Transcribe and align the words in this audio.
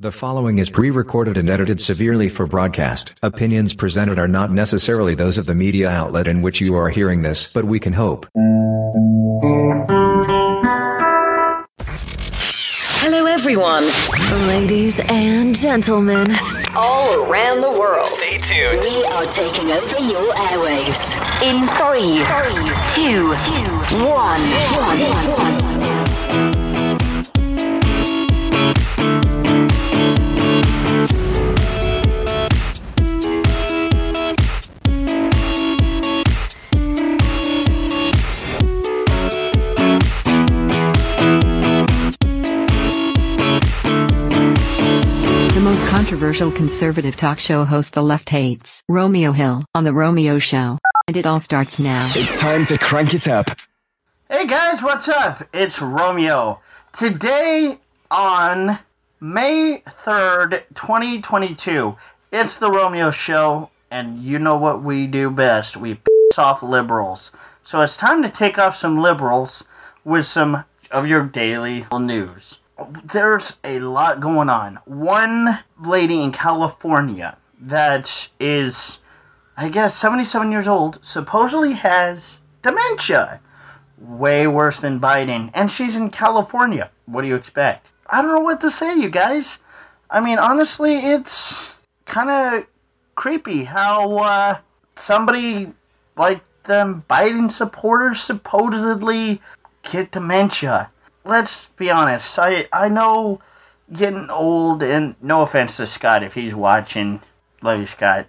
The 0.00 0.10
following 0.10 0.58
is 0.58 0.70
pre-recorded 0.70 1.36
and 1.36 1.48
edited 1.48 1.80
severely 1.80 2.28
for 2.28 2.48
broadcast. 2.48 3.14
Opinions 3.22 3.74
presented 3.74 4.18
are 4.18 4.26
not 4.26 4.50
necessarily 4.50 5.14
those 5.14 5.38
of 5.38 5.46
the 5.46 5.54
media 5.54 5.88
outlet 5.88 6.26
in 6.26 6.42
which 6.42 6.60
you 6.60 6.74
are 6.74 6.88
hearing 6.88 7.22
this, 7.22 7.52
but 7.52 7.64
we 7.64 7.78
can 7.78 7.92
hope. 7.92 8.26
Hello, 13.06 13.26
everyone. 13.26 13.84
Ladies 14.48 14.98
and 15.08 15.54
gentlemen, 15.54 16.34
all 16.74 17.14
around 17.30 17.60
the 17.60 17.70
world. 17.70 18.08
Stay 18.08 18.38
tuned. 18.40 18.82
We 18.82 19.04
are 19.04 19.26
taking 19.26 19.70
over 19.70 20.00
your 20.00 20.34
airwaves. 20.34 21.14
In 21.40 21.68
three, 21.78 22.18
two, 22.90 23.28
one. 24.04 24.40
The 24.40 25.63
controversial 46.14 46.52
conservative 46.52 47.16
talk 47.16 47.40
show 47.40 47.64
host 47.64 47.92
the 47.92 48.02
left 48.02 48.30
hates, 48.30 48.84
Romeo 48.88 49.32
Hill, 49.32 49.64
on 49.74 49.82
The 49.82 49.92
Romeo 49.92 50.38
Show. 50.38 50.78
And 51.08 51.16
it 51.16 51.26
all 51.26 51.40
starts 51.40 51.80
now. 51.80 52.08
It's 52.14 52.40
time 52.40 52.64
to 52.66 52.78
crank 52.78 53.14
it 53.14 53.26
up. 53.26 53.48
Hey 54.30 54.46
guys, 54.46 54.80
what's 54.80 55.08
up? 55.08 55.42
It's 55.52 55.82
Romeo. 55.82 56.60
Today 56.96 57.80
on 58.12 58.78
May 59.20 59.82
3rd, 60.04 60.62
2022, 60.76 61.96
it's 62.30 62.58
the 62.58 62.70
Romeo 62.70 63.10
Show, 63.10 63.70
and 63.90 64.22
you 64.22 64.38
know 64.38 64.56
what 64.56 64.84
we 64.84 65.08
do 65.08 65.30
best. 65.30 65.76
We 65.76 65.94
piss 65.94 66.38
off 66.38 66.62
liberals. 66.62 67.32
So 67.64 67.80
it's 67.80 67.96
time 67.96 68.22
to 68.22 68.28
take 68.28 68.56
off 68.56 68.76
some 68.76 69.02
liberals 69.02 69.64
with 70.04 70.26
some 70.26 70.62
of 70.92 71.08
your 71.08 71.24
daily 71.24 71.86
news. 71.92 72.60
There's 73.04 73.58
a 73.62 73.78
lot 73.78 74.20
going 74.20 74.48
on. 74.48 74.80
One 74.84 75.60
lady 75.78 76.20
in 76.22 76.32
California 76.32 77.36
that 77.60 78.28
is, 78.40 78.98
I 79.56 79.68
guess, 79.68 79.96
77 79.96 80.50
years 80.50 80.66
old, 80.66 80.98
supposedly 81.02 81.74
has 81.74 82.40
dementia 82.62 83.40
way 83.98 84.46
worse 84.46 84.78
than 84.78 85.00
Biden, 85.00 85.50
and 85.54 85.70
she's 85.70 85.96
in 85.96 86.10
California. 86.10 86.90
What 87.06 87.22
do 87.22 87.28
you 87.28 87.36
expect? 87.36 87.90
I 88.08 88.20
don't 88.20 88.34
know 88.34 88.40
what 88.40 88.60
to 88.62 88.70
say, 88.70 88.94
you 88.94 89.08
guys. 89.08 89.58
I 90.10 90.20
mean, 90.20 90.38
honestly, 90.38 90.96
it's 90.96 91.68
kind 92.06 92.30
of 92.30 92.66
creepy 93.14 93.64
how 93.64 94.16
uh, 94.18 94.58
somebody 94.96 95.72
like 96.16 96.42
them 96.64 97.04
Biden 97.08 97.50
supporters 97.50 98.20
supposedly 98.20 99.40
get 99.90 100.12
dementia. 100.12 100.90
Let's 101.24 101.66
be 101.76 101.90
honest. 101.90 102.38
I 102.38 102.66
I 102.72 102.88
know 102.88 103.40
getting 103.92 104.30
old, 104.30 104.82
and 104.82 105.16
no 105.22 105.42
offense 105.42 105.76
to 105.78 105.86
Scott 105.86 106.22
if 106.22 106.34
he's 106.34 106.54
watching. 106.54 107.20
Love 107.62 107.80
you, 107.80 107.86
Scott. 107.86 108.26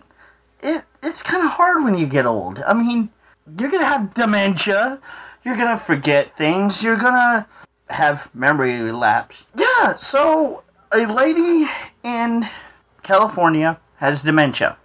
It 0.62 0.84
it's 1.04 1.22
kind 1.22 1.44
of 1.44 1.52
hard 1.52 1.84
when 1.84 1.98
you 1.98 2.06
get 2.06 2.26
old. 2.26 2.60
I 2.60 2.74
mean, 2.74 3.10
you're 3.60 3.70
gonna 3.70 3.86
have 3.86 4.14
dementia. 4.14 5.00
You're 5.44 5.58
gonna 5.58 5.78
forget 5.78 6.36
things. 6.38 6.82
You're 6.82 6.96
gonna 6.96 7.48
have 7.90 8.34
memory 8.34 8.92
lapse. 8.92 9.46
Yeah. 9.56 9.98
So 9.98 10.64
a 10.94 11.06
lady 11.06 11.70
in 12.04 12.50
California 13.04 13.80
has 13.98 14.24
dementia, 14.24 14.78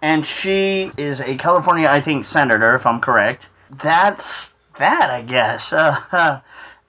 and 0.00 0.24
she 0.24 0.90
is 0.96 1.20
a 1.20 1.36
California, 1.36 1.88
I 1.88 2.00
think, 2.00 2.24
senator, 2.24 2.74
if 2.74 2.86
I'm 2.86 3.00
correct. 3.00 3.46
That's 3.70 4.50
that, 4.78 5.10
I 5.10 5.22
guess. 5.22 5.72
Uh, 6.12 6.40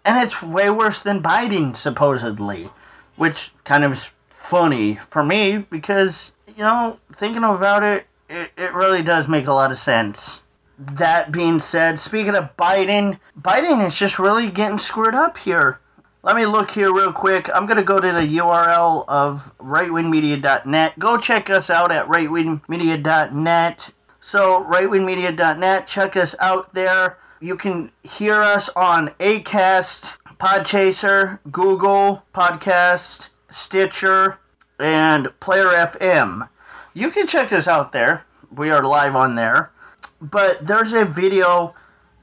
and 0.06 0.24
it's 0.24 0.42
way 0.42 0.70
worse 0.70 1.02
than 1.02 1.24
Biden, 1.24 1.76
supposedly, 1.76 2.70
which 3.16 3.54
kind 3.64 3.84
of 3.84 3.94
is 3.94 4.10
funny 4.30 5.00
for 5.10 5.24
me 5.24 5.58
because 5.58 6.34
you 6.56 6.64
know, 6.64 7.00
thinking 7.16 7.44
about 7.44 7.84
it, 7.84 8.06
it, 8.30 8.52
it 8.58 8.74
really 8.74 9.02
does 9.02 9.28
make 9.28 9.48
a 9.48 9.54
lot 9.54 9.72
of 9.72 9.80
sense. 9.80 10.42
That 10.78 11.32
being 11.32 11.60
said, 11.60 12.00
speaking 12.00 12.36
of 12.36 12.56
Biden, 12.58 13.20
Biden 13.40 13.86
is 13.86 13.96
just 13.96 14.20
really 14.20 14.50
getting 14.50 14.80
screwed 14.80 15.16
up 15.16 15.38
here. 15.38 15.80
Let 16.24 16.36
me 16.36 16.46
look 16.46 16.72
here 16.72 16.94
real 16.94 17.12
quick. 17.12 17.50
I'm 17.54 17.66
going 17.66 17.78
to 17.78 17.84
go 17.84 18.00
to 18.00 18.12
the 18.12 18.38
URL 18.38 19.04
of 19.08 19.52
rightwingmedia.net. 19.58 20.98
Go 20.98 21.18
check 21.18 21.50
us 21.50 21.70
out 21.70 21.92
at 21.92 22.08
rightwingmedia.net. 22.08 23.90
So, 24.22 24.64
rightwingmedia.net, 24.64 25.86
check 25.86 26.16
us 26.16 26.34
out 26.40 26.74
there. 26.74 27.18
You 27.44 27.58
can 27.58 27.92
hear 28.04 28.36
us 28.36 28.70
on 28.70 29.10
Acast, 29.20 30.14
Podchaser, 30.40 31.40
Google 31.52 32.24
Podcast, 32.34 33.28
Stitcher, 33.52 34.40
and 34.80 35.28
Player 35.42 35.66
FM. 35.66 36.48
You 36.94 37.10
can 37.10 37.28
check 37.28 37.52
us 37.52 37.68
out 37.68 37.92
there. 37.92 38.24
We 38.50 38.70
are 38.70 38.82
live 38.82 39.14
on 39.14 39.36
there. 39.36 39.74
But 40.22 40.66
there's 40.66 40.94
a 40.94 41.04
video 41.04 41.76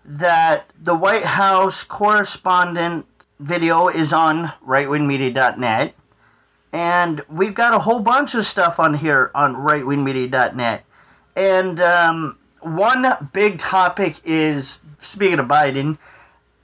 that 0.07 0.71
the 0.83 0.95
White 0.95 1.27
House 1.27 1.85
correspondent 1.85 3.05
video 3.39 3.89
is 3.89 4.15
on 4.15 4.55
rightwingmedia.net. 4.67 5.95
And 6.73 7.21
we've 7.29 7.53
got 7.53 7.75
a 7.75 7.81
whole 7.81 8.01
bunch 8.01 8.35
of 8.35 8.47
stuff 8.47 8.81
on 8.81 8.95
here 8.95 9.31
on 9.35 9.55
rightwingmedia.net. 9.55 10.87
And 11.37 11.79
um, 11.79 12.39
one 12.63 13.29
big 13.35 13.59
topic 13.59 14.17
is 14.25 14.81
speaking 15.01 15.39
of 15.39 15.47
Biden, 15.47 15.99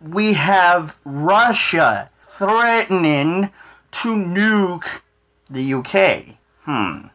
we 0.00 0.34
have 0.34 0.96
Russia 1.04 2.10
threatening 2.22 3.50
to 3.92 4.14
nuke 4.14 5.00
the 5.48 5.74
UK. 5.74 6.36
Hmm. 6.62 7.06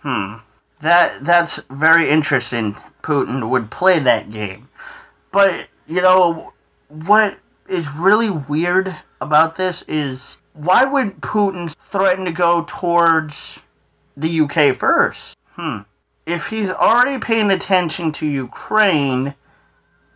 Hmm. 0.00 0.36
That 0.80 1.24
that's 1.24 1.60
very 1.70 2.10
interesting. 2.10 2.76
Putin 3.02 3.48
would 3.48 3.70
play 3.70 3.98
that 3.98 4.30
game. 4.30 4.68
But, 5.32 5.68
you 5.86 6.00
know, 6.00 6.52
what 6.88 7.38
is 7.68 7.88
really 7.92 8.30
weird 8.30 8.96
about 9.20 9.56
this 9.56 9.82
is 9.86 10.36
why 10.54 10.84
would 10.84 11.20
Putin 11.20 11.72
threaten 11.82 12.24
to 12.24 12.32
go 12.32 12.64
towards 12.66 13.60
the 14.16 14.40
UK 14.40 14.76
first? 14.76 15.36
Hmm. 15.52 15.80
If 16.26 16.48
he's 16.48 16.70
already 16.70 17.18
paying 17.18 17.50
attention 17.50 18.12
to 18.12 18.26
Ukraine, 18.26 19.34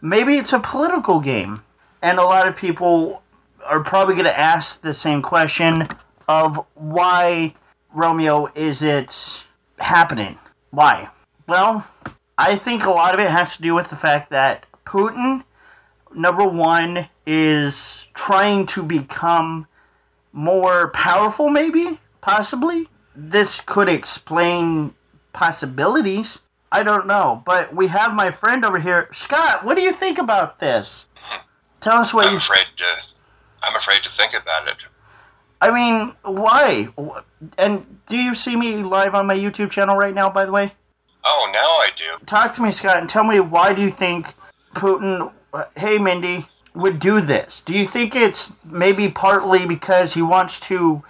maybe 0.04 0.37
it's 0.37 0.53
a 0.53 0.60
political 0.60 1.19
game. 1.19 1.62
And 2.03 2.19
a 2.19 2.25
lot 2.25 2.47
of 2.47 2.54
people 2.54 3.22
are 3.65 3.82
probably 3.82 4.15
going 4.15 4.26
to 4.26 4.38
ask 4.38 4.82
the 4.82 4.92
same 4.92 5.22
question 5.22 5.88
of 6.28 6.65
why 6.75 7.54
Romeo 7.94 8.50
is 8.54 8.82
it 8.82 9.43
happening? 9.78 10.38
Why? 10.70 11.09
Well, 11.48 11.87
I 12.37 12.56
think 12.56 12.84
a 12.84 12.91
lot 12.91 13.14
of 13.14 13.20
it 13.20 13.31
has 13.31 13.56
to 13.56 13.62
do 13.62 13.75
with 13.75 13.88
the 13.88 13.97
fact 13.97 14.31
that 14.31 14.66
Putin, 14.84 15.44
number 16.14 16.47
one, 16.47 17.09
is 17.26 18.06
trying 18.12 18.66
to 18.66 18.82
become 18.82 19.66
more 20.32 20.88
powerful, 20.91 21.48
maybe, 21.48 22.00
possibly. 22.20 22.88
This 23.16 23.60
could 23.60 23.88
explain 23.88 24.94
possibilities. 25.32 26.41
I 26.75 26.83
don't 26.83 27.07
know, 27.07 27.41
but 27.47 27.73
we 27.73 27.87
have 27.87 28.12
my 28.15 28.33
friend 28.33 28.65
over 28.65 28.81
here, 28.81 29.09
Scott. 29.12 29.65
What 29.65 29.77
do 29.77 29.83
you 29.83 29.93
think 29.93 30.19
about 30.19 30.59
this? 30.59 31.07
Tell 31.81 31.99
us 31.99 32.12
what 32.12 32.27
I'm 32.27 32.33
you. 32.33 32.39
afraid 32.39 32.67
to. 32.79 32.85
I'm 33.62 33.77
afraid 33.77 34.03
to 34.03 34.09
think 34.17 34.33
about 34.35 34.67
it. 34.67 34.79
I 35.61 35.71
mean, 35.71 36.17
why? 36.25 36.89
And 37.59 38.00
do 38.06 38.17
you 38.17 38.35
see 38.35 38.56
me 38.56 38.82
live 38.82 39.15
on 39.15 39.25
my 39.29 39.37
YouTube 39.37 39.71
channel 39.71 39.97
right 39.97 40.12
now? 40.15 40.29
By 40.29 40.47
the 40.47 40.50
way, 40.50 40.73
Oh, 41.25 41.49
now 41.53 41.61
I 41.61 41.91
do. 41.97 42.25
talk 42.26 42.55
to 42.56 42.62
me, 42.62 42.73
Scott, 42.73 42.99
and 42.99 43.09
tell 43.09 43.23
me 43.25 43.38
why 43.38 43.73
do 43.73 43.81
you 43.81 43.93
think 43.93 44.35
Putin? 44.75 45.31
Hey, 45.77 45.99
Mindy, 45.99 46.49
would 46.75 46.99
do 46.99 47.20
this? 47.20 47.62
Do 47.65 47.73
you 47.73 47.87
think 47.87 48.17
it's 48.17 48.53
maybe 48.65 49.09
partly 49.09 49.65
because 49.65 50.15
he 50.15 50.23
wants 50.23 50.59
to 50.61 51.05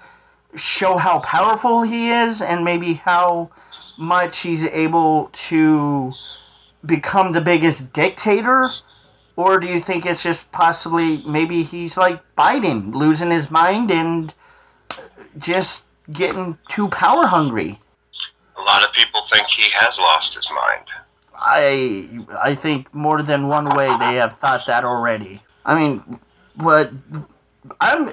show 0.54 0.98
how 0.98 1.20
powerful 1.20 1.82
he 1.84 2.10
is, 2.10 2.42
and 2.42 2.64
maybe 2.66 2.92
how 2.94 3.48
much 3.96 4.38
he's 4.38 4.64
able 4.64 5.30
to 5.32 6.12
become 6.84 7.32
the 7.32 7.40
biggest 7.40 7.92
dictator? 7.92 8.70
Or 9.36 9.58
do 9.58 9.66
you 9.66 9.80
think 9.80 10.06
it's 10.06 10.22
just 10.22 10.50
possibly 10.52 11.22
maybe 11.26 11.62
he's 11.62 11.96
like 11.96 12.22
Biden, 12.36 12.94
losing 12.94 13.30
his 13.30 13.50
mind 13.50 13.90
and 13.90 14.32
just 15.38 15.84
getting 16.12 16.58
too 16.68 16.88
power 16.88 17.26
hungry? 17.26 17.80
A 18.56 18.62
lot 18.62 18.84
of 18.86 18.92
people 18.92 19.22
think 19.32 19.46
he 19.48 19.68
has 19.72 19.98
lost 19.98 20.34
his 20.34 20.48
mind. 20.50 20.86
I 21.36 22.08
I 22.40 22.54
think 22.54 22.94
more 22.94 23.22
than 23.22 23.48
one 23.48 23.68
way 23.76 23.86
they 23.98 24.14
have 24.14 24.38
thought 24.38 24.66
that 24.66 24.84
already. 24.84 25.42
I 25.64 25.74
mean, 25.74 26.20
what 26.54 26.92
I'm 27.80 28.12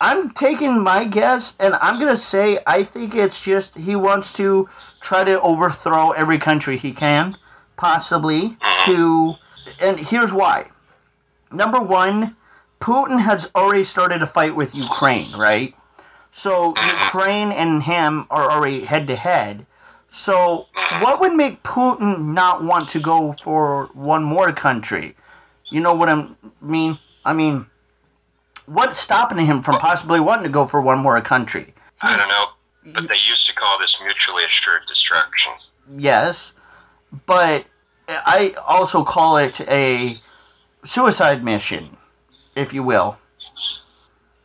I'm 0.00 0.30
taking 0.30 0.80
my 0.80 1.04
guess, 1.04 1.54
and 1.58 1.74
I'm 1.74 1.98
gonna 1.98 2.16
say 2.16 2.58
I 2.66 2.84
think 2.84 3.14
it's 3.14 3.40
just 3.40 3.74
he 3.74 3.96
wants 3.96 4.32
to 4.34 4.68
try 5.00 5.24
to 5.24 5.40
overthrow 5.40 6.12
every 6.12 6.38
country 6.38 6.76
he 6.76 6.92
can, 6.92 7.36
possibly 7.76 8.56
uh-huh. 8.60 8.92
to. 8.92 9.34
And 9.80 9.98
here's 9.98 10.32
why. 10.32 10.70
Number 11.50 11.80
one, 11.80 12.36
Putin 12.80 13.20
has 13.20 13.50
already 13.54 13.84
started 13.84 14.22
a 14.22 14.26
fight 14.26 14.54
with 14.54 14.74
Ukraine, 14.74 15.36
right? 15.36 15.74
So 16.30 16.72
uh-huh. 16.72 17.04
Ukraine 17.04 17.50
and 17.50 17.82
him 17.82 18.26
are 18.30 18.50
already 18.50 18.84
head 18.84 19.08
to 19.08 19.16
head. 19.16 19.66
So 20.10 20.68
uh-huh. 20.76 21.04
what 21.04 21.20
would 21.20 21.34
make 21.34 21.64
Putin 21.64 22.34
not 22.34 22.62
want 22.62 22.88
to 22.90 23.00
go 23.00 23.34
for 23.42 23.90
one 23.94 24.22
more 24.22 24.52
country? 24.52 25.16
You 25.70 25.80
know 25.80 25.94
what 25.94 26.08
I 26.08 26.28
mean? 26.62 26.98
I 27.24 27.32
mean, 27.32 27.66
what's 28.68 28.98
stopping 28.98 29.44
him 29.44 29.62
from 29.62 29.78
possibly 29.78 30.20
wanting 30.20 30.44
to 30.44 30.50
go 30.50 30.66
for 30.66 30.80
one 30.80 30.98
more 30.98 31.20
country? 31.20 31.74
I 32.00 32.16
don't 32.16 32.28
know, 32.28 32.92
but 32.92 33.08
they 33.08 33.16
used 33.28 33.46
to 33.48 33.54
call 33.54 33.78
this 33.78 33.96
mutually 34.02 34.44
assured 34.44 34.80
destruction. 34.86 35.52
Yes, 35.96 36.52
but 37.26 37.64
I 38.08 38.54
also 38.66 39.04
call 39.04 39.38
it 39.38 39.60
a 39.62 40.20
suicide 40.84 41.42
mission, 41.42 41.96
if 42.54 42.72
you 42.72 42.82
will. 42.82 43.18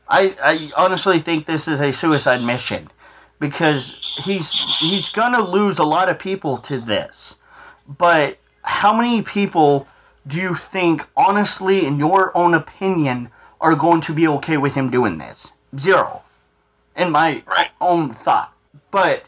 I, 0.08 0.36
I 0.42 0.72
honestly 0.78 1.20
think 1.20 1.46
this 1.46 1.68
is 1.68 1.80
a 1.80 1.92
suicide 1.92 2.44
mission 2.44 2.90
because 3.40 3.96
he's 4.24 4.54
he's 4.80 5.10
gonna 5.10 5.42
lose 5.42 5.80
a 5.80 5.84
lot 5.84 6.10
of 6.10 6.20
people 6.20 6.58
to 6.60 6.80
this. 6.80 7.36
But 7.88 8.38
how 8.62 8.94
many 8.94 9.22
people 9.22 9.88
do 10.26 10.38
you 10.38 10.56
think, 10.56 11.08
honestly, 11.18 11.86
in 11.86 12.00
your 12.00 12.36
own 12.38 12.54
opinion, 12.54 13.30
are 13.64 13.76
going 13.76 14.02
to 14.02 14.14
be 14.14 14.28
okay 14.28 14.58
with 14.58 14.76
him 14.76 14.92
doing 14.92 15.18
this? 15.18 15.52
Zero. 15.80 16.22
In 16.96 17.10
my 17.12 17.42
Right. 17.48 17.72
own 17.82 18.14
thought. 18.14 18.54
But 18.92 19.24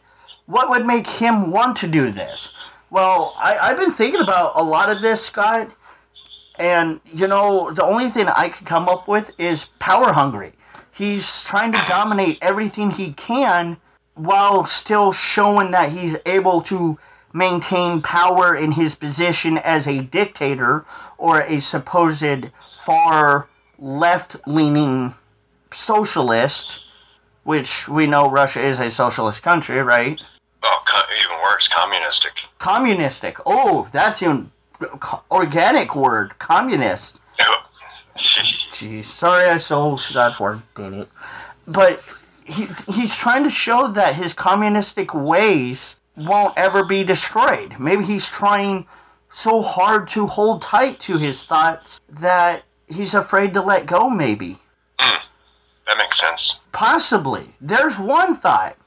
what 0.45 0.69
would 0.69 0.85
make 0.85 1.07
him 1.07 1.49
want 1.49 1.77
to 1.77 1.87
do 1.87 2.11
this? 2.11 2.51
Well, 2.91 3.33
I, 3.39 3.57
I've 3.57 3.77
been 3.77 3.93
thinking 3.93 4.21
about 4.21 4.51
a 4.55 4.63
lot 4.63 4.89
of 4.89 5.01
this, 5.01 5.25
Scott, 5.25 5.71
and 6.59 6.99
you 7.11 7.27
know, 7.27 7.71
the 7.71 7.83
only 7.83 8.09
thing 8.09 8.27
I 8.27 8.49
could 8.49 8.67
come 8.67 8.87
up 8.87 9.07
with 9.07 9.31
is 9.39 9.65
power 9.79 10.13
hungry. 10.13 10.53
He's 10.91 11.43
trying 11.43 11.71
to 11.73 11.83
dominate 11.87 12.37
everything 12.41 12.91
he 12.91 13.13
can 13.13 13.77
while 14.13 14.65
still 14.65 15.11
showing 15.11 15.71
that 15.71 15.91
he's 15.91 16.15
able 16.25 16.61
to 16.63 16.97
maintain 17.33 18.01
power 18.01 18.55
in 18.55 18.73
his 18.73 18.95
position 18.95 19.57
as 19.57 19.87
a 19.87 20.01
dictator 20.01 20.85
or 21.17 21.41
a 21.41 21.59
supposed 21.59 22.49
far 22.85 23.47
left 23.79 24.35
leaning 24.47 25.13
socialist, 25.71 26.79
which 27.43 27.87
we 27.87 28.07
know 28.07 28.29
Russia 28.29 28.63
is 28.63 28.79
a 28.79 28.89
socialist 28.89 29.41
country, 29.41 29.81
right? 29.81 30.19
Oh, 30.63 30.81
even 31.23 31.41
worse, 31.41 31.67
communistic. 31.67 32.33
Communistic. 32.59 33.37
Oh, 33.45 33.87
that's 33.91 34.21
an 34.21 34.51
organic 35.31 35.95
word. 35.95 36.37
Communist. 36.39 37.19
Jeez, 38.17 39.05
sorry 39.05 39.49
I 39.49 39.57
stole 39.57 39.97
Scott's 39.97 40.39
word, 40.39 40.61
did 40.75 40.93
it. 40.93 41.09
But 41.67 42.01
he, 42.45 42.67
he's 42.87 43.13
trying 43.13 43.43
to 43.43 43.49
show 43.49 43.87
that 43.89 44.15
his 44.15 44.33
communistic 44.33 45.13
ways 45.13 45.97
won't 46.15 46.57
ever 46.57 46.83
be 46.85 47.03
destroyed. 47.03 47.75
Maybe 47.77 48.05
he's 48.05 48.27
trying 48.27 48.87
so 49.29 49.61
hard 49.61 50.07
to 50.09 50.27
hold 50.27 50.61
tight 50.61 50.99
to 51.01 51.17
his 51.17 51.43
thoughts 51.43 51.99
that 52.09 52.63
he's 52.87 53.13
afraid 53.13 53.53
to 53.53 53.61
let 53.61 53.85
go, 53.85 54.09
maybe. 54.09 54.59
Hmm, 54.99 55.23
that 55.87 55.97
makes 55.97 56.19
sense. 56.19 56.55
Possibly. 56.71 57.55
There's 57.61 57.97
one 57.97 58.35
thought. 58.35 58.77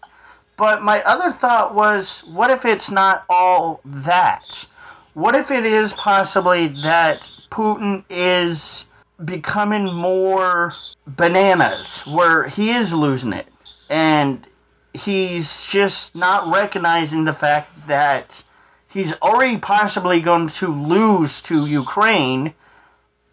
But 0.56 0.82
my 0.82 1.02
other 1.02 1.30
thought 1.30 1.74
was 1.74 2.20
what 2.20 2.50
if 2.50 2.64
it's 2.64 2.90
not 2.90 3.24
all 3.28 3.80
that? 3.84 4.66
What 5.14 5.36
if 5.36 5.50
it 5.50 5.64
is 5.64 5.92
possibly 5.92 6.66
that 6.82 7.28
Putin 7.50 8.04
is 8.10 8.84
becoming 9.24 9.92
more 9.92 10.74
bananas, 11.06 12.00
where 12.06 12.48
he 12.48 12.70
is 12.70 12.92
losing 12.92 13.32
it? 13.32 13.46
And 13.88 14.46
he's 14.92 15.64
just 15.64 16.14
not 16.14 16.52
recognizing 16.52 17.24
the 17.24 17.32
fact 17.32 17.86
that 17.86 18.42
he's 18.88 19.12
already 19.22 19.58
possibly 19.58 20.20
going 20.20 20.48
to 20.48 20.66
lose 20.68 21.40
to 21.42 21.66
Ukraine, 21.66 22.54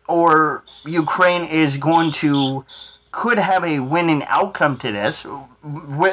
or 0.07 0.63
Ukraine 0.85 1.45
is 1.45 1.77
going 1.77 2.11
to 2.13 2.65
could 3.11 3.39
have 3.39 3.63
a 3.63 3.79
winning 3.79 4.23
outcome 4.25 4.77
to 4.77 4.91
this. 4.91 5.25
We, 5.63 6.09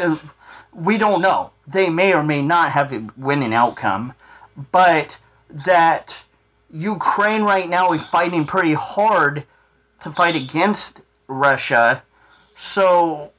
we 0.72 0.98
don't 0.98 1.20
know. 1.20 1.50
They 1.66 1.90
may 1.90 2.14
or 2.14 2.22
may 2.22 2.42
not 2.42 2.70
have 2.72 2.92
a 2.92 3.08
winning 3.16 3.52
outcome, 3.52 4.14
but 4.70 5.18
that 5.50 6.14
Ukraine 6.70 7.42
right 7.42 7.68
now 7.68 7.92
is 7.92 8.02
fighting 8.04 8.46
pretty 8.46 8.74
hard 8.74 9.44
to 10.02 10.12
fight 10.12 10.36
against 10.36 11.00
Russia. 11.26 12.02
So 12.56 13.32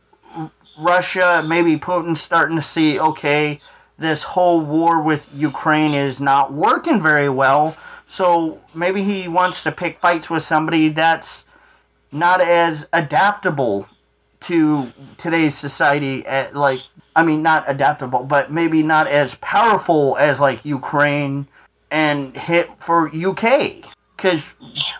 Russia, 0.77 1.43
maybe 1.45 1.77
Putin's 1.77 2.21
starting 2.21 2.57
to 2.57 2.61
see, 2.61 2.99
okay, 2.99 3.61
this 3.97 4.23
whole 4.23 4.59
war 4.59 5.01
with 5.01 5.29
Ukraine 5.33 5.93
is 5.93 6.19
not 6.19 6.51
working 6.51 7.01
very 7.01 7.29
well. 7.29 7.77
So 8.13 8.61
maybe 8.75 9.01
he 9.01 9.27
wants 9.27 9.63
to 9.63 9.71
pick 9.71 9.99
fights 9.99 10.29
with 10.29 10.43
somebody 10.43 10.89
that's 10.89 11.45
not 12.11 12.41
as 12.41 12.87
adaptable 12.93 13.87
to 14.41 14.93
today's 15.17 15.57
society 15.57 16.23
at 16.27 16.55
like 16.55 16.81
I 17.15 17.23
mean 17.23 17.41
not 17.41 17.63
adaptable 17.65 18.23
but 18.23 18.51
maybe 18.51 18.83
not 18.83 19.07
as 19.07 19.33
powerful 19.41 20.15
as 20.17 20.39
like 20.39 20.63
Ukraine 20.63 21.47
and 21.89 22.37
hit 22.37 22.69
for 22.79 23.09
UK 23.09 23.81
cuz 24.17 24.53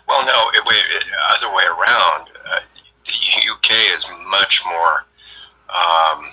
Well, 0.08 0.24
no, 0.26 0.50
it, 0.52 0.64
wait, 0.68 0.84
it, 0.96 1.04
other 1.36 1.54
way 1.54 1.62
around. 1.66 2.22
Uh, 2.50 2.58
the 3.06 3.52
UK 3.52 3.70
is 3.96 4.04
much 4.26 4.60
more, 4.66 5.04
um, 5.68 6.32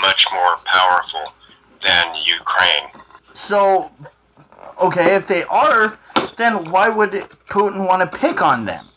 much 0.00 0.26
more 0.32 0.56
powerful 0.64 1.32
than 1.84 2.04
Ukraine. 2.24 2.88
so 3.32 3.92
okay 4.82 5.14
if 5.14 5.28
they 5.28 5.44
are 5.44 5.96
then 6.36 6.64
why 6.70 6.88
would 6.88 7.12
Putin 7.48 7.86
want 7.86 8.00
to 8.10 8.18
pick 8.18 8.42
on 8.42 8.64
them 8.64 8.88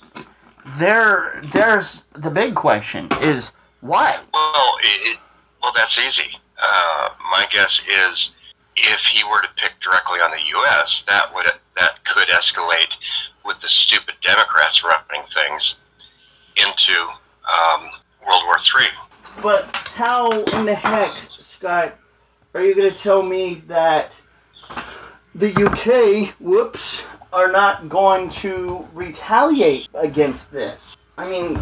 there 0.77 1.41
there's 1.51 2.03
the 2.13 2.29
big 2.29 2.55
question 2.55 3.07
is 3.21 3.51
why 3.81 4.19
Well, 4.33 4.75
it, 4.83 5.11
it, 5.11 5.19
well, 5.61 5.71
that's 5.75 5.97
easy. 5.97 6.37
Uh, 6.61 7.09
my 7.31 7.45
guess 7.51 7.81
is 7.87 8.31
if 8.75 9.01
he 9.01 9.23
were 9.23 9.41
to 9.41 9.47
pick 9.57 9.73
directly 9.81 10.19
on 10.19 10.31
the 10.31 10.41
U.S., 10.49 11.03
that 11.07 11.33
would 11.33 11.47
that 11.77 12.03
could 12.05 12.27
escalate 12.29 12.93
with 13.45 13.59
the 13.61 13.69
stupid 13.69 14.15
Democrats 14.21 14.83
running 14.83 15.25
things 15.33 15.75
into 16.57 17.01
um, 17.01 17.89
World 18.25 18.43
War 18.45 18.59
Three. 18.59 18.87
But 19.41 19.73
how 19.75 20.29
in 20.29 20.65
the 20.65 20.75
heck, 20.75 21.15
Scott, 21.41 21.97
are 22.53 22.63
you 22.63 22.75
going 22.75 22.91
to 22.91 22.97
tell 22.97 23.23
me 23.23 23.63
that 23.67 24.11
the 25.35 25.53
UK, 25.55 26.35
whoops, 26.39 27.03
are 27.31 27.51
not 27.51 27.89
going 27.89 28.29
to 28.29 28.87
retaliate 28.93 29.87
against 29.93 30.51
this? 30.51 30.97
I 31.17 31.29
mean, 31.29 31.61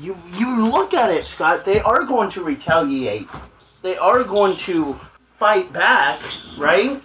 you 0.00 0.16
you 0.34 0.64
look 0.66 0.94
at 0.94 1.10
it, 1.10 1.26
Scott. 1.26 1.64
They 1.64 1.80
are 1.80 2.04
going 2.04 2.30
to 2.30 2.42
retaliate. 2.42 3.28
They 3.82 3.96
are 3.96 4.22
going 4.24 4.56
to 4.68 4.98
fight 5.38 5.72
back, 5.72 6.20
right? 6.58 7.00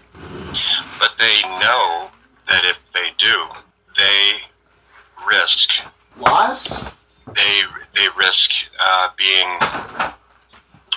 But 0.99 1.11
they 1.17 1.41
know 1.41 2.11
that 2.49 2.65
if 2.65 2.77
they 2.93 3.09
do, 3.17 3.45
they 3.97 4.31
risk 5.27 5.69
Loss. 6.19 6.91
they 7.35 7.61
they 7.95 8.07
risk 8.17 8.51
uh, 8.79 9.09
being 9.17 9.57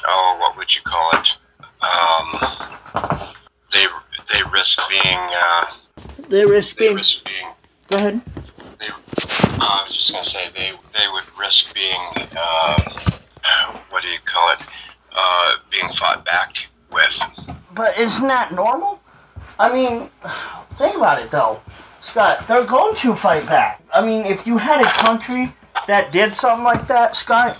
oh 0.06 0.37
what 0.40 0.56
would 0.56 0.75
you 0.75 0.82
call 0.82 1.11
it 1.14 1.28
um, 1.80 3.06
they 3.73 3.87
they 4.32 4.40
risk 4.52 4.78
being 4.90 5.16
uh, 5.16 5.64
They 6.28 6.45
risk 6.45 6.76
being. 6.76 6.97
risk 6.97 7.25
being 7.25 7.49
Go 7.88 7.97
ahead. 7.99 8.21
they 8.78 8.88
uh, 8.88 8.92
I 9.61 9.85
was 9.87 9.97
just 9.97 10.12
gonna 10.12 10.25
say 10.25 10.49
they 10.59 10.73
they 10.95 11.09
would 11.12 11.25
risk 11.38 11.75
being 11.75 12.00
um, 12.37 12.76
what 13.90 14.02
do 14.02 14.09
you 14.09 14.18
call 14.25 14.52
it 14.52 14.61
uh, 15.16 15.52
being 15.71 15.90
fought 15.95 16.25
back 16.25 16.52
with 16.92 17.21
But 17.75 17.99
isn't 17.99 18.26
that 18.28 18.52
normal? 18.52 19.00
I 19.59 19.73
mean, 19.73 20.11
think 20.75 20.97
about 20.97 21.21
it 21.21 21.30
though. 21.30 21.61
Scott, 22.00 22.47
they're 22.47 22.64
going 22.64 22.95
to 22.97 23.16
fight 23.16 23.47
back. 23.47 23.83
I 23.92 24.00
mean, 24.04 24.26
if 24.26 24.47
you 24.47 24.59
had 24.59 24.80
a 24.80 24.90
country 25.04 25.52
that 25.88 26.12
did 26.12 26.33
something 26.35 26.62
like 26.64 26.87
that, 26.88 27.16
Scott, 27.16 27.56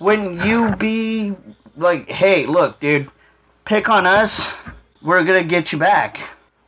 wouldn't 0.00 0.44
you 0.44 0.74
be 0.76 1.34
like, 1.76 2.08
hey, 2.08 2.44
look, 2.44 2.80
dude, 2.80 3.10
pick 3.64 3.88
on 3.88 4.06
us, 4.06 4.52
we're 5.02 5.22
gonna 5.24 5.42
get 5.44 5.72
you 5.72 5.78
back? 5.78 6.20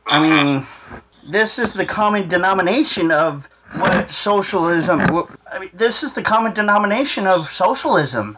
I 0.07 0.19
mean, 0.19 0.65
this 1.29 1.59
is 1.59 1.73
the 1.73 1.85
common 1.85 2.27
denomination 2.27 3.11
of 3.11 3.47
what 3.73 4.11
socialism. 4.11 5.01
I 5.51 5.59
mean, 5.59 5.69
this 5.73 6.03
is 6.03 6.13
the 6.13 6.21
common 6.21 6.53
denomination 6.53 7.27
of 7.27 7.51
socialism. 7.51 8.37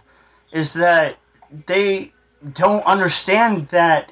is 0.52 0.74
that 0.74 1.18
they 1.66 2.14
don't 2.54 2.86
understand 2.86 3.68
that 3.70 4.12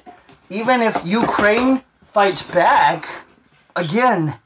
even 0.50 0.82
if 0.82 1.00
Ukraine 1.04 1.82
fights 2.12 2.42
back, 2.42 3.08
again, 3.76 4.38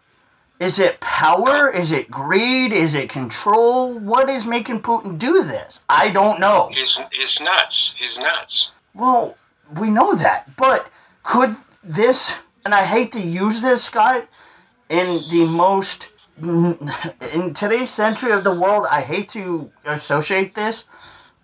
is 0.58 0.78
it 0.78 1.00
power? 1.00 1.70
Is 1.70 1.92
it 1.92 2.10
greed? 2.10 2.72
Is 2.72 2.94
it 2.94 3.08
control? 3.10 3.98
What 3.98 4.30
is 4.30 4.46
making 4.46 4.80
Putin 4.82 5.18
do 5.18 5.42
this? 5.42 5.80
I 5.88 6.10
don't 6.10 6.40
know. 6.40 6.70
He's 6.72 6.98
he's 7.12 7.40
nuts. 7.40 7.94
He's 7.98 8.16
nuts. 8.16 8.70
Well, 8.94 9.36
we 9.78 9.90
know 9.90 10.14
that, 10.14 10.56
but 10.56 10.90
could 11.22 11.56
this, 11.82 12.32
and 12.66 12.74
I 12.74 12.84
hate 12.84 13.12
to 13.12 13.20
use 13.20 13.60
this, 13.60 13.84
Scott, 13.84 14.26
in 14.88 15.22
the 15.30 15.44
most, 15.44 16.08
in 16.42 17.54
today's 17.54 17.90
century 17.90 18.32
of 18.32 18.42
the 18.42 18.52
world, 18.52 18.86
I 18.90 19.02
hate 19.02 19.28
to 19.30 19.70
associate 19.84 20.56
this, 20.56 20.82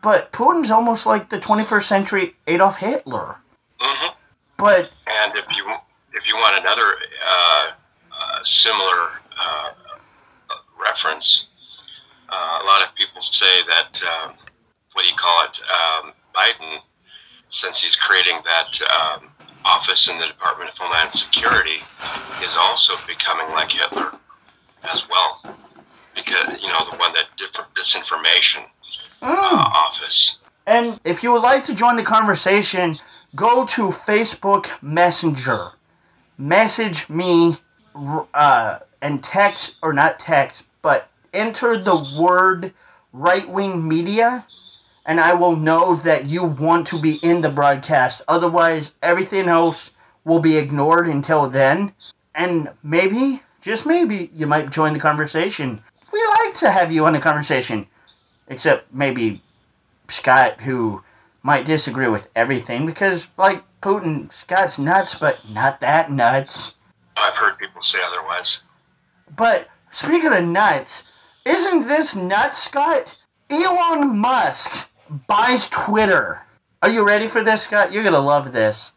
but 0.02 0.32
Putin's 0.32 0.72
almost 0.72 1.06
like 1.06 1.30
the 1.30 1.38
21st 1.38 1.84
century 1.84 2.34
Adolf 2.48 2.78
Hitler. 2.78 3.36
Mm-hmm. 3.80 4.16
But, 4.56 4.90
And 5.06 5.32
if 5.36 5.46
you 5.56 5.64
if 6.12 6.26
you 6.26 6.34
want 6.34 6.56
another 6.58 6.96
uh, 7.24 7.70
uh, 8.10 8.42
similar 8.42 9.10
uh, 9.40 9.70
reference, 10.76 11.46
uh, 12.28 12.58
a 12.62 12.64
lot 12.66 12.82
of 12.82 12.88
people 12.96 13.22
say 13.22 13.62
that 13.68 13.94
um, 14.02 14.34
what 14.92 15.02
do 15.02 15.08
you 15.08 15.16
call 15.16 15.44
it? 15.44 15.56
Um, 15.70 16.12
Biden, 16.34 16.78
since 17.50 17.80
he's 17.80 17.94
creating 17.94 18.40
that 18.44 18.70
um, 18.98 19.31
office 19.64 20.08
in 20.08 20.18
the 20.18 20.26
Department 20.26 20.70
of 20.70 20.78
Homeland 20.78 21.10
Security, 21.14 21.82
is 22.42 22.56
also 22.58 22.94
becoming 23.06 23.48
like 23.54 23.70
Hitler 23.70 24.12
as 24.92 25.08
well, 25.08 25.56
because 26.14 26.60
you 26.60 26.68
know 26.68 26.84
the 26.90 26.96
one 26.96 27.12
that 27.14 27.26
different 27.36 27.68
disinformation 27.74 28.64
uh, 29.22 29.70
office. 29.86 30.36
and 30.66 31.00
if 31.04 31.22
you 31.22 31.32
would 31.32 31.42
like 31.42 31.64
to 31.66 31.74
join 31.74 31.96
the 31.96 32.02
conversation, 32.02 32.98
go 33.36 33.64
to 33.66 33.88
Facebook 33.90 34.66
Messenger. 34.82 35.72
Message 36.38 37.08
me 37.08 37.58
uh, 38.34 38.78
and 39.00 39.22
text, 39.22 39.74
or 39.82 39.92
not 39.92 40.18
text, 40.18 40.62
but 40.80 41.08
enter 41.32 41.76
the 41.76 41.96
word 42.18 42.72
right 43.12 43.48
wing 43.48 43.86
media, 43.86 44.46
and 45.04 45.20
I 45.20 45.34
will 45.34 45.56
know 45.56 45.96
that 45.96 46.26
you 46.26 46.44
want 46.44 46.86
to 46.88 47.00
be 47.00 47.14
in 47.16 47.40
the 47.40 47.50
broadcast. 47.50 48.22
Otherwise, 48.28 48.92
everything 49.02 49.48
else 49.48 49.90
will 50.24 50.38
be 50.38 50.56
ignored 50.56 51.08
until 51.08 51.48
then. 51.48 51.92
And 52.34 52.70
maybe, 52.82 53.42
just 53.60 53.84
maybe, 53.84 54.30
you 54.34 54.46
might 54.46 54.70
join 54.70 54.92
the 54.92 55.00
conversation. 55.00 55.82
We 56.12 56.24
like 56.40 56.54
to 56.56 56.70
have 56.70 56.92
you 56.92 57.04
on 57.04 57.14
the 57.14 57.18
conversation. 57.18 57.86
Except 58.46 58.92
maybe 58.94 59.42
Scott, 60.08 60.60
who 60.60 61.02
might 61.42 61.66
disagree 61.66 62.08
with 62.08 62.28
everything, 62.36 62.86
because, 62.86 63.26
like 63.36 63.64
Putin, 63.80 64.32
Scott's 64.32 64.78
nuts, 64.78 65.14
but 65.16 65.38
not 65.48 65.80
that 65.80 66.12
nuts. 66.12 66.74
I've 67.16 67.34
heard 67.34 67.58
people 67.58 67.82
say 67.82 67.98
otherwise. 68.04 68.58
But 69.34 69.68
speaking 69.90 70.32
of 70.32 70.44
nuts, 70.44 71.04
isn't 71.44 71.88
this 71.88 72.14
nuts, 72.14 72.62
Scott? 72.62 73.16
Elon 73.50 74.16
Musk 74.16 74.88
buys 75.26 75.68
Twitter. 75.68 76.42
Are 76.82 76.90
you 76.90 77.06
ready 77.06 77.28
for 77.28 77.42
this, 77.44 77.62
Scott? 77.62 77.92
You're 77.92 78.02
gonna 78.04 78.18
love 78.18 78.52
this. 78.52 78.92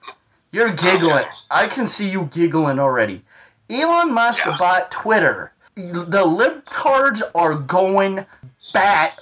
You're 0.51 0.69
oh, 0.69 0.73
giggling. 0.75 1.25
I 1.51 1.67
can 1.67 1.87
see 1.87 2.09
you 2.09 2.29
giggling 2.31 2.79
already. 2.79 3.23
Elon 3.69 4.13
Musk 4.13 4.45
Yeah. 4.45 4.57
bought 4.57 4.91
Twitter. 4.91 5.51
The 5.75 6.25
libtards 6.25 7.21
are 7.33 7.55
going 7.55 8.25
bat 8.73 9.19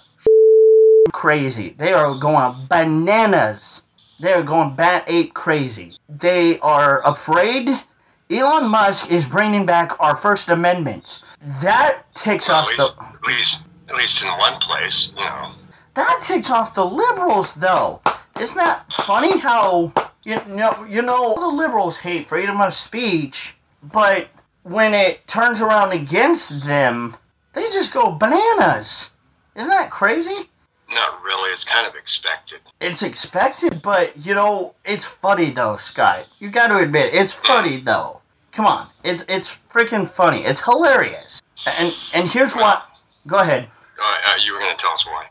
crazy. 1.12 1.76
They 1.78 1.94
are 1.94 2.14
going 2.16 2.68
bananas. 2.70 3.82
They 4.20 4.34
are 4.34 4.44
going 4.44 4.76
bat 4.76 5.04
ape 5.08 5.34
crazy. 5.34 5.98
They 6.08 6.60
are 6.60 7.06
afraid. 7.06 7.82
Elon 8.30 8.68
Musk 8.68 9.10
is 9.12 9.26
bringing 9.26 9.66
back 9.66 9.92
our 10.00 10.16
First 10.16 10.50
Amendments. 10.50 11.22
That 11.62 12.04
takes 12.16 12.48
Well, 12.48 12.64
off 12.64 12.70
at, 12.72 12.78
the. 12.78 12.86
least, 12.86 12.98
at 13.02 13.28
least, 13.28 13.58
at 13.90 13.96
least 13.96 14.22
in 14.22 14.28
one 14.38 14.60
place, 14.62 15.10
you 15.16 15.24
know. 15.24 15.52
That 15.96 16.22
ticks 16.24 16.50
off 16.50 16.74
the 16.74 16.86
liberals, 16.86 17.54
though. 17.54 18.02
Isn't 18.40 18.58
that 18.58 18.92
funny 18.92 19.40
how 19.40 19.94
you 20.24 20.42
know 20.48 20.86
you 20.90 21.02
know 21.02 21.36
the 21.36 21.48
liberals 21.48 21.98
hate 21.98 22.28
freedom 22.28 22.60
of 22.62 22.74
speech, 22.74 23.56
but 23.82 24.30
when 24.64 24.94
it 24.94 25.28
turns 25.28 25.60
around 25.60 25.92
against 25.92 26.66
them, 26.66 27.16
they 27.54 27.70
just 27.70 27.94
go 27.94 28.12
bananas. 28.12 29.10
Isn't 29.56 29.70
that 29.70 29.92
crazy? 29.92 30.50
Not 30.90 31.22
really. 31.24 31.52
It's 31.52 31.64
kind 31.64 31.86
of 31.88 31.96
expected. 31.96 32.62
It's 32.82 33.04
expected, 33.04 33.82
but 33.82 34.18
you 34.26 34.34
know 34.34 34.74
it's 34.84 35.06
funny 35.06 35.52
though, 35.52 35.78
Sky. 35.78 36.26
You 36.40 36.50
got 36.50 36.68
to 36.68 36.78
admit 36.78 37.14
it's 37.14 37.34
funny 37.34 37.80
though. 37.80 38.22
Come 38.52 38.66
on, 38.66 38.90
it's 39.04 39.24
it's 39.28 39.58
freaking 39.72 40.10
funny. 40.10 40.44
It's 40.44 40.62
hilarious. 40.62 41.42
And 41.66 41.94
and 42.14 42.30
here's 42.30 42.56
what. 42.56 42.86
Go 43.28 43.38
ahead. 43.38 43.70
Uh, 44.02 44.32
uh, 44.32 44.36
you 44.44 44.54
were 44.54 44.60
going 44.60 44.76
to 44.76 44.82
tell 44.82 44.92
us 44.92 45.06
why. 45.06 45.28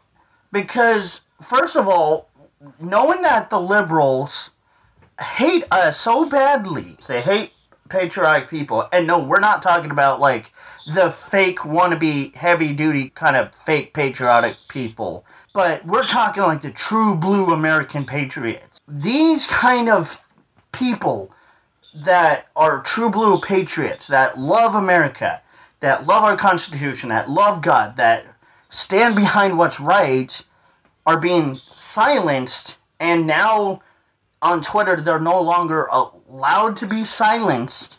Because 0.52 1.22
first 1.42 1.76
of 1.76 1.88
all, 1.88 2.28
knowing 2.78 3.22
that 3.22 3.50
the 3.50 3.60
liberals 3.60 4.50
hate 5.20 5.64
us 5.70 5.98
so 5.98 6.24
badly, 6.26 6.96
they 7.06 7.20
hate 7.20 7.52
patriotic 7.88 8.48
people. 8.48 8.88
And 8.92 9.06
no, 9.06 9.18
we're 9.18 9.40
not 9.40 9.62
talking 9.62 9.90
about 9.90 10.20
like 10.20 10.52
the 10.92 11.12
fake 11.12 11.60
wannabe 11.60 12.34
heavy 12.34 12.72
duty 12.72 13.10
kind 13.10 13.36
of 13.36 13.52
fake 13.66 13.94
patriotic 13.94 14.56
people, 14.68 15.24
but 15.52 15.84
we're 15.84 16.06
talking 16.06 16.42
like 16.42 16.62
the 16.62 16.70
true 16.70 17.14
blue 17.14 17.52
American 17.52 18.04
patriots. 18.04 18.80
These 18.88 19.46
kind 19.46 19.88
of 19.88 20.22
people 20.72 21.30
that 21.94 22.48
are 22.56 22.82
true 22.82 23.10
blue 23.10 23.40
patriots 23.40 24.06
that 24.06 24.38
love 24.38 24.74
America, 24.74 25.42
that 25.80 26.06
love 26.06 26.24
our 26.24 26.36
Constitution, 26.36 27.10
that 27.10 27.28
love 27.28 27.60
God, 27.60 27.96
that 27.96 28.24
stand 28.72 29.14
behind 29.14 29.58
what's 29.58 29.78
right, 29.78 30.42
are 31.06 31.20
being 31.20 31.60
silenced, 31.76 32.76
and 32.98 33.26
now 33.26 33.82
on 34.40 34.62
Twitter 34.62 35.00
they're 35.00 35.20
no 35.20 35.40
longer 35.40 35.88
allowed 35.92 36.76
to 36.78 36.86
be 36.86 37.04
silenced. 37.04 37.98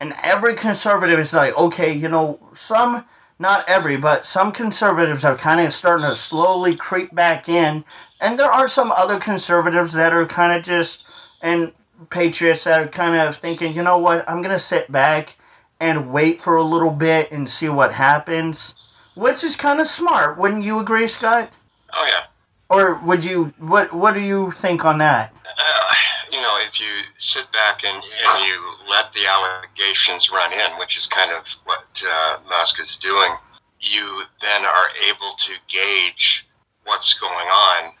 And 0.00 0.14
every 0.22 0.54
conservative 0.54 1.18
is 1.18 1.32
like, 1.32 1.56
okay, 1.56 1.92
you 1.92 2.08
know, 2.08 2.40
some, 2.58 3.04
not 3.38 3.68
every, 3.68 3.96
but 3.96 4.24
some 4.24 4.50
conservatives 4.50 5.24
are 5.24 5.36
kind 5.36 5.60
of 5.60 5.74
starting 5.74 6.08
to 6.08 6.16
slowly 6.16 6.74
creep 6.74 7.14
back 7.14 7.48
in. 7.48 7.84
And 8.20 8.38
there 8.38 8.50
are 8.50 8.68
some 8.68 8.90
other 8.92 9.18
conservatives 9.18 9.92
that 9.92 10.12
are 10.12 10.26
kind 10.26 10.56
of 10.56 10.64
just, 10.64 11.04
and 11.42 11.72
patriots 12.10 12.64
that 12.64 12.80
are 12.80 12.88
kind 12.88 13.16
of 13.16 13.36
thinking, 13.36 13.74
you 13.74 13.82
know 13.82 13.98
what, 13.98 14.28
I'm 14.28 14.40
going 14.40 14.54
to 14.54 14.58
sit 14.58 14.90
back 14.90 15.36
and 15.80 16.12
wait 16.12 16.40
for 16.40 16.56
a 16.56 16.62
little 16.62 16.90
bit 16.90 17.30
and 17.30 17.50
see 17.50 17.68
what 17.68 17.92
happens. 17.92 18.74
Which 19.18 19.42
is 19.42 19.56
kind 19.56 19.80
of 19.80 19.88
smart, 19.88 20.38
wouldn't 20.38 20.62
you 20.62 20.78
agree, 20.78 21.08
Scott? 21.08 21.50
Oh, 21.92 22.06
yeah. 22.06 22.30
Or 22.70 22.94
would 23.04 23.24
you, 23.24 23.52
what, 23.58 23.92
what 23.92 24.14
do 24.14 24.20
you 24.20 24.52
think 24.52 24.84
on 24.84 24.98
that? 24.98 25.34
Uh, 25.44 25.94
you 26.30 26.40
know, 26.40 26.56
if 26.62 26.78
you 26.78 27.02
sit 27.18 27.50
back 27.50 27.82
and, 27.82 27.96
and 27.96 28.44
you 28.46 28.62
let 28.88 29.12
the 29.14 29.26
allegations 29.26 30.30
run 30.30 30.52
in, 30.52 30.78
which 30.78 30.96
is 30.96 31.06
kind 31.06 31.32
of 31.32 31.42
what 31.64 31.82
uh, 32.06 32.38
Musk 32.48 32.80
is 32.80 32.96
doing, 33.02 33.34
you 33.80 34.22
then 34.40 34.64
are 34.64 34.90
able 35.10 35.34
to 35.46 35.52
gauge 35.66 36.46
what's 36.84 37.12
going 37.14 37.34
on. 37.34 37.92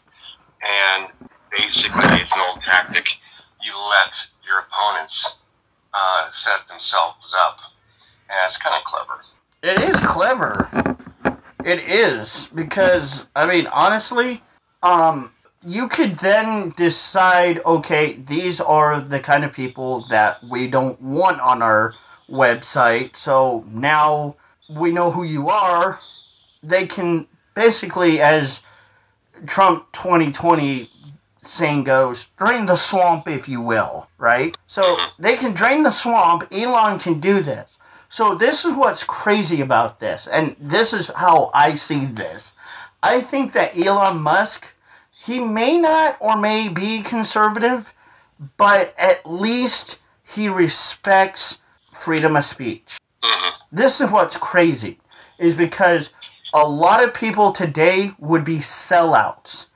And 0.62 1.08
basically, 1.50 2.22
it's 2.22 2.30
an 2.30 2.38
old 2.48 2.60
tactic. 2.60 3.08
You 3.60 3.72
let 3.76 4.14
your 4.46 4.60
opponents 4.70 5.26
uh, 5.92 6.30
set 6.30 6.68
themselves 6.68 7.34
up. 7.36 7.58
And 8.30 8.38
it's 8.46 8.56
kind 8.56 8.76
of 8.76 8.84
clever. 8.84 9.24
It 9.64 9.90
is 9.90 9.98
clever. 10.06 10.70
It 11.64 11.80
is 11.80 12.48
because 12.54 13.26
I 13.34 13.46
mean 13.46 13.66
honestly, 13.68 14.42
um 14.82 15.32
you 15.64 15.88
could 15.88 16.18
then 16.18 16.72
decide 16.76 17.60
okay, 17.66 18.14
these 18.14 18.60
are 18.60 19.00
the 19.00 19.20
kind 19.20 19.44
of 19.44 19.52
people 19.52 20.06
that 20.08 20.42
we 20.44 20.68
don't 20.68 21.00
want 21.02 21.40
on 21.40 21.62
our 21.62 21.94
website. 22.30 23.16
So 23.16 23.64
now 23.70 24.36
we 24.68 24.92
know 24.92 25.10
who 25.10 25.24
you 25.24 25.48
are. 25.48 26.00
They 26.62 26.86
can 26.86 27.26
basically 27.54 28.20
as 28.20 28.62
Trump 29.46 29.92
2020 29.92 30.90
saying 31.42 31.84
goes, 31.84 32.28
drain 32.38 32.66
the 32.66 32.76
swamp, 32.76 33.26
if 33.26 33.48
you 33.48 33.60
will, 33.60 34.08
right? 34.18 34.54
So 34.66 34.98
they 35.18 35.36
can 35.36 35.54
drain 35.54 35.82
the 35.82 35.90
swamp. 35.90 36.46
Elon 36.52 36.98
can 36.98 37.20
do 37.20 37.40
this. 37.40 37.68
So 38.10 38.34
this 38.34 38.64
is 38.64 38.74
what's 38.74 39.04
crazy 39.04 39.60
about 39.60 40.00
this, 40.00 40.26
and 40.26 40.56
this 40.58 40.92
is 40.92 41.08
how 41.08 41.50
I 41.52 41.74
see 41.74 42.06
this. 42.06 42.52
I 43.02 43.20
think 43.20 43.52
that 43.52 43.76
Elon 43.76 44.18
Musk, 44.18 44.64
he 45.24 45.38
may 45.38 45.78
not 45.78 46.16
or 46.18 46.36
may 46.36 46.68
be 46.68 47.02
conservative, 47.02 47.92
but 48.56 48.94
at 48.98 49.24
least 49.30 49.98
he 50.24 50.48
respects 50.48 51.58
freedom 51.92 52.34
of 52.36 52.44
speech. 52.44 52.96
Mm-hmm. 53.22 53.76
This 53.76 54.00
is 54.00 54.10
what's 54.10 54.36
crazy, 54.36 54.98
is 55.38 55.54
because 55.54 56.10
a 56.54 56.66
lot 56.66 57.04
of 57.04 57.12
people 57.12 57.52
today 57.52 58.14
would 58.18 58.44
be 58.44 58.58
sellouts. 58.58 59.66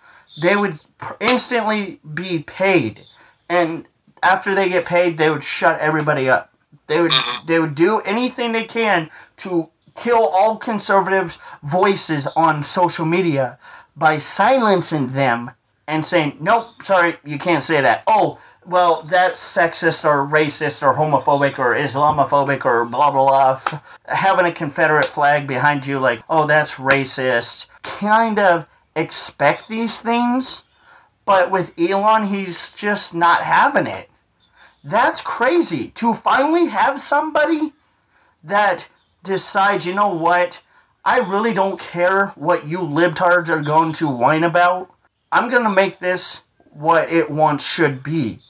they 0.40 0.56
would 0.56 0.78
pr- 0.98 1.14
instantly 1.20 2.00
be 2.14 2.38
paid, 2.40 3.04
and 3.48 3.86
after 4.22 4.54
they 4.54 4.68
get 4.68 4.86
paid, 4.86 5.18
they 5.18 5.30
would 5.30 5.44
shut 5.44 5.78
everybody 5.80 6.30
up. 6.30 6.51
They 6.92 7.00
would 7.00 7.12
mm-hmm. 7.12 7.46
they 7.46 7.58
would 7.58 7.74
do 7.74 8.00
anything 8.00 8.52
they 8.52 8.64
can 8.64 9.08
to 9.38 9.70
kill 9.96 10.26
all 10.26 10.58
conservatives' 10.58 11.38
voices 11.62 12.26
on 12.36 12.64
social 12.64 13.06
media 13.06 13.58
by 13.96 14.18
silencing 14.18 15.14
them 15.14 15.52
and 15.86 16.04
saying, 16.04 16.36
"Nope, 16.38 16.82
sorry, 16.82 17.16
you 17.24 17.38
can't 17.38 17.64
say 17.64 17.80
that." 17.80 18.02
Oh, 18.06 18.38
well, 18.66 19.04
that's 19.04 19.40
sexist 19.40 20.04
or 20.04 20.26
racist 20.26 20.82
or 20.82 20.94
homophobic 20.94 21.58
or 21.58 21.74
Islamophobic 21.74 22.66
or 22.66 22.84
blah 22.84 23.10
blah 23.10 23.58
blah. 23.58 23.80
Having 24.04 24.44
a 24.44 24.52
Confederate 24.52 25.06
flag 25.06 25.46
behind 25.46 25.86
you, 25.86 25.98
like, 25.98 26.22
oh, 26.28 26.46
that's 26.46 26.72
racist. 26.72 27.64
Kind 27.82 28.38
of 28.38 28.66
expect 28.94 29.70
these 29.70 29.98
things, 29.98 30.64
but 31.24 31.50
with 31.50 31.72
Elon, 31.78 32.26
he's 32.26 32.70
just 32.72 33.14
not 33.14 33.44
having 33.44 33.86
it. 33.86 34.10
That's 34.84 35.20
crazy 35.20 35.88
to 35.96 36.14
finally 36.14 36.66
have 36.66 37.00
somebody 37.00 37.72
that 38.42 38.86
decides, 39.22 39.86
you 39.86 39.94
know 39.94 40.12
what, 40.12 40.60
I 41.04 41.18
really 41.18 41.54
don't 41.54 41.78
care 41.78 42.28
what 42.34 42.66
you 42.66 42.78
libtards 42.78 43.48
are 43.48 43.62
going 43.62 43.92
to 43.94 44.08
whine 44.08 44.44
about. 44.44 44.92
I'm 45.30 45.50
going 45.50 45.64
to 45.64 45.70
make 45.70 46.00
this 46.00 46.42
what 46.70 47.10
it 47.10 47.30
once 47.30 47.62
should 47.62 48.02
be 48.02 48.40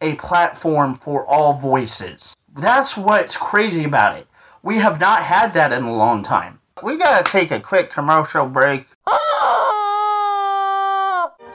a 0.00 0.14
platform 0.16 0.96
for 0.96 1.26
all 1.26 1.54
voices. 1.54 2.34
That's 2.54 2.96
what's 2.96 3.36
crazy 3.36 3.84
about 3.84 4.18
it. 4.18 4.26
We 4.62 4.76
have 4.78 5.00
not 5.00 5.22
had 5.22 5.54
that 5.54 5.72
in 5.72 5.84
a 5.84 5.94
long 5.94 6.22
time. 6.22 6.60
We 6.82 6.96
gotta 6.98 7.24
take 7.24 7.50
a 7.50 7.60
quick 7.60 7.90
commercial 7.90 8.46
break. 8.46 8.86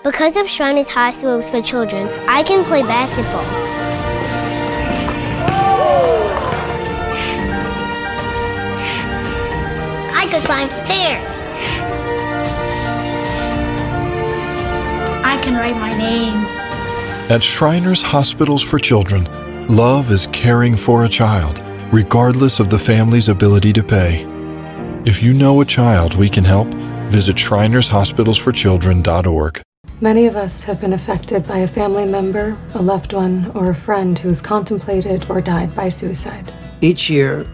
Because 0.04 0.36
of 0.36 0.50
Shriners 0.50 0.90
Hospitals 0.90 1.50
for 1.50 1.62
Children, 1.62 2.08
I 2.28 2.42
can 2.42 2.64
play 2.64 2.82
basketball. 2.82 3.61
Climb 10.62 10.86
stairs. 10.86 11.42
I 15.24 15.40
can 15.44 15.56
write 15.56 15.76
my 15.76 15.98
name. 15.98 16.46
At 17.30 17.44
Shriners 17.44 18.02
Hospitals 18.02 18.62
for 18.62 18.80
Children, 18.80 19.26
love 19.68 20.12
is 20.12 20.28
caring 20.28 20.76
for 20.76 21.06
a 21.06 21.10
child, 21.10 21.64
regardless 21.92 22.60
of 22.60 22.70
the 22.70 22.80
family's 22.80 23.30
ability 23.30 23.72
to 23.74 23.84
pay. 23.84 24.26
If 25.06 25.24
you 25.24 25.34
know 25.34 25.62
a 25.62 25.66
child 25.66 26.16
we 26.16 26.30
can 26.30 26.44
help, 26.44 26.68
visit 27.10 27.38
shrinershospitalsforchildren.org. 27.38 29.62
Many 30.00 30.26
of 30.26 30.36
us 30.36 30.64
have 30.64 30.82
been 30.82 30.94
affected 30.94 31.48
by 31.48 31.60
a 31.60 31.68
family 31.68 32.06
member, 32.06 32.58
a 32.74 32.82
loved 32.82 33.14
one, 33.14 33.52
or 33.54 33.70
a 33.70 33.76
friend 33.76 34.18
who 34.18 34.30
has 34.30 34.42
contemplated 34.42 35.30
or 35.30 35.42
died 35.42 35.76
by 35.76 35.90
suicide. 35.90 36.52
Each 36.82 37.08
year, 37.08 37.46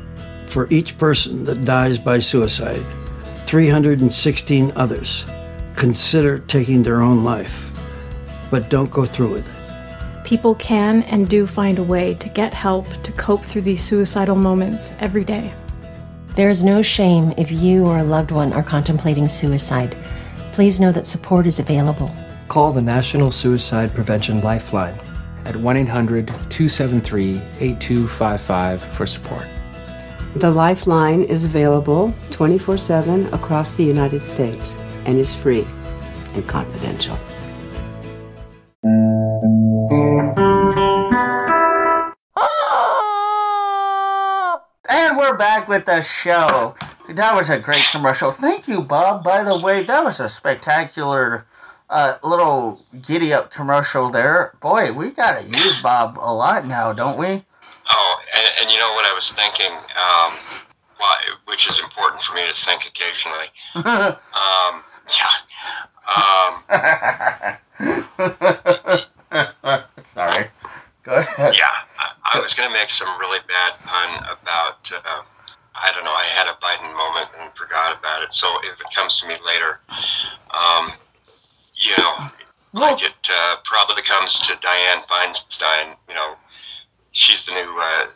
for 0.47 0.67
each 0.69 0.97
person 0.97 1.45
that 1.45 1.65
dies 1.65 1.97
by 1.97 2.19
suicide, 2.19 2.83
316 3.45 4.71
others 4.75 5.25
consider 5.75 6.39
taking 6.39 6.83
their 6.83 7.01
own 7.01 7.23
life, 7.23 7.71
but 8.49 8.69
don't 8.69 8.91
go 8.91 9.05
through 9.05 9.33
with 9.33 9.47
it. 9.47 10.25
People 10.25 10.55
can 10.55 11.03
and 11.03 11.29
do 11.29 11.47
find 11.47 11.79
a 11.79 11.83
way 11.83 12.15
to 12.15 12.27
get 12.29 12.53
help 12.53 12.85
to 13.03 13.11
cope 13.13 13.45
through 13.45 13.61
these 13.61 13.81
suicidal 13.81 14.35
moments 14.35 14.91
every 14.99 15.23
day. 15.23 15.53
There 16.35 16.49
is 16.49 16.63
no 16.63 16.81
shame 16.81 17.33
if 17.37 17.51
you 17.51 17.85
or 17.85 17.99
a 17.99 18.03
loved 18.03 18.31
one 18.31 18.51
are 18.53 18.63
contemplating 18.63 19.29
suicide. 19.29 19.95
Please 20.51 20.79
know 20.79 20.91
that 20.91 21.07
support 21.07 21.47
is 21.47 21.59
available. 21.59 22.11
Call 22.47 22.73
the 22.73 22.81
National 22.81 23.31
Suicide 23.31 23.93
Prevention 23.93 24.41
Lifeline 24.41 24.99
at 25.45 25.55
1 25.55 25.77
800 25.77 26.27
273 26.27 27.41
8255 27.59 28.83
for 28.83 29.07
support. 29.07 29.47
The 30.37 30.51
Lifeline 30.51 31.23
is 31.23 31.45
available 31.45 32.13
24 32.29 32.77
7 32.77 33.33
across 33.33 33.73
the 33.73 33.83
United 33.83 34.21
States 34.21 34.77
and 35.05 35.17
is 35.17 35.33
free 35.33 35.65
and 36.35 36.47
confidential. 36.47 37.17
And 44.87 45.17
we're 45.17 45.35
back 45.35 45.67
with 45.67 45.87
the 45.87 46.03
show. 46.03 46.75
That 47.09 47.33
was 47.33 47.49
a 47.49 47.57
great 47.57 47.85
commercial. 47.91 48.29
Thank 48.29 48.67
you, 48.67 48.83
Bob. 48.83 49.23
By 49.23 49.43
the 49.43 49.57
way, 49.57 49.85
that 49.85 50.03
was 50.03 50.19
a 50.19 50.29
spectacular 50.29 51.47
uh, 51.89 52.19
little 52.23 52.85
giddy 53.01 53.33
up 53.33 53.51
commercial 53.51 54.11
there. 54.11 54.55
Boy, 54.61 54.93
we 54.93 55.09
gotta 55.09 55.47
use 55.47 55.81
Bob 55.81 56.19
a 56.21 56.31
lot 56.31 56.67
now, 56.67 56.93
don't 56.93 57.17
we? 57.17 57.43
Oh, 57.89 58.19
and, 58.35 58.47
and 58.61 58.71
you 58.71 58.77
know 58.77 58.93
what 58.93 59.05
I 59.05 59.13
was 59.13 59.31
thinking, 59.35 59.71
um, 59.71 60.33
why, 60.97 61.15
which 61.45 61.69
is 61.69 61.79
important 61.79 62.21
for 62.23 62.33
me 62.33 62.41
to 62.47 62.53
think 62.65 62.83
occasionally. 62.85 63.49
um, 63.75 64.83
yeah. 65.13 65.33
Um, 66.07 66.63
Sorry. 70.13 70.47
Go 71.03 71.15
ahead. 71.15 71.55
Yeah, 71.55 71.71
I, 71.99 72.11
I 72.33 72.39
was 72.39 72.53
going 72.53 72.69
to 72.69 72.73
make 72.73 72.89
some 72.89 73.07
really 73.19 73.39
bad 73.47 73.73
pun 73.85 74.23
about. 74.25 74.91
Uh, 74.91 75.21
I 75.75 75.91
don't 75.93 76.03
know. 76.03 76.11
I 76.11 76.25
had 76.33 76.47
a 76.47 76.53
Biden 76.59 76.91
moment 76.95 77.29
and 77.39 77.51
forgot 77.55 77.97
about 77.97 78.23
it. 78.23 78.33
So 78.33 78.47
if 78.63 78.79
it 78.79 78.87
comes 78.95 79.19
to 79.19 79.27
me 79.27 79.35
later, 79.45 79.79
um, 80.51 80.91
you 81.75 81.95
know, 81.99 82.29
like 82.73 83.01
it 83.03 83.13
uh, 83.29 83.57
probably 83.63 84.01
comes 84.03 84.39
to 84.41 84.55
Diane 84.61 85.03
Feinstein. 85.09 85.95
You 86.09 86.15
know, 86.15 86.35
she's 87.17 87.45
the 87.45 87.51
new 87.51 87.79
uh, 87.81 88.07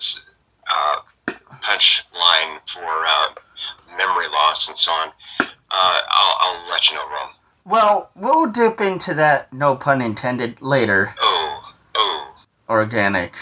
uh, 0.72 1.34
punch 1.62 2.04
line 2.14 2.60
for 2.74 3.06
uh, 3.06 3.98
memory 3.98 4.28
loss 4.30 4.68
and 4.70 4.78
so 4.78 4.92
on. 4.92 5.10
Uh, 5.40 5.46
I'll, 5.70 6.36
I'll 6.40 6.70
let 6.70 6.88
you 6.88 6.96
know, 6.96 7.10
Rome. 7.10 7.30
Well, 7.66 8.12
we'll 8.16 8.48
dip 8.48 8.80
into 8.80 9.14
that, 9.16 9.52
no 9.52 9.76
pun 9.76 10.02
intended, 10.02 10.62
later. 10.62 11.16
Oh, 11.20 11.74
oh. 11.96 12.36
Organic. 12.70 13.34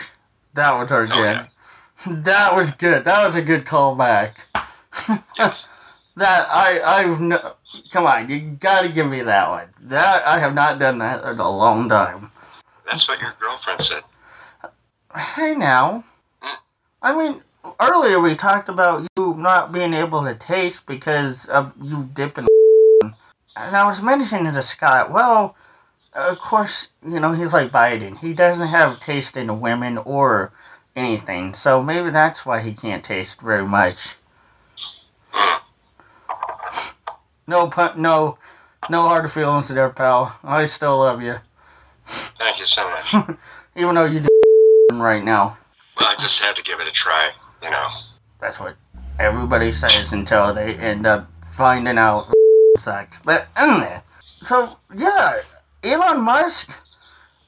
That 0.53 0.71
was 0.73 0.91
organic. 0.91 1.47
That 2.07 2.55
was 2.55 2.71
good. 2.71 3.03
That 3.03 3.27
was 3.27 3.35
a 3.35 3.41
good 3.41 3.65
callback. 3.65 4.35
that 5.35 6.47
I 6.49 6.79
I've 6.81 7.19
no, 7.19 7.55
come 7.91 8.05
on, 8.07 8.29
you 8.29 8.39
gotta 8.57 8.87
give 8.87 9.05
me 9.05 9.21
that 9.23 9.49
one. 9.49 9.67
That 9.81 10.25
I 10.25 10.39
have 10.39 10.53
not 10.53 10.79
done 10.79 10.99
that 10.99 11.25
in 11.25 11.37
a 11.37 11.49
long 11.51 11.89
time. 11.89 12.31
That's 12.85 13.05
what 13.05 13.19
your 13.19 13.33
girlfriend 13.37 13.81
said. 13.83 14.03
Hey 15.15 15.55
now, 15.55 16.03
I 17.01 17.17
mean 17.17 17.41
earlier 17.79 18.19
we 18.19 18.35
talked 18.35 18.69
about 18.69 19.07
you 19.17 19.33
not 19.35 19.71
being 19.71 19.95
able 19.95 20.23
to 20.23 20.35
taste 20.35 20.85
because 20.85 21.45
of 21.47 21.73
you 21.81 22.09
dipping. 22.13 22.45
And 23.55 23.75
I 23.75 23.85
was 23.85 24.01
mentioning 24.01 24.53
to 24.53 24.61
Scott, 24.61 25.11
well, 25.11 25.53
of 26.13 26.37
course, 26.39 26.87
you 27.05 27.19
know, 27.19 27.33
he's 27.33 27.51
like 27.51 27.71
Biden. 27.71 28.17
He 28.19 28.31
doesn't 28.31 28.67
have 28.67 29.01
taste 29.01 29.35
in 29.35 29.59
women 29.59 29.97
or 29.97 30.53
anything, 30.95 31.53
so 31.53 31.83
maybe 31.83 32.09
that's 32.09 32.45
why 32.45 32.61
he 32.61 32.71
can't 32.71 33.03
taste 33.03 33.41
very 33.41 33.65
much. 33.65 34.15
No 37.47 37.67
pun, 37.67 38.01
no, 38.01 38.37
no 38.89 39.09
hard 39.09 39.29
feelings 39.29 39.67
there, 39.67 39.89
pal. 39.89 40.37
I 40.41 40.67
still 40.67 40.99
love 40.99 41.21
you, 41.21 41.39
Thank 42.37 42.59
you 42.59 42.65
so 42.65 42.89
much. 42.89 43.37
even 43.75 43.95
though 43.95 44.05
you 44.05 44.21
do 44.21 44.28
right 45.01 45.23
now. 45.23 45.57
well, 45.99 46.09
I 46.09 46.21
just 46.21 46.39
had 46.39 46.55
to 46.55 46.63
give 46.63 46.79
it 46.79 46.87
a 46.87 46.91
try, 46.91 47.31
you 47.61 47.69
know. 47.69 47.87
That's 48.39 48.59
what 48.59 48.75
everybody 49.19 49.71
says 49.71 50.11
until 50.11 50.53
they 50.53 50.75
end 50.75 51.05
up 51.05 51.29
finding 51.51 51.97
out 51.97 52.31
sucked. 52.79 53.23
But 53.25 53.47
anyway, 53.55 54.01
so 54.41 54.77
yeah, 54.95 55.39
Elon 55.83 56.21
Musk 56.21 56.71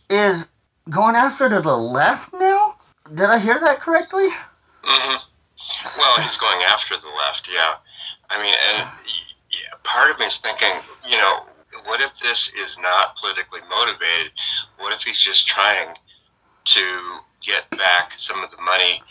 is 0.09 0.47
going 0.89 1.15
after 1.15 1.49
to 1.49 1.61
the 1.61 1.77
left 1.77 2.33
now. 2.33 2.75
Did 3.13 3.29
I 3.29 3.39
hear 3.39 3.59
that 3.59 3.79
correctly? 3.79 4.29
Mm-hmm. 4.83 5.17
Well, 5.97 6.21
he's 6.27 6.37
going 6.37 6.61
after 6.67 6.95
the 6.97 7.07
left, 7.07 7.47
yeah. 7.51 7.75
I 8.29 8.41
mean, 8.41 8.53
and 8.53 8.89
yeah, 9.49 9.77
part 9.83 10.11
of 10.11 10.19
me 10.19 10.25
is 10.25 10.37
thinking, 10.41 10.81
you 11.09 11.17
know, 11.17 11.45
what 11.85 12.01
if 12.01 12.11
this 12.21 12.49
is 12.61 12.77
not 12.81 13.15
politically 13.17 13.59
motivated? 13.69 14.31
What 14.79 14.93
if 14.93 15.01
he's 15.01 15.19
just 15.19 15.47
trying 15.47 15.95
to 16.65 17.19
get 17.45 17.69
back 17.71 18.11
some 18.17 18.43
of 18.43 18.51
the 18.51 18.61
money 18.61 19.01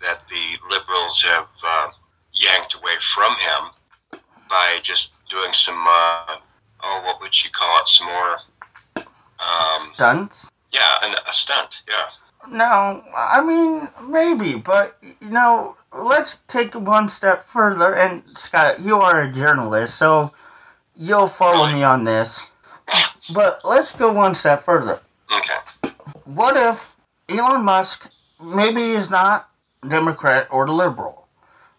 that 0.00 0.20
the 0.28 0.74
liberals 0.74 1.22
have 1.22 1.48
uh, 1.66 1.88
yanked 2.32 2.74
away 2.74 2.94
from 3.14 3.32
him 3.32 4.20
by 4.48 4.78
just 4.82 5.10
doing 5.30 5.52
some, 5.52 5.84
uh, 5.86 6.36
oh, 6.82 7.02
what 7.04 7.20
would 7.20 7.34
you 7.42 7.50
call 7.50 7.80
it? 7.80 7.88
Some 7.88 8.06
more. 8.06 8.36
Um, 9.40 9.92
Stunts? 9.94 10.50
yeah, 10.74 10.98
an, 11.02 11.14
a 11.14 11.32
stunt, 11.32 11.70
yeah. 11.88 12.06
No, 12.46 13.02
I 13.16 13.42
mean 13.42 13.88
maybe, 14.10 14.54
but 14.54 14.98
you 15.02 15.30
know, 15.30 15.76
let's 15.96 16.36
take 16.46 16.74
one 16.74 17.08
step 17.08 17.44
further. 17.44 17.94
And 17.94 18.22
Scott, 18.36 18.80
you 18.80 18.96
are 18.96 19.22
a 19.22 19.32
journalist, 19.32 19.96
so 19.96 20.32
you'll 20.94 21.28
follow 21.28 21.72
me 21.72 21.82
on 21.82 22.04
this. 22.04 22.40
But 23.32 23.60
let's 23.64 23.92
go 23.92 24.12
one 24.12 24.34
step 24.34 24.62
further. 24.62 25.00
Okay. 25.32 25.94
What 26.24 26.58
if 26.58 26.93
Elon 27.28 27.64
Musk 27.64 28.08
maybe 28.42 28.92
is 28.92 29.10
not 29.10 29.48
Democrat 29.86 30.46
or 30.50 30.68
liberal? 30.68 31.26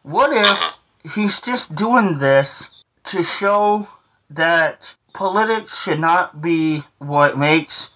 What 0.02 0.32
if 0.34 1.14
he's 1.14 1.40
just 1.40 1.76
doing 1.76 2.20
this 2.20 2.70
to 3.06 3.22
show 3.22 3.88
that 4.30 4.96
politics 5.14 5.78
should 5.82 6.00
not 6.00 6.42
be 6.42 6.84
what 6.98 7.38
makes 7.38 7.90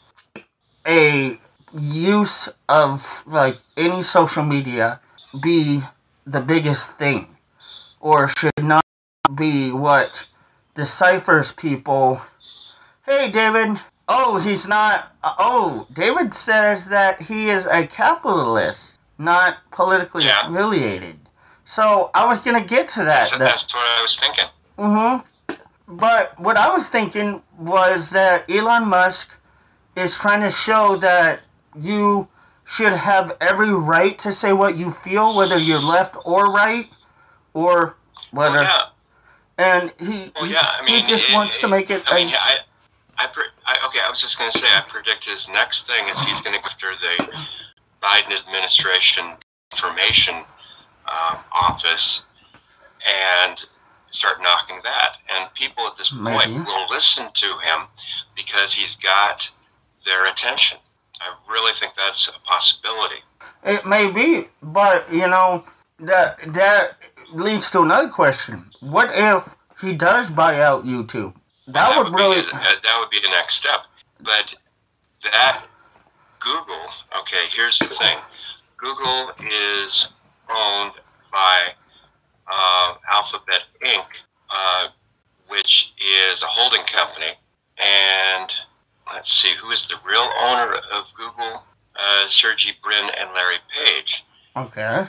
a 0.87 1.39
use 1.73 2.49
of 2.67 3.23
like 3.25 3.57
any 3.77 4.01
social 4.03 4.43
media 4.43 4.99
be 5.41 5.83
the 6.25 6.41
biggest 6.41 6.91
thing 6.91 7.35
or 7.99 8.27
should 8.27 8.63
not 8.63 8.83
be 9.35 9.71
what 9.71 10.25
deciphers 10.75 11.51
people 11.51 12.21
hey 13.05 13.29
david 13.29 13.79
oh 14.09 14.37
he's 14.39 14.67
not 14.67 15.15
oh 15.23 15.87
david 15.93 16.33
says 16.33 16.85
that 16.85 17.21
he 17.23 17.49
is 17.49 17.65
a 17.67 17.85
capitalist 17.87 18.99
not 19.17 19.57
politically 19.71 20.25
affiliated 20.27 21.17
so 21.65 22.09
i 22.13 22.25
was 22.25 22.39
gonna 22.39 22.63
get 22.63 22.87
to 22.89 23.03
that 23.05 23.29
So 23.29 23.37
that's 23.37 23.63
what 23.73 23.85
I 23.97 24.01
was 24.01 24.17
thinking. 24.19 24.45
Mm-hmm. 24.77 25.95
But 25.95 26.39
what 26.39 26.55
I 26.57 26.69
was 26.75 26.85
thinking 26.87 27.41
was 27.57 28.11
that 28.11 28.49
Elon 28.49 28.85
Musk 28.87 29.29
is 29.95 30.15
trying 30.15 30.41
to 30.41 30.51
show 30.51 30.95
that 30.97 31.41
you 31.79 32.27
should 32.63 32.93
have 32.93 33.35
every 33.41 33.73
right 33.73 34.17
to 34.19 34.31
say 34.31 34.53
what 34.53 34.77
you 34.77 34.91
feel, 34.91 35.35
whether 35.35 35.57
you're 35.57 35.81
left 35.95 36.15
or 36.23 36.45
right, 36.51 36.87
or 37.53 37.95
whether. 38.31 38.61
yeah. 38.63 38.81
And 39.57 39.91
he 39.99 40.31
Well, 40.35 40.45
he, 40.45 40.53
yeah, 40.53 40.67
I 40.79 40.85
mean, 40.85 40.95
he 40.95 41.01
just 41.01 41.27
it- 41.29 41.33
wants 41.33 41.57
to 41.57 41.67
make 41.67 41.89
it. 41.89 42.03
I 42.07 42.15
mean, 42.15 42.27
a- 42.27 42.31
yeah, 42.31 42.37
I, 42.39 42.53
I, 43.19 43.27
pre- 43.27 43.51
I, 43.65 43.75
okay, 43.87 43.99
I 43.99 44.09
was 44.09 44.21
just 44.21 44.37
going 44.37 44.51
to 44.51 44.59
say, 44.59 44.67
I 44.67 44.81
predict 44.87 45.25
his 45.25 45.47
next 45.49 45.85
thing 45.87 46.07
is 46.07 46.17
he's 46.25 46.41
going 46.41 46.55
to 46.55 46.63
go 46.63 46.69
after 46.71 46.95
the 46.95 47.15
Biden 48.01 48.31
administration 48.31 49.35
information 49.73 50.35
um, 50.35 51.37
office 51.51 52.23
and 53.05 53.59
start 54.11 54.37
knocking 54.41 54.79
that. 54.83 55.17
And 55.29 55.53
people 55.53 55.85
at 55.87 55.97
this 55.97 56.09
point 56.09 56.65
will 56.65 56.87
listen 56.89 57.27
to 57.33 57.47
him 57.59 57.87
because 58.35 58.73
he's 58.73 58.95
got 58.95 59.49
their 60.05 60.27
attention. 60.27 60.77
I 61.21 61.51
really 61.51 61.73
think 61.79 61.93
that's 61.97 62.27
a 62.29 62.47
possibility. 62.47 63.21
It 63.63 63.85
may 63.85 64.09
be, 64.09 64.47
but 64.63 65.11
you 65.11 65.27
know 65.27 65.65
that 65.99 66.39
that 66.53 66.95
leads 67.33 67.69
to 67.71 67.81
another 67.81 68.07
question. 68.07 68.71
What 68.79 69.11
if 69.13 69.53
he 69.81 69.91
does 69.93 70.29
buy 70.29 70.61
out 70.61 70.85
YouTube? 70.85 71.33
That 71.73 71.97
would 71.97 72.13
really. 72.13 72.41
be, 72.41 72.47
uh, 72.51 72.59
that 72.59 72.97
would 72.99 73.09
be 73.09 73.19
the 73.21 73.29
next 73.29 73.55
step. 73.55 73.81
But 74.19 74.53
that 75.23 75.63
Google, 76.39 76.87
okay, 77.21 77.45
here's 77.55 77.77
the 77.79 77.87
thing. 77.87 78.17
Google 78.77 79.31
is 79.39 80.07
owned 80.49 80.93
by 81.31 81.69
uh, 82.47 82.95
Alphabet 83.11 83.63
Inc., 83.83 84.05
uh, 84.49 84.87
which 85.47 85.93
is 85.99 86.41
a 86.41 86.47
holding 86.47 86.83
company. 86.85 87.33
And 87.77 88.49
let's 89.13 89.31
see, 89.41 89.53
who 89.61 89.71
is 89.71 89.87
the 89.87 89.95
real 90.05 90.27
owner 90.41 90.75
of 90.91 91.05
Google? 91.15 91.63
Uh, 91.95 92.27
Sergey 92.29 92.71
Brin 92.81 93.09
and 93.19 93.29
Larry 93.33 93.57
Page. 93.75 94.23
Okay. 94.55 95.05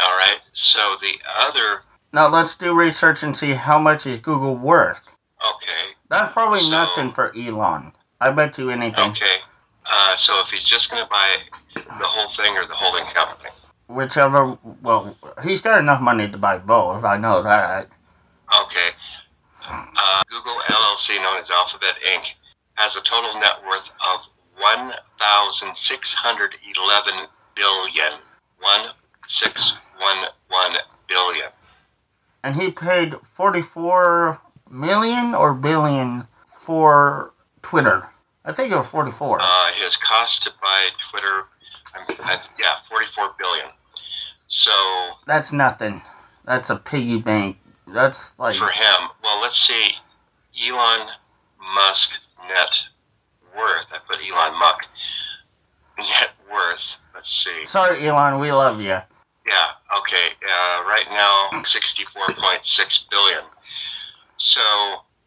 All 0.00 0.16
right. 0.16 0.40
So 0.52 0.96
the 1.00 1.14
other, 1.38 1.82
Now 2.12 2.28
let's 2.28 2.56
do 2.56 2.74
research 2.74 3.22
and 3.22 3.36
see 3.36 3.52
how 3.52 3.78
much 3.78 4.06
is 4.06 4.20
Google 4.20 4.56
worth. 4.56 5.02
Okay, 5.44 5.94
That's 6.08 6.32
probably 6.32 6.60
So- 6.60 6.68
nothing 6.70 7.12
for 7.12 7.32
Elon. 7.36 7.92
I 8.20 8.30
bet 8.30 8.56
you 8.58 8.70
anything. 8.70 9.10
okay. 9.10 9.38
Uh, 9.84 10.16
so 10.16 10.40
if 10.40 10.48
he's 10.48 10.64
just 10.64 10.90
going 10.90 11.02
to 11.02 11.10
buy 11.10 11.36
the 11.74 12.06
whole 12.06 12.30
thing 12.36 12.56
or 12.56 12.66
the 12.66 12.74
holding 12.74 13.04
company, 13.06 13.50
Whichever. 13.88 14.56
Well, 14.80 15.16
he's 15.42 15.60
got 15.60 15.78
enough 15.80 16.00
money 16.00 16.26
to 16.30 16.38
buy 16.38 16.56
both. 16.58 17.04
I 17.04 17.18
know 17.18 17.42
that. 17.42 17.88
Okay. 18.58 18.90
Uh, 19.68 20.22
Google 20.30 20.62
LLC, 20.68 21.16
known 21.20 21.38
as 21.40 21.50
Alphabet 21.50 21.96
Inc., 22.06 22.22
has 22.74 22.96
a 22.96 23.02
total 23.02 23.34
net 23.38 23.62
worth 23.68 23.88
of 24.12 24.20
one 24.58 24.94
thousand 25.18 25.76
six 25.76 26.14
hundred 26.14 26.54
eleven 26.74 27.26
billion. 27.54 28.20
One 28.60 28.90
six 29.28 29.72
one 29.98 30.26
one 30.48 30.76
billion. 31.08 31.50
And 32.42 32.56
he 32.56 32.70
paid 32.70 33.16
forty-four 33.34 34.40
million 34.72 35.34
or 35.34 35.54
billion 35.54 36.26
for 36.52 37.32
Twitter. 37.62 38.08
I 38.44 38.52
think 38.52 38.72
it 38.72 38.76
was 38.76 38.86
forty-four. 38.86 39.40
Uh, 39.40 39.72
his 39.72 39.96
cost 39.96 40.42
to 40.44 40.50
buy 40.60 40.88
Twitter, 41.10 41.44
that's, 42.18 42.48
yeah, 42.58 42.76
forty-four 42.88 43.34
billion. 43.38 43.66
So 44.48 44.72
That's 45.26 45.52
nothing. 45.52 46.02
That's 46.44 46.70
a 46.70 46.76
piggy 46.76 47.20
bank. 47.20 47.58
That's 47.86 48.32
like. 48.38 48.58
for 48.58 48.70
him, 48.70 49.10
well, 49.22 49.40
let's 49.40 49.58
see, 49.64 49.90
Elon 50.66 51.08
Musk 51.74 52.10
net 52.48 52.68
worth. 53.56 53.86
I 53.92 53.98
put 54.08 54.18
Elon 54.18 54.58
Musk 54.58 54.84
net 55.98 56.30
worth. 56.50 56.96
Let's 57.14 57.44
see. 57.44 57.64
Sorry, 57.66 58.06
Elon. 58.06 58.40
We 58.40 58.50
love 58.50 58.80
you. 58.80 58.86
Yeah. 59.46 59.70
Okay. 59.98 60.28
Uh, 60.42 60.82
right 60.84 61.06
now, 61.10 61.62
sixty-four 61.62 62.26
point 62.36 62.64
six 62.64 63.04
billion. 63.10 63.42
So 64.42 64.60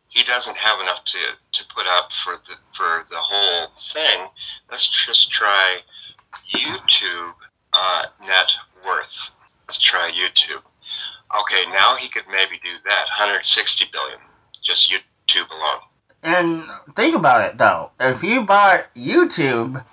he 0.09 0.23
doesn't 0.23 0.57
have 0.57 0.79
enough 0.81 1.03
to, 1.05 1.19
to 1.53 1.63
put 1.73 1.87
up 1.87 2.09
for 2.23 2.35
the 2.47 2.55
for 2.75 3.05
the 3.09 3.17
whole 3.17 3.67
thing. 3.93 4.27
Let's 4.69 4.89
just 5.07 5.31
try 5.31 5.77
YouTube 6.53 7.33
uh, 7.73 8.03
net 8.21 8.51
worth. 8.85 9.31
Let's 9.67 9.81
try 9.81 10.11
YouTube. 10.11 10.63
Okay, 11.41 11.63
now 11.71 11.95
he 11.95 12.09
could 12.09 12.23
maybe 12.29 12.59
do 12.61 12.75
that. 12.85 13.05
160 13.17 13.85
billion, 13.91 14.19
just 14.63 14.91
YouTube 14.91 15.49
alone. 15.49 15.81
And 16.21 16.95
think 16.95 17.15
about 17.15 17.41
it 17.41 17.57
though. 17.57 17.91
If 17.99 18.21
you 18.21 18.41
bought 18.41 18.85
YouTube, 18.95 19.83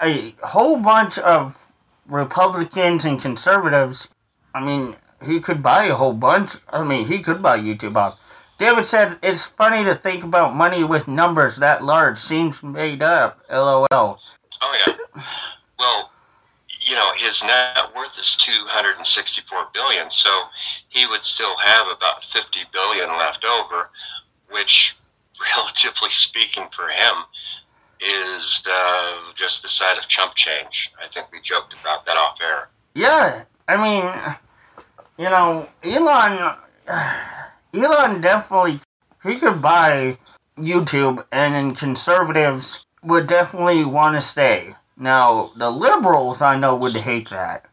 a 0.00 0.34
whole 0.42 0.76
bunch 0.76 1.18
of 1.18 1.58
Republicans 2.06 3.04
and 3.04 3.20
conservatives, 3.20 4.08
I 4.54 4.64
mean, 4.64 4.96
he 5.24 5.40
could 5.40 5.62
buy 5.62 5.86
a 5.86 5.94
whole 5.94 6.12
bunch. 6.12 6.56
I 6.68 6.84
mean, 6.84 7.06
he 7.06 7.20
could 7.20 7.42
buy 7.42 7.58
YouTube 7.58 7.96
off. 7.96 8.18
David 8.58 8.86
said 8.86 9.18
it's 9.22 9.42
funny 9.42 9.84
to 9.84 9.94
think 9.94 10.24
about 10.24 10.54
money 10.54 10.82
with 10.82 11.06
numbers 11.06 11.56
that 11.56 11.84
large 11.84 12.18
seems 12.18 12.62
made 12.62 13.02
up. 13.02 13.40
LOL. 13.50 13.86
Oh 13.90 14.18
yeah. 14.86 15.22
Well, 15.78 16.10
you 16.80 16.94
know, 16.94 17.12
his 17.18 17.42
net 17.42 17.94
worth 17.94 18.12
is 18.18 18.36
264 18.40 19.68
billion, 19.74 20.10
so 20.10 20.30
he 20.88 21.06
would 21.06 21.24
still 21.24 21.56
have 21.62 21.86
about 21.88 22.24
50 22.32 22.60
billion 22.72 23.08
left 23.10 23.44
over, 23.44 23.90
which, 24.50 24.94
relatively 25.56 26.10
speaking, 26.10 26.68
for 26.74 26.88
him, 26.88 27.24
is 28.00 28.62
uh, 28.70 29.32
just 29.36 29.62
the 29.62 29.68
side 29.68 29.98
of 29.98 30.08
chump 30.08 30.34
change. 30.34 30.92
I 31.02 31.12
think 31.12 31.30
we 31.32 31.40
joked 31.42 31.74
about 31.80 32.06
that 32.06 32.16
off 32.16 32.38
air. 32.40 32.68
Yeah, 32.94 33.44
I 33.68 33.76
mean, 33.76 34.04
you 35.18 35.28
know, 35.28 35.68
Elon, 35.82 36.56
Elon 37.76 38.20
definitely 38.20 38.80
he 39.22 39.36
could 39.36 39.60
buy 39.60 40.18
YouTube, 40.58 41.24
and 41.30 41.54
then 41.54 41.74
conservatives 41.74 42.84
would 43.02 43.26
definitely 43.26 43.84
want 43.84 44.14
to 44.14 44.20
stay. 44.20 44.74
Now, 44.96 45.52
the 45.56 45.70
liberals 45.70 46.40
I 46.40 46.56
know 46.58 46.74
would 46.74 46.96
hate 46.96 47.28
that, 47.30 47.66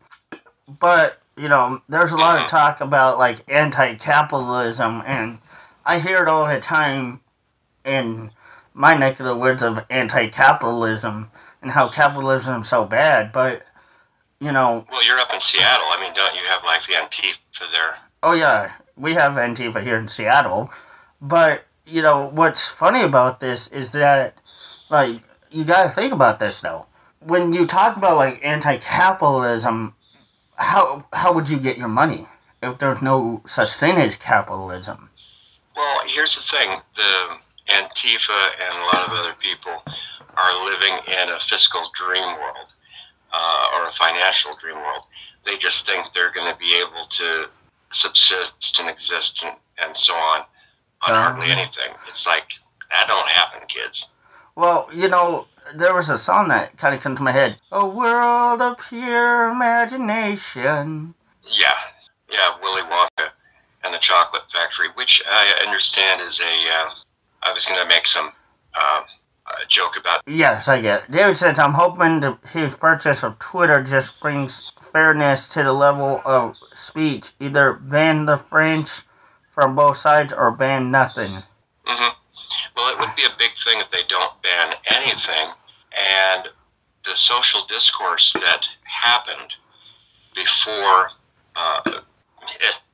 but 0.67 1.19
you 1.37 1.47
know, 1.47 1.81
there's 1.87 2.11
a 2.11 2.17
lot 2.17 2.41
of 2.41 2.47
talk 2.47 2.81
about 2.81 3.17
like 3.17 3.43
anti-capitalism, 3.49 5.03
and 5.05 5.39
I 5.85 5.99
hear 5.99 6.21
it 6.21 6.27
all 6.27 6.47
the 6.47 6.59
time 6.59 7.21
in 7.85 8.31
my 8.73 8.95
neck 8.95 9.19
of 9.19 9.25
the 9.25 9.35
woods 9.35 9.63
of 9.63 9.85
anti-capitalism 9.89 11.31
and 11.61 11.71
how 11.71 11.87
capitalism 11.89 12.63
is 12.63 12.69
so 12.69 12.85
bad, 12.85 13.31
but 13.31 13.63
you 14.39 14.51
know, 14.51 14.85
Well, 14.91 15.05
you're 15.05 15.19
up 15.19 15.29
in 15.33 15.39
Seattle. 15.39 15.85
I 15.87 16.01
mean, 16.01 16.13
don't 16.13 16.35
you 16.35 16.41
have 16.49 16.63
like 16.65 16.81
the 16.85 16.93
Antifa 16.93 17.71
there? 17.71 17.95
Oh 18.21 18.33
yeah, 18.33 18.73
we 18.95 19.13
have 19.13 19.33
Antifa 19.33 19.83
here 19.83 19.97
in 19.97 20.07
Seattle, 20.07 20.71
but 21.21 21.65
you 21.85 22.01
know 22.01 22.29
what's 22.33 22.67
funny 22.67 23.01
about 23.01 23.39
this 23.39 23.67
is 23.67 23.91
that, 23.91 24.37
like, 24.89 25.21
you 25.51 25.63
got 25.63 25.83
to 25.83 25.89
think 25.89 26.13
about 26.13 26.39
this 26.39 26.61
though. 26.61 26.85
When 27.19 27.53
you 27.53 27.65
talk 27.65 27.95
about 27.95 28.17
like 28.17 28.43
anti-capitalism, 28.43 29.95
how 30.55 31.05
how 31.13 31.33
would 31.33 31.49
you 31.49 31.57
get 31.57 31.77
your 31.77 31.87
money 31.87 32.27
if 32.61 32.79
there's 32.79 33.01
no 33.01 33.41
such 33.47 33.73
thing 33.73 33.97
as 33.97 34.15
capitalism? 34.15 35.09
Well, 35.75 36.01
here's 36.07 36.35
the 36.35 36.41
thing: 36.41 36.81
the 36.95 37.73
Antifa 37.73 38.41
and 38.59 38.73
a 38.79 38.85
lot 38.85 39.07
of 39.07 39.11
other 39.11 39.35
people 39.39 39.83
are 40.35 40.65
living 40.65 40.97
in 41.07 41.29
a 41.29 41.39
fiscal 41.49 41.89
dream 41.97 42.35
world 42.39 42.67
uh, 43.31 43.65
or 43.75 43.87
a 43.87 43.93
financial 43.93 44.55
dream 44.61 44.75
world. 44.75 45.03
They 45.45 45.57
just 45.57 45.85
think 45.85 46.07
they're 46.13 46.31
going 46.31 46.51
to 46.51 46.57
be 46.59 46.75
able 46.75 47.07
to 47.07 47.45
subsist 47.93 48.79
and 48.79 48.89
exist 48.89 49.39
and, 49.43 49.55
and 49.77 49.95
so 49.95 50.13
on 50.13 50.41
on 51.07 51.13
hardly 51.15 51.51
Um. 51.51 51.57
anything. 51.59 51.93
It's 52.11 52.25
like 52.25 52.47
that 52.89 53.07
don't 53.07 53.29
happen, 53.29 53.61
kids. 53.67 54.07
Well, 54.55 54.87
you 54.93 55.07
know, 55.07 55.47
there 55.75 55.93
was 55.95 56.09
a 56.09 56.17
song 56.17 56.47
that 56.49 56.77
kind 56.77 56.93
of 56.93 57.01
came 57.01 57.15
to 57.15 57.23
my 57.23 57.31
head. 57.31 57.57
A 57.71 57.85
world 57.87 58.61
of 58.61 58.77
pure 58.77 59.47
imagination. 59.49 61.15
Yeah, 61.43 61.73
yeah, 62.29 62.55
Willy 62.61 62.83
Wonka 62.83 63.29
and 63.83 63.93
the 63.93 63.99
Chocolate 63.99 64.43
Factory, 64.51 64.89
which 64.95 65.21
I 65.27 65.63
understand 65.65 66.21
is 66.21 66.39
a. 66.39 66.43
Uh, 66.45 66.89
I 67.43 67.51
was 67.51 67.65
going 67.65 67.79
to 67.79 67.87
make 67.93 68.05
some 68.07 68.31
uh, 68.75 69.01
joke 69.69 69.93
about. 69.99 70.21
Yes, 70.27 70.67
I 70.67 70.79
get 70.81 71.03
it. 71.03 71.11
David 71.11 71.35
says, 71.37 71.59
I'm 71.59 71.73
hoping 71.73 72.21
the, 72.21 72.37
his 72.53 72.75
purchase 72.75 73.23
of 73.23 73.39
Twitter 73.39 73.83
just 73.83 74.11
brings 74.21 74.61
fairness 74.93 75.47
to 75.49 75.63
the 75.63 75.73
level 75.73 76.21
of 76.23 76.55
speech. 76.73 77.31
Either 77.39 77.73
ban 77.73 78.25
the 78.25 78.37
French 78.37 78.89
from 79.49 79.75
both 79.75 79.97
sides 79.97 80.31
or 80.31 80.51
ban 80.51 80.91
nothing. 80.91 81.43
hmm 81.83 82.09
Well, 82.75 82.93
it 82.93 82.99
would 82.99 83.15
be 83.15 83.25
a 83.25 83.35
big 83.37 83.51
thing 83.65 83.81
if 83.81 83.91
they 83.91 84.03
don't 84.07 84.41
ban 84.41 84.73
anything. 84.91 85.49
And 86.15 86.47
the 87.05 87.15
social 87.15 87.65
discourse 87.67 88.31
that 88.35 88.65
happened 88.83 89.53
before, 90.33 91.09
uh, 91.55 91.81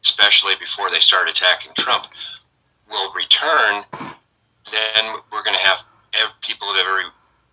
especially 0.03 0.53
before 0.59 0.89
they 0.89 0.99
start 0.99 1.29
attacking 1.29 1.73
Trump, 1.77 2.05
will 2.89 3.13
return. 3.13 3.83
Then 4.71 5.15
we're 5.31 5.43
going 5.43 5.55
to 5.55 5.61
have 5.61 5.79
people 6.41 6.69
of 6.71 6.77
every 6.77 7.03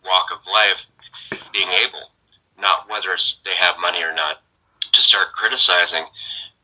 walk 0.04 0.28
of 0.32 0.38
life 0.50 0.80
being 1.52 1.68
able, 1.68 2.10
not 2.58 2.88
whether 2.88 3.12
it's 3.12 3.36
they 3.44 3.54
have 3.58 3.76
money 3.80 4.02
or 4.02 4.14
not, 4.14 4.42
to 4.92 5.02
start 5.02 5.32
criticizing 5.32 6.04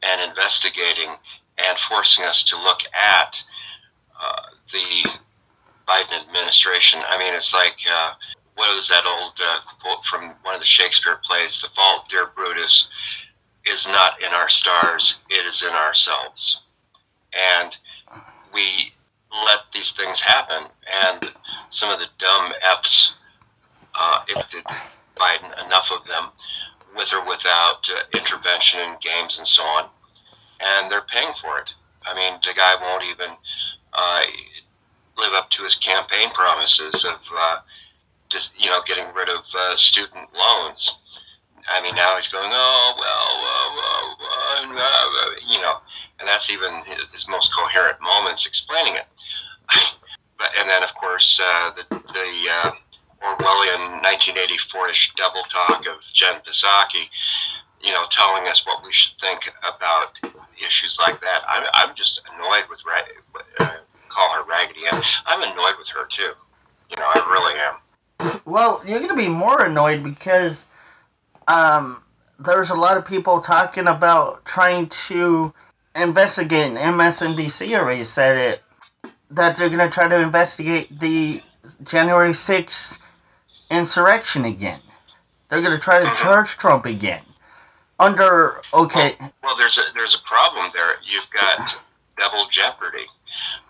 and 0.03 0.21
investigating 0.21 1.11
and 1.59 1.79
forcing 1.89 2.25
us 2.25 2.45
to 2.45 2.57
look 2.57 2.81
at 2.95 3.37
uh, 4.21 4.43
the 4.73 5.11
Biden 5.89 6.25
administration. 6.25 7.01
I 7.09 7.19
mean, 7.19 7.35
it's 7.35 7.53
like 7.53 7.77
uh, 7.91 8.13
what 8.55 8.75
was 8.75 8.89
that 8.89 9.05
old 9.07 9.33
uh, 9.43 9.61
quote 9.81 10.05
from 10.07 10.35
one 10.43 10.55
of 10.55 10.61
the 10.61 10.67
Shakespeare 10.67 11.21
plays? 11.25 11.61
The 11.61 11.69
fault, 11.75 12.09
dear 12.09 12.29
Brutus, 12.35 12.89
is 13.67 13.87
not 13.87 14.21
in 14.23 14.33
our 14.33 14.49
stars; 14.49 15.19
it 15.31 15.47
is 15.47 15.63
in 15.63 15.71
ourselves. 15.71 16.61
And 17.33 17.73
we 18.53 18.93
let 19.47 19.61
these 19.73 19.93
things 19.93 20.21
happen, 20.21 20.65
and 20.93 21.33
some 21.71 21.91
of 21.91 21.99
the 21.99 22.07
dumb 22.19 22.53
F's 22.63 23.15
uh, 23.95 24.25
Biden, 25.17 25.53
enough 25.65 25.87
of 25.93 26.07
them, 26.07 26.31
with 26.97 27.13
or 27.13 27.27
without 27.27 27.87
uh, 27.89 28.03
intervention 28.17 28.81
in 28.81 28.97
games 29.03 29.39
and 29.39 29.47
so 29.47 29.63
on, 29.63 29.89
and 30.61 30.91
they're 30.91 31.07
paying 31.13 31.33
for 31.41 31.59
it. 31.59 31.71
I 32.07 32.15
mean, 32.15 32.41
the 32.45 32.55
guy 32.55 32.75
won't 32.81 33.05
even 33.05 33.37
uh, 33.93 34.21
live 35.17 35.33
up 35.35 35.51
to 35.51 35.65
his 35.65 35.75
campaign 35.77 36.31
promises 36.35 37.05
of 37.05 37.21
uh, 37.35 37.59
just 38.29 38.51
you 38.59 38.71
know 38.71 38.81
getting 38.87 39.07
rid 39.15 39.29
of 39.29 39.45
uh, 39.57 39.77
student 39.77 40.29
loans. 40.35 40.97
I 41.69 41.81
mean, 41.81 41.95
now 41.95 42.17
he's 42.17 42.29
going, 42.29 42.51
oh 42.53 42.95
well, 42.99 43.33
uh, 43.47 43.63
uh, 44.67 45.31
you 45.49 45.61
know, 45.61 45.77
and 46.19 46.29
that's 46.29 46.51
even 46.51 46.83
his, 46.85 46.99
his 47.13 47.29
most 47.29 47.53
coherent 47.55 48.01
moments 48.01 48.47
explaining 48.47 48.97
it. 48.97 49.07
but 50.39 50.49
and 50.59 50.69
then 50.69 50.83
of 50.83 50.91
course 50.95 51.41
uh, 51.43 51.71
the 51.77 51.97
the 52.13 52.29
uh, 52.51 52.73
Orwellian 53.23 54.03
1984ish 54.03 55.15
double 55.17 55.43
talk 55.45 55.81
of 55.87 55.99
Jen 56.15 56.41
Psaki, 56.47 57.07
you 57.81 57.93
know, 57.93 58.05
telling 58.11 58.49
us 58.49 58.65
what 58.67 58.85
we 58.85 58.93
should 58.93 59.13
think 59.21 59.51
about 59.63 60.13
issues 60.65 60.99
like 60.99 61.21
that. 61.21 61.43
I'm 61.49 61.65
I'm 61.75 61.95
just 61.97 62.21
annoyed 62.35 62.65
with 62.69 62.81
uh, 63.61 63.71
call 64.09 64.35
her 64.35 64.43
Raggedy 64.49 64.81
Ann. 64.91 65.03
I'm 65.27 65.43
annoyed 65.43 65.75
with 65.79 65.89
her 65.89 66.07
too. 66.07 66.33
You 66.91 66.97
know, 66.99 67.11
I 67.15 67.31
really 67.31 67.59
am. 67.59 68.41
Well, 68.45 68.83
you're 68.87 68.99
going 68.99 69.11
to 69.11 69.17
be 69.17 69.29
more 69.29 69.65
annoyed 69.65 70.05
because 70.05 70.67
um, 71.49 72.03
there's 72.39 72.71
a 72.71 72.75
lot 72.75 72.97
of 72.97 73.05
people 73.05 73.41
talking 73.41 73.87
about 73.87 74.45
trying 74.45 74.89
to 75.09 75.53
investigate, 75.97 76.73
and 76.73 76.77
MSNBC 76.77 77.77
already 77.79 78.05
said 78.05 78.37
it, 78.37 78.63
that 79.31 79.57
they're 79.57 79.69
going 79.69 79.81
to 79.81 79.91
try 79.91 80.07
to 80.07 80.19
investigate 80.19 81.01
the 81.01 81.43
January 81.83 82.33
6th 82.33 82.99
insurrection 83.73 84.45
again. 84.45 84.81
They're 85.49 85.61
going 85.61 85.77
to 85.77 85.83
try 85.83 85.99
to 85.99 86.15
charge 86.15 86.51
Trump 86.51 86.87
again. 86.87 87.23
Under, 87.99 88.63
okay, 88.73 89.17
Well, 89.43 89.57
there's 89.57 89.79
a 89.79 89.83
there's 89.95 90.15
a 90.15 90.29
problem 90.29 90.71
there. 90.75 90.97
You've 91.09 91.29
got 91.31 91.77
double 92.19 92.49
jeopardy, 92.51 93.07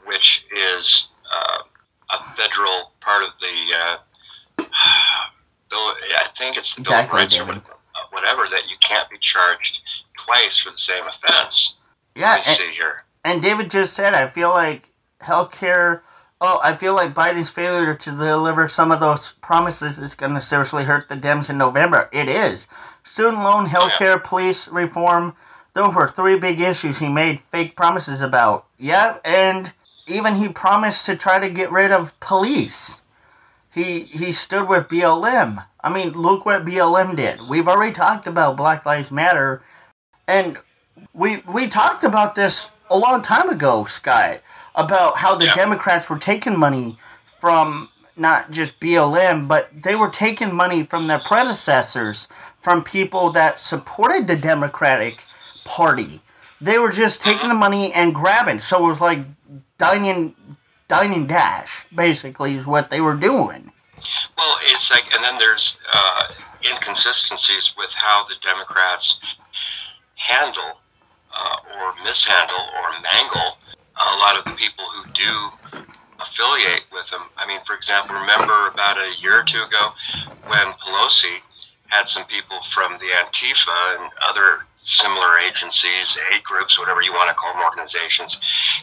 which 0.07 0.45
is 0.57 1.09
uh, 1.35 2.17
a 2.17 2.37
federal 2.37 2.93
part 3.01 3.25
of 3.25 3.31
the. 3.41 3.77
Uh, 3.77 4.65
bill, 5.71 5.95
I 6.19 6.29
think 6.39 6.57
it's 6.57 6.75
the 6.75 6.83
Bill 6.83 6.93
of 6.93 7.05
Exactly, 7.05 7.19
Rights 7.19 7.37
or 7.37 7.43
uh, 7.43 7.99
whatever 8.11 8.45
that 8.51 8.69
you 8.69 8.77
can't 8.81 9.09
be 9.11 9.17
charged 9.21 9.79
twice 10.25 10.59
for 10.59 10.71
the 10.71 10.79
same 10.79 11.03
offense. 11.05 11.75
yeah, 12.15 12.43
and, 12.45 12.59
see 12.59 12.73
here. 12.75 13.05
and 13.25 13.43
David 13.43 13.71
just 13.71 13.95
said, 13.95 14.15
I 14.15 14.29
feel 14.29 14.51
like 14.51 14.91
healthcare. 15.21 16.03
Oh, 16.45 16.59
I 16.61 16.77
feel 16.77 16.93
like 16.93 17.15
Biden's 17.15 17.51
failure 17.51 17.95
to 17.95 18.11
deliver 18.11 18.67
some 18.67 18.91
of 18.91 18.99
those 18.99 19.31
promises 19.41 19.97
is 19.97 20.17
going 20.17 20.35
to 20.35 20.41
seriously 20.41 20.83
hurt 20.83 21.09
the 21.09 21.15
Dems 21.15 21.49
in 21.49 21.57
November. 21.57 22.09
It 22.11 22.29
is. 22.29 22.67
Student 23.05 23.45
loan, 23.45 23.67
oh, 23.67 23.69
healthcare, 23.69 24.23
police 24.23 24.67
reform. 24.67 25.37
Those 25.75 25.95
were 25.95 26.09
three 26.09 26.37
big 26.37 26.61
issues 26.61 26.99
he 26.99 27.09
made 27.09 27.39
fake 27.39 27.77
promises 27.77 28.21
about. 28.21 28.67
Yeah, 28.77 29.19
and 29.25 29.73
even 30.09 30.35
he 30.35 30.49
promised 30.49 31.07
to 31.07 31.15
try 31.15 31.39
to 31.39 31.49
get 31.49 31.71
rid 31.71 31.93
of 31.93 32.19
police. 32.19 32.99
He 33.71 34.01
he 34.01 34.33
stood 34.33 34.69
with 34.69 34.89
BLM. 34.89 35.65
I 35.81 35.91
mean, 35.91 36.11
look 36.11 36.45
what 36.45 36.65
BLM 36.65 37.15
did. 37.15 37.49
We've 37.49 37.69
already 37.69 37.95
talked 37.95 38.27
about 38.27 38.57
Black 38.57 38.85
Lives 38.85 39.13
Matter, 39.13 39.63
and 40.27 40.59
we 41.15 41.45
we 41.47 41.69
talked 41.69 42.03
about 42.03 42.35
this 42.35 42.69
a 42.91 42.99
long 42.99 43.23
time 43.23 43.49
ago, 43.49 43.85
Sky, 43.85 44.41
about 44.75 45.19
how 45.19 45.35
the 45.35 45.47
Democrats 45.55 46.09
were 46.09 46.19
taking 46.19 46.59
money 46.59 46.99
from 47.41 47.89
not 48.17 48.51
just 48.51 48.79
BLM, 48.81 49.49
but 49.49 49.71
they 49.83 49.95
were 49.95 50.11
taking 50.11 50.55
money 50.55 50.85
from 50.85 51.07
their 51.07 51.19
predecessors, 51.19 52.29
from 52.61 52.85
people 52.85 53.31
that 53.33 53.61
supported 53.61 54.27
the 54.27 54.37
Democratic 54.37 55.23
Party. 55.65 56.21
They 56.61 56.79
were 56.79 56.93
just 56.93 57.21
taking 57.21 57.49
the 57.49 57.55
money 57.55 57.93
and 57.93 58.15
grabbing. 58.15 58.61
So 58.61 58.85
it 58.85 58.89
was 58.89 59.01
like 59.01 59.21
dining, 59.79 60.37
dining 60.89 61.27
dash, 61.27 61.87
basically, 61.95 62.57
is 62.57 62.67
what 62.67 62.91
they 62.91 63.01
were 63.01 63.17
doing. 63.17 63.73
Well, 64.37 64.57
it's 64.65 64.91
like, 64.91 65.05
and 65.15 65.25
then 65.25 65.39
there's 65.39 65.77
uh, 65.93 66.23
inconsistencies 66.71 67.73
with 67.77 67.91
how 67.95 68.27
the 68.29 68.35
Democrats 68.43 69.17
handle 70.15 70.79
uh, 71.35 71.57
or 71.77 71.95
mishandle 72.05 72.59
or 72.59 73.01
mangle 73.03 73.57
a 74.03 74.17
lot 74.19 74.37
of 74.39 74.45
people 74.57 74.85
who 74.85 75.11
do 75.13 75.33
affiliate 76.21 76.85
with 76.93 77.09
them. 77.11 77.23
I 77.37 77.47
mean, 77.47 77.61
for 77.67 77.75
example, 77.75 78.17
remember 78.17 78.69
about 78.69 78.99
a 78.99 79.13
year 79.21 79.41
or 79.41 79.45
two 79.45 79.63
ago 79.63 79.93
when 80.47 80.73
Pelosi 80.83 81.43
had 81.89 82.09
some 82.09 82.25
people 82.25 82.59
from 82.73 82.93
the 82.99 83.11
Antifa 83.21 84.01
and 84.01 84.11
other 84.23 84.65
similar 84.83 85.39
agencies, 85.39 86.17
aid 86.35 86.43
groups, 86.43 86.79
whatever 86.79 87.03
you 87.03 87.13
want 87.13 87.29
to 87.29 87.35
call 87.35 87.53
them, 87.53 87.63
organizations, 87.63 88.37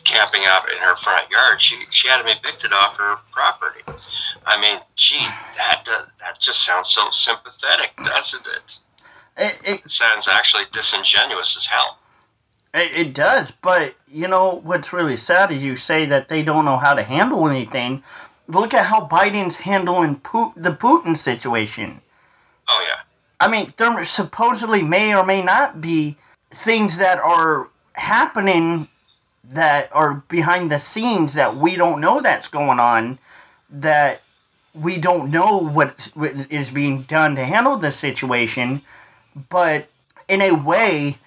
camping 0.06 0.44
out 0.46 0.70
in 0.72 0.78
her 0.78 0.96
front 1.04 1.30
yard. 1.30 1.62
She 1.62 1.76
she 1.92 2.08
had 2.08 2.20
them 2.20 2.28
evicted 2.28 2.72
off 2.72 2.96
her 2.98 3.18
property. 3.32 3.84
I 4.46 4.60
mean, 4.60 4.80
gee, 4.96 5.28
that 5.58 5.84
does, 5.86 6.08
that 6.20 6.40
just 6.40 6.64
sounds 6.66 6.90
so 6.90 7.10
sympathetic, 7.12 7.92
doesn't 7.98 8.46
it? 8.48 8.68
It, 9.38 9.60
it, 9.64 9.86
It 9.86 9.92
sounds 9.92 10.28
actually 10.30 10.64
disingenuous 10.72 11.56
as 11.58 11.66
hell. 11.66 11.98
It, 12.74 13.08
it 13.08 13.14
does, 13.14 13.52
but 13.62 13.96
you 14.08 14.28
know 14.28 14.62
what's 14.64 14.94
really 14.94 15.18
sad 15.18 15.52
is 15.52 15.64
you 15.64 15.76
say 15.76 16.06
that 16.06 16.30
they 16.30 16.44
don't 16.44 16.66
know 16.66 16.78
how 16.78 16.94
to 16.94 17.04
handle 17.04 17.48
anything. 17.48 18.04
Look 18.48 18.74
at 18.74 18.88
how 18.88 19.08
Biden's 19.08 19.58
handling 19.58 20.22
the 20.56 20.72
Putin 20.72 21.18
situation. 21.18 22.02
Oh 22.68 22.86
yeah. 22.88 23.02
I 23.40 23.48
mean, 23.48 23.74
there 23.78 24.04
supposedly 24.06 24.84
may 24.84 25.16
or 25.16 25.24
may 25.24 25.42
not 25.42 25.82
be 25.82 26.18
things 26.52 26.98
that 26.98 27.20
are 27.20 27.70
happening 27.94 28.88
that 29.44 29.90
are 29.92 30.24
behind 30.28 30.72
the 30.72 30.80
scenes 30.80 31.34
that 31.34 31.56
we 31.56 31.76
don't 31.76 32.02
know 32.02 32.22
that's 32.22 32.48
going 32.48 32.80
on, 32.80 33.18
that 33.70 34.22
we 34.74 34.98
don't 34.98 35.32
know 35.32 35.58
what 35.58 36.12
is 36.50 36.72
being 36.72 37.04
done 37.04 37.36
to 37.36 37.46
handle 37.46 37.78
the 37.78 37.92
situation. 37.92 38.82
But 39.50 39.90
in 40.28 40.42
a 40.42 40.52
way, 40.52 41.18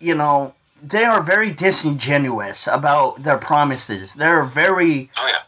you 0.00 0.14
know, 0.14 0.54
they 0.88 1.04
are 1.04 1.22
very 1.22 1.50
disingenuous 1.52 2.66
about 2.68 3.24
their 3.24 3.38
promises. 3.38 4.14
They're 4.14 4.44
very 4.44 5.10
Oh 5.16 5.26
yeah. 5.28 5.42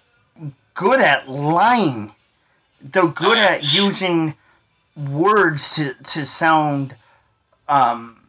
good 0.75 1.01
at 1.01 1.29
lying. 1.29 2.15
They're 2.83 3.09
good 3.09 3.39
at 3.39 3.65
using 3.65 4.35
words 4.97 5.75
to, 5.77 5.95
to 5.95 6.27
sound 6.27 6.97
um, 7.69 8.29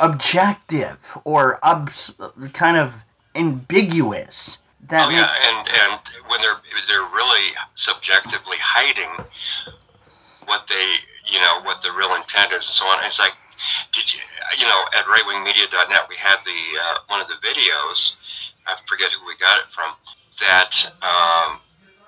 objective 0.00 0.98
or 1.24 1.58
obs- 1.62 2.14
kind 2.52 2.76
of 2.76 2.94
ambiguous. 3.34 4.58
that 4.88 5.08
oh, 5.08 5.10
makes 5.10 5.22
yeah, 5.22 5.34
and 5.48 5.68
and 5.68 6.00
when 6.28 6.40
they're 6.42 6.60
they're 6.88 7.08
really 7.14 7.52
subjectively 7.76 8.56
hiding 8.62 9.26
what 10.46 10.62
they 10.68 10.96
you 11.32 11.40
know 11.40 11.62
what 11.62 11.82
the 11.82 11.92
real 11.92 12.14
intent 12.14 12.52
is 12.52 12.66
and 12.66 12.74
so 12.74 12.84
on. 12.86 13.04
It's 13.06 13.18
like, 13.18 13.32
did 13.92 14.06
you 14.12 14.20
you 14.58 14.66
know 14.66 14.80
at 14.96 15.04
rightwingmedia.net 15.06 16.06
we 16.08 16.16
had 16.16 16.38
the 16.44 16.60
uh, 16.78 16.94
one 17.08 17.20
of 17.20 17.28
the 17.28 17.38
videos. 17.42 18.12
I 18.66 18.76
forget 18.86 19.10
who 19.12 19.26
we 19.26 19.36
got 19.38 19.58
it 19.58 19.68
from. 19.74 19.94
That 20.40 20.72
um, 21.04 21.60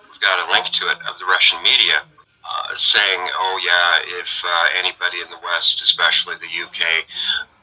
we've 0.08 0.20
got 0.20 0.40
a 0.40 0.50
link 0.52 0.72
to 0.80 0.88
it 0.88 0.98
of 1.04 1.18
the 1.18 1.26
Russian 1.26 1.62
media 1.62 2.00
uh, 2.42 2.74
saying, 2.76 3.20
"Oh 3.34 3.60
yeah, 3.62 4.20
if 4.20 4.30
uh, 4.44 4.66
anybody 4.78 5.20
in 5.20 5.30
the 5.30 5.40
West, 5.42 5.80
especially 5.82 6.36
the 6.36 6.48
UK, 6.48 7.04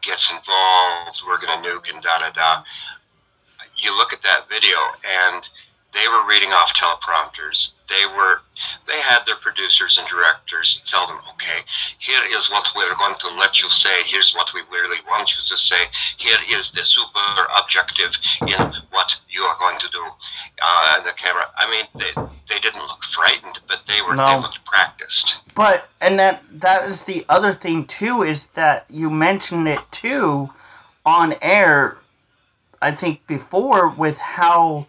gets 0.01 0.29
involved, 0.29 1.21
we're 1.25 1.39
going 1.39 1.61
to 1.61 1.67
nuke 1.67 1.93
and 1.93 2.01
da 2.03 2.19
da 2.19 2.31
da." 2.31 2.63
You 3.77 3.95
look 3.95 4.13
at 4.13 4.21
that 4.23 4.49
video, 4.49 4.77
and 5.03 5.43
they 5.93 6.07
were 6.07 6.27
reading 6.27 6.49
off 6.49 6.69
teleprompters. 6.77 7.71
They 7.89 8.05
were, 8.05 8.41
they 8.85 9.01
had 9.01 9.25
their 9.25 9.37
producers 9.37 9.97
and 9.97 10.07
directors 10.07 10.81
tell 10.85 11.07
them, 11.07 11.17
"Okay, 11.33 11.65
here 11.97 12.21
is 12.29 12.49
what 12.51 12.67
we're 12.75 12.95
going 12.95 13.15
to 13.19 13.29
let 13.39 13.61
you 13.61 13.69
say. 13.69 14.03
Here's 14.05 14.33
what 14.35 14.53
we 14.53 14.61
really 14.71 15.01
want 15.07 15.29
you 15.29 15.41
to 15.47 15.57
say. 15.57 15.89
Here 16.17 16.37
is 16.51 16.71
the 16.71 16.85
super 16.85 17.47
objective 17.57 18.11
in 18.41 18.73
what 18.91 19.09
you 19.29 19.41
are 19.43 19.57
going 19.57 19.79
to 19.79 19.89
do." 19.89 20.03
Uh, 20.61 21.03
the 21.03 21.11
camera. 21.13 21.45
I 21.57 21.69
mean, 21.69 21.85
they 21.95 22.11
they 22.49 22.59
didn't 22.59 22.81
look 22.81 22.99
frightened, 23.15 23.59
but 23.67 23.79
they 23.87 24.01
were 24.01 24.15
they 24.15 24.37
looked 24.39 24.59
practiced. 24.65 25.35
But 25.55 25.89
and 26.01 26.19
that 26.19 26.43
that 26.51 26.89
is 26.89 27.03
the 27.03 27.25
other 27.29 27.53
thing 27.53 27.85
too 27.85 28.23
is 28.23 28.47
that 28.55 28.85
you 28.89 29.09
mentioned 29.09 29.67
it 29.67 29.79
too 29.91 30.49
on 31.05 31.35
air. 31.41 31.97
I 32.81 32.91
think 32.91 33.25
before 33.27 33.89
with 33.89 34.17
how 34.17 34.87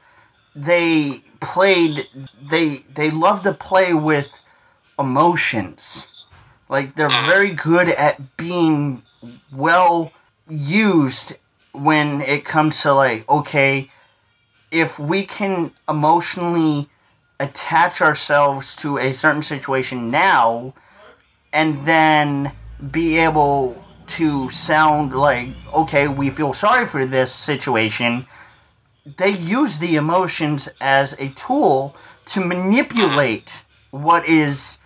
they 0.55 1.23
played 1.41 2.07
they 2.51 2.85
they 2.95 3.11
love 3.11 3.43
to 3.43 3.53
play 3.53 3.95
with 3.95 4.31
emotions. 4.99 6.09
Like 6.69 6.95
they're 6.95 7.11
mm. 7.11 7.29
very 7.29 7.51
good 7.51 7.89
at 7.89 8.37
being 8.37 9.03
well 9.53 10.13
used 10.49 11.37
when 11.73 12.21
it 12.23 12.45
comes 12.45 12.83
to 12.83 12.93
like 12.93 13.29
okay 13.29 13.91
if 14.71 14.99
we 14.99 15.25
can 15.25 15.73
emotionally 15.89 16.89
attach 17.39 18.01
ourselves 18.01 18.77
to 18.77 18.99
a 18.99 19.13
certain 19.13 19.43
situation 19.43 20.11
now 20.11 20.75
and 21.53 21.87
then 21.87 22.53
be 22.91 23.19
able 23.19 23.83
to 24.07 24.51
sound 24.51 25.15
like 25.15 25.49
okay 25.73 26.09
we 26.09 26.31
feel 26.31 26.53
sorry 26.53 26.87
for 26.87 27.07
this 27.07 27.33
situation 27.33 28.27
they 29.17 29.31
use 29.31 29.79
the 29.79 29.97
emotions 29.97 30.69
as 30.81 31.15
a 31.19 31.29
tool 31.31 31.97
to 32.27 32.41
manipulate 32.41 33.51
what 33.91 34.27
is 34.29 34.79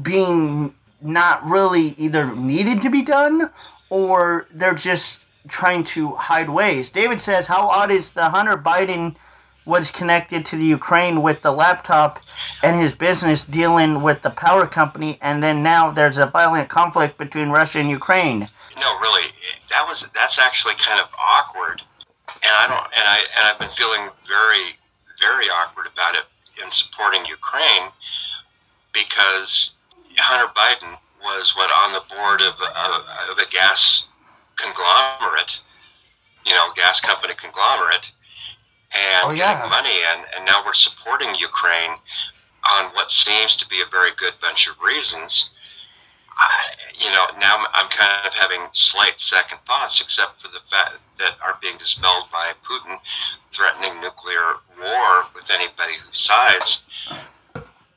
being 0.00 0.74
not 1.00 1.44
really 1.44 1.94
either 1.96 2.34
needed 2.34 2.82
to 2.82 2.90
be 2.90 3.02
done 3.02 3.50
or 3.90 4.46
they're 4.52 4.74
just 4.74 5.20
trying 5.48 5.82
to 5.82 6.12
hide 6.12 6.50
ways. 6.50 6.90
David 6.90 7.20
says, 7.20 7.46
How 7.46 7.68
odd 7.68 7.90
is 7.90 8.10
the 8.10 8.30
Hunter 8.30 8.56
Biden 8.56 9.16
was 9.64 9.90
connected 9.90 10.46
to 10.46 10.56
the 10.56 10.64
Ukraine 10.64 11.22
with 11.22 11.42
the 11.42 11.52
laptop 11.52 12.20
and 12.62 12.80
his 12.80 12.94
business 12.94 13.44
dealing 13.44 14.02
with 14.02 14.22
the 14.22 14.30
power 14.30 14.66
company, 14.66 15.18
and 15.20 15.42
then 15.42 15.62
now 15.62 15.90
there's 15.90 16.16
a 16.16 16.26
violent 16.26 16.70
conflict 16.70 17.18
between 17.18 17.50
Russia 17.50 17.78
and 17.78 17.90
Ukraine. 17.90 18.48
No, 18.78 18.98
really, 18.98 19.28
that 19.70 19.86
was 19.86 20.04
that's 20.14 20.38
actually 20.38 20.74
kind 20.76 20.98
of 21.00 21.08
awkward, 21.18 21.82
and 22.42 22.52
I 22.54 22.64
don't, 22.66 22.86
and 22.96 23.06
I 23.06 23.18
and 23.36 23.42
I've 23.46 23.58
been 23.58 23.74
feeling 23.76 24.08
very, 24.26 24.76
very 25.20 25.46
awkward 25.50 25.86
about 25.92 26.14
it 26.14 26.24
in 26.62 26.70
supporting 26.72 27.24
Ukraine 27.26 27.90
because 28.92 29.70
Hunter 30.16 30.52
Biden 30.56 30.96
was 31.22 31.52
what 31.56 31.70
on 31.82 31.92
the 31.92 32.02
board 32.14 32.40
of 32.40 32.54
a, 32.60 33.30
of 33.30 33.38
a 33.38 33.46
gas 33.50 34.04
conglomerate, 34.56 35.52
you 36.46 36.54
know, 36.54 36.70
gas 36.74 37.00
company 37.00 37.34
conglomerate, 37.40 38.06
and 38.94 39.22
Oh, 39.24 39.30
yeah. 39.30 39.54
getting 39.54 39.70
money, 39.70 39.98
and 40.10 40.22
and 40.36 40.44
now 40.46 40.64
we're 40.64 40.74
supporting 40.74 41.34
Ukraine 41.34 41.94
on 42.70 42.86
what 42.94 43.10
seems 43.10 43.56
to 43.56 43.66
be 43.68 43.80
a 43.80 43.86
very 43.90 44.10
good 44.16 44.34
bunch 44.40 44.68
of 44.68 44.74
reasons. 44.82 45.50
You 46.98 47.10
know, 47.12 47.26
now 47.38 47.64
I'm- 47.74 47.88
kind 47.88 48.26
of 48.26 48.34
having 48.34 48.68
slight 48.72 49.18
second 49.20 49.58
thoughts, 49.66 50.00
except 50.00 50.40
for 50.42 50.48
the 50.48 50.60
fact 50.70 50.98
that 51.18 51.38
are 51.40 51.58
being 51.60 51.78
dispelled 51.78 52.30
by 52.30 52.52
Putin 52.68 53.00
threatening 53.54 54.00
nuclear 54.00 54.56
war 54.78 55.26
with 55.34 55.48
anybody 55.50 55.94
who 55.98 56.12
sides. 56.12 56.80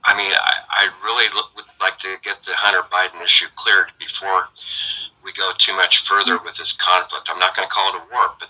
I 0.06 0.15
mean, 0.17 0.32
I, 0.34 0.54
I 0.69 0.89
really 1.04 1.30
lo- 1.34 1.49
would 1.56 1.65
like 1.80 1.99
to 1.99 2.17
get 2.23 2.38
the 2.45 2.56
Hunter 2.56 2.82
Biden 2.91 3.21
issue 3.23 3.47
cleared 3.56 3.91
before 3.99 4.47
we 5.23 5.32
go 5.34 5.51
too 5.60 5.73
much 5.73 6.04
further 6.08 6.39
with 6.43 6.58
this 6.58 6.73
conflict. 6.73 7.30
I'm 7.30 7.39
not 7.39 7.56
going 7.56 7.67
to 7.67 7.73
call 7.73 7.93
it 7.93 8.01
a 8.01 8.06
war, 8.12 8.34
but 8.39 8.49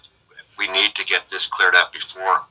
we 0.58 0.68
need 0.70 0.96
to 0.96 1.04
get 1.04 1.30
this 1.30 1.48
cleared 1.48 1.76
up 1.76 1.92
before 1.92 2.44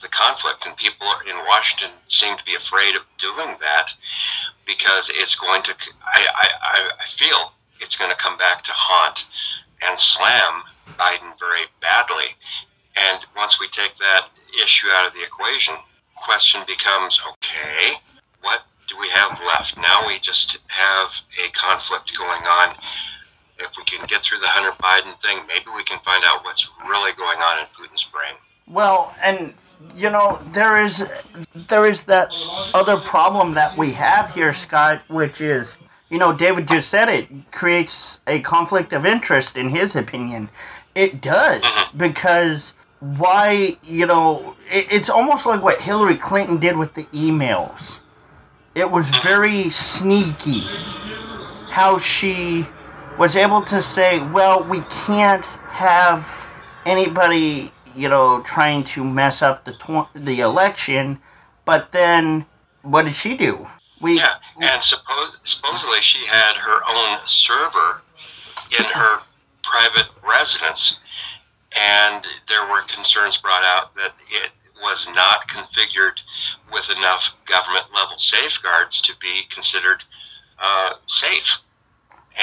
the 0.00 0.08
conflict. 0.08 0.66
And 0.66 0.76
people 0.76 1.06
in 1.30 1.36
Washington 1.46 1.94
seem 2.08 2.36
to 2.36 2.44
be 2.44 2.56
afraid 2.56 2.96
of 2.96 3.02
doing 3.20 3.56
that 3.60 3.86
because 4.76 5.10
it's 5.12 5.34
going 5.36 5.62
to, 5.64 5.72
I, 6.14 6.20
I, 6.26 6.46
I- 6.62 7.08
feel 7.18 7.52
it's 7.80 7.96
going 7.96 8.10
to 8.10 8.16
come 8.16 8.38
back 8.38 8.64
to 8.64 8.70
haunt 8.72 9.18
and 9.82 9.98
slam 10.00 10.62
Biden 10.98 11.36
very 11.38 11.66
badly. 11.80 12.32
And 12.96 13.20
once 13.36 13.60
we 13.60 13.68
take 13.68 13.92
that 13.98 14.30
issue 14.64 14.88
out 14.94 15.06
of 15.06 15.12
the 15.12 15.22
equation, 15.22 15.74
question 16.24 16.62
becomes 16.66 17.20
okay, 17.20 17.98
what 18.40 18.60
do 18.88 18.96
we 18.98 19.08
have 19.14 19.38
left? 19.46 19.76
Now 19.76 20.06
we 20.06 20.18
just 20.20 20.56
have 20.68 21.08
a 21.36 21.50
conflict 21.52 22.12
going 22.16 22.42
on. 22.42 22.74
If 23.58 23.70
we 23.76 23.84
can 23.84 24.04
get 24.06 24.22
through 24.24 24.40
the 24.40 24.48
Hunter 24.48 24.74
Biden 24.82 25.14
thing, 25.22 25.40
maybe 25.46 25.66
we 25.76 25.84
can 25.84 26.00
find 26.04 26.24
out 26.26 26.44
what's 26.44 26.66
really 26.88 27.12
going 27.14 27.38
on 27.38 27.60
in 27.60 27.66
Putin's 27.76 28.04
brain. 28.12 28.34
Well, 28.66 29.14
and 29.22 29.54
you 29.96 30.10
know 30.10 30.40
there 30.52 30.82
is 30.82 31.06
there 31.68 31.86
is 31.86 32.02
that 32.04 32.28
other 32.74 32.98
problem 32.98 33.54
that 33.54 33.76
we 33.76 33.92
have 33.92 34.34
here, 34.34 34.52
Scott, 34.52 35.02
which 35.08 35.40
is 35.40 35.76
you 36.10 36.18
know 36.18 36.32
David 36.32 36.68
just 36.68 36.88
said 36.88 37.08
it 37.08 37.28
creates 37.52 38.20
a 38.26 38.40
conflict 38.40 38.92
of 38.92 39.06
interest 39.06 39.56
in 39.56 39.68
his 39.68 39.96
opinion. 39.96 40.48
It 40.94 41.20
does 41.20 41.62
mm-hmm. 41.62 41.98
because 41.98 42.74
why 43.00 43.76
you 43.82 44.06
know 44.06 44.56
it, 44.70 44.92
it's 44.92 45.10
almost 45.10 45.46
like 45.46 45.62
what 45.62 45.80
Hillary 45.80 46.16
Clinton 46.16 46.58
did 46.58 46.76
with 46.76 46.94
the 46.94 47.04
emails. 47.04 48.00
It 48.74 48.90
was 48.90 49.06
mm-hmm. 49.06 49.26
very 49.28 49.70
sneaky 49.70 50.66
how 51.72 51.98
she 51.98 52.66
was 53.18 53.34
able 53.34 53.62
to 53.62 53.80
say, 53.80 54.20
well, 54.28 54.62
we 54.62 54.80
can't 54.82 55.46
have 55.46 56.46
anybody, 56.84 57.72
you 57.94 58.08
know, 58.08 58.42
trying 58.42 58.84
to 58.84 59.04
mess 59.04 59.42
up 59.42 59.64
the 59.64 59.72
tw- 59.72 60.12
the 60.14 60.40
election, 60.40 61.20
but 61.64 61.92
then 61.92 62.46
what 62.82 63.04
did 63.04 63.14
she 63.14 63.36
do? 63.36 63.66
We 64.00 64.16
Yeah, 64.16 64.34
and 64.60 64.82
suppose 64.82 65.38
supposedly 65.44 66.00
she 66.00 66.24
had 66.26 66.54
her 66.56 66.80
own 66.88 67.18
server 67.26 68.02
in 68.78 68.84
her 68.84 69.20
private 69.62 70.08
residence, 70.26 70.96
and 71.76 72.26
there 72.48 72.66
were 72.68 72.82
concerns 72.94 73.36
brought 73.36 73.64
out 73.64 73.94
that 73.94 74.14
it 74.30 74.50
was 74.82 75.06
not 75.14 75.48
configured 75.48 76.18
with 76.72 76.84
enough 76.90 77.22
government 77.46 77.86
level 77.94 78.18
safeguards 78.18 79.00
to 79.02 79.12
be 79.20 79.42
considered 79.54 80.02
uh, 80.60 80.94
safe. 81.06 81.46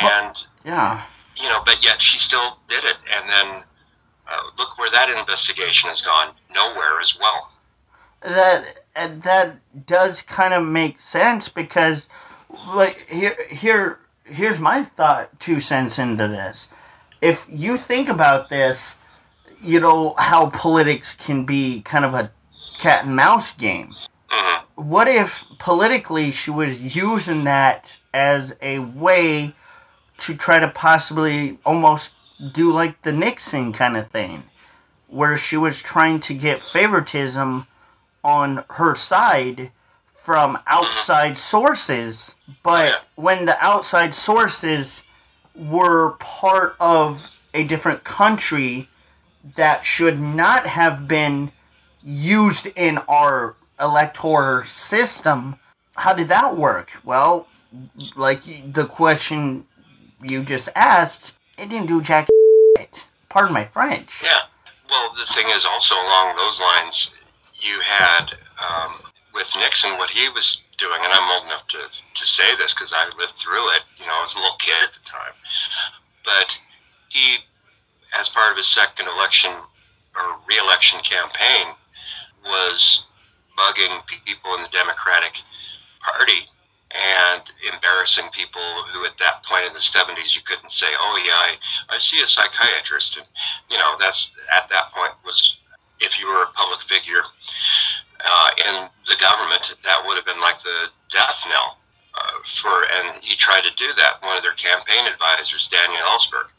And 0.02 0.36
yeah. 0.64 1.04
you 1.36 1.50
know, 1.50 1.62
but 1.66 1.84
yet 1.84 2.02
she 2.02 2.18
still 2.18 2.58
did 2.70 2.86
it, 2.86 2.98
and 3.12 3.30
then 3.30 3.64
uh, 4.32 4.44
look 4.58 4.78
where 4.78 4.92
that 4.92 5.10
investigation 5.10 5.90
has 5.90 6.02
gone. 6.02 6.34
Nowhere 6.54 7.02
as 7.02 7.18
well. 7.20 7.50
that 8.22 8.80
and 8.96 9.24
that 9.24 9.58
does 9.88 10.22
kind 10.22 10.54
of 10.54 10.66
make 10.66 11.00
sense 11.00 11.48
because 11.50 12.08
like 12.68 13.06
here 13.10 13.38
here 13.50 14.00
here's 14.26 14.60
my 14.60 14.84
thought 14.84 15.40
two 15.40 15.60
cents 15.60 15.98
into 15.98 16.28
this 16.28 16.68
if 17.22 17.46
you 17.50 17.78
think 17.78 18.10
about 18.10 18.50
this 18.50 18.96
you 19.62 19.80
know 19.80 20.14
how 20.18 20.50
politics 20.50 21.16
can 21.16 21.46
be 21.46 21.82
kind 21.82 22.04
of 22.06 22.14
a 22.14 22.32
cat 22.80 23.06
and 23.06 23.16
mouse 23.16 23.52
game 23.54 23.96
what 24.76 25.08
if 25.08 25.44
politically 25.60 26.32
she 26.32 26.52
was 26.52 26.80
using 26.96 27.44
that 27.46 27.94
as 28.14 28.56
a 28.62 28.80
way 28.80 29.54
to 30.18 30.36
try 30.36 30.60
to 30.60 30.68
possibly 30.68 31.58
almost 31.66 32.12
do 32.54 32.72
like 32.72 33.02
the 33.02 33.12
Nixon 33.12 33.74
kind 33.74 33.98
of 33.98 34.10
thing 34.10 34.44
where 35.08 35.36
she 35.36 35.58
was 35.58 35.82
trying 35.82 36.20
to 36.20 36.34
get 36.34 36.64
favoritism 36.64 37.66
on 38.24 38.64
her 38.72 38.96
side 38.96 39.72
from 40.14 40.60
outside 40.68 41.38
sources, 41.38 42.36
but 42.62 43.02
when 43.16 43.46
the 43.46 43.58
outside 43.64 44.14
sources 44.14 45.04
were 45.56 46.12
part 46.20 46.76
of 46.80 47.30
a 47.54 47.64
different 47.64 48.04
country 48.04 48.88
that 49.56 49.84
should 49.84 50.20
not 50.20 50.68
have 50.68 51.08
been 51.08 51.52
used 52.04 52.68
in 52.76 52.98
our 53.10 53.56
electoral 53.80 54.66
system. 54.66 55.58
How 55.96 56.14
did 56.14 56.28
that 56.28 56.58
work? 56.58 56.92
Well, 57.04 57.48
like 58.16 58.42
the 58.74 58.86
question 58.86 59.66
you 60.22 60.44
just 60.44 60.70
asked, 60.76 61.34
it 61.60 61.70
didn't 61.70 61.88
do 61.88 62.02
jack 62.02 62.28
shit. 62.78 63.04
Pardon 63.28 63.54
my 63.54 63.66
French. 63.66 64.24
Yeah. 64.24 64.48
Well, 64.90 65.14
the 65.14 65.32
thing 65.34 65.50
is 65.50 65.66
also 65.66 65.94
along 65.96 66.36
those 66.36 66.60
lines, 66.60 67.12
you 67.62 67.80
had 67.84 68.34
um, 68.58 69.04
with 69.34 69.48
Nixon 69.60 69.98
what 69.98 70.10
he 70.10 70.30
was 70.30 70.58
doing, 70.78 71.00
and 71.04 71.14
I'm 71.14 71.30
old 71.30 71.46
enough 71.46 71.68
to, 71.68 71.78
to 71.78 72.26
say 72.26 72.56
this 72.58 72.74
because 72.74 72.94
I 72.94 73.06
lived 73.20 73.38
through 73.44 73.70
it. 73.76 73.84
You 74.00 74.08
know, 74.08 74.16
I 74.18 74.24
was 74.24 74.34
a 74.34 74.40
little 74.40 74.58
kid 74.58 74.80
at 74.82 74.96
the 74.96 75.06
time. 75.06 75.36
But 76.26 76.50
he, 77.10 77.44
as 78.18 78.30
part 78.30 78.52
of 78.52 78.58
his 78.58 78.68
second 78.68 79.08
election 79.08 79.52
or 80.16 80.40
re-election 80.48 81.00
campaign, 81.04 81.76
was 82.46 83.04
bugging 83.60 84.00
people 84.26 84.56
in 84.56 84.64
the 84.64 84.74
Democratic 84.74 85.36
Party 86.02 86.48
and 86.90 87.46
embarrassing 87.70 88.26
people 88.34 88.66
who 88.90 89.06
at 89.06 89.14
that 89.22 89.46
point 89.46 89.70
in 89.70 89.74
the 89.74 89.84
70s 89.84 90.34
you 90.34 90.42
couldn't 90.42 90.74
say 90.74 90.90
oh 90.98 91.16
yeah 91.22 91.38
I, 91.38 91.50
I 91.94 91.98
see 92.00 92.22
a 92.22 92.28
psychiatrist. 92.28 93.18
And 93.18 93.28
you 93.70 93.78
know 93.78 93.94
that's 94.00 94.32
at 94.54 94.70
that 94.70 94.90
point 94.94 95.14
was 95.24 95.38
if 96.02 96.18
you 96.18 96.26
were 96.28 96.50
a 96.50 96.52
public 96.58 96.82
figure 96.90 97.22
uh, 98.26 98.50
in 98.58 98.76
the 99.06 99.18
government 99.22 99.70
that 99.86 100.02
would 100.06 100.18
have 100.18 100.26
been 100.26 100.42
like 100.42 100.62
the 100.66 100.90
death 101.14 101.40
knell 101.46 101.78
uh, 102.18 102.38
for 102.62 102.90
and 102.90 103.22
he 103.22 103.38
tried 103.38 103.62
to 103.62 103.74
do 103.78 103.94
that. 104.02 104.18
One 104.26 104.38
of 104.38 104.42
their 104.42 104.58
campaign 104.58 105.06
advisors 105.06 105.70
Daniel 105.70 106.02
Ellsberg 106.10 106.50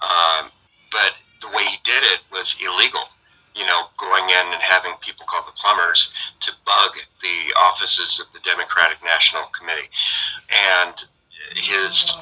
um, 0.00 0.48
but 0.88 1.12
the 1.44 1.52
way 1.52 1.68
he 1.68 1.76
did 1.84 2.02
it 2.08 2.24
was 2.32 2.56
illegal 2.56 3.04
you 3.58 3.66
know, 3.66 3.90
going 3.98 4.30
in 4.30 4.44
and 4.54 4.62
having 4.62 4.94
people 5.02 5.26
called 5.26 5.50
the 5.50 5.58
plumbers 5.58 6.14
bug 6.78 6.94
the 7.22 7.38
offices 7.58 8.22
of 8.22 8.26
the 8.32 8.38
Democratic 8.46 9.02
National 9.02 9.50
Committee. 9.50 9.90
And 10.54 10.94
his, 11.58 12.14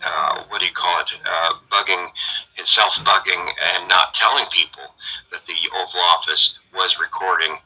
uh, 0.00 0.44
what 0.48 0.60
do 0.60 0.66
you 0.66 0.72
call 0.72 1.00
it, 1.00 1.12
uh, 1.20 1.52
bugging, 1.68 2.08
his 2.56 2.68
self 2.70 2.94
bugging 3.04 3.44
and 3.60 3.88
not 3.88 4.14
telling 4.14 4.46
people 4.52 4.88
that 5.30 5.44
the 5.46 5.58
Oval 5.76 6.00
Office 6.00 6.56
was 6.72 6.96
recording 7.00 7.58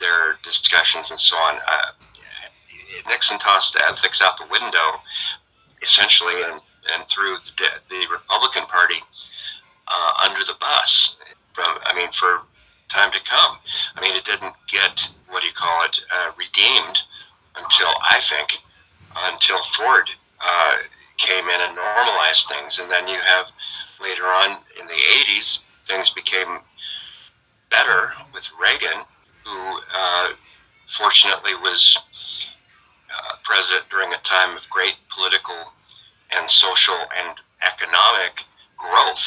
their 0.00 0.38
discussions 0.42 1.10
and 1.10 1.20
so 1.20 1.36
on. 1.36 1.56
Uh, 1.56 1.92
Nixon 3.06 3.38
tossed 3.38 3.76
ethics 3.88 4.20
out 4.20 4.38
the 4.38 4.50
window, 4.50 4.98
essentially, 5.82 6.42
and, 6.42 6.60
and 6.92 7.04
threw 7.08 7.36
the, 7.58 7.68
the 7.88 8.02
Republican 8.10 8.66
Party 8.66 8.98
uh, 9.86 10.26
under 10.26 10.44
the 10.44 10.54
bus 10.58 11.16
from, 11.54 11.78
I 11.84 11.94
mean, 11.94 12.08
for 12.18 12.42
time 12.88 13.12
to 13.12 13.20
come. 13.28 13.58
I 13.96 14.00
mean, 14.00 14.16
it 14.16 14.24
didn't 14.24 14.54
get, 14.70 15.00
what 15.28 15.40
do 15.40 15.46
you 15.46 15.56
call 15.56 15.84
it, 15.84 15.98
uh, 16.12 16.32
redeemed 16.36 16.98
until, 17.56 17.92
I 18.02 18.20
think, 18.28 18.50
until 19.16 19.58
Ford 19.76 20.08
uh, 20.40 20.74
came 21.18 21.44
in 21.48 21.60
and 21.60 21.74
normalized 21.74 22.46
things. 22.48 22.78
And 22.78 22.90
then 22.90 23.08
you 23.08 23.18
have 23.18 23.46
later 24.00 24.24
on 24.24 24.58
in 24.80 24.86
the 24.86 25.00
80s, 25.38 25.58
things 25.86 26.10
became 26.10 26.60
better 27.70 28.12
with 28.32 28.44
Reagan, 28.60 29.04
who 29.44 29.80
uh, 29.94 30.28
fortunately 30.96 31.54
was 31.54 31.98
uh, 33.08 33.34
president 33.44 33.84
during 33.90 34.12
a 34.12 34.22
time 34.24 34.56
of 34.56 34.62
great 34.70 34.94
political 35.12 35.72
and 36.30 36.48
social 36.48 36.94
and 36.94 37.36
economic 37.62 38.44
growth. 38.76 39.24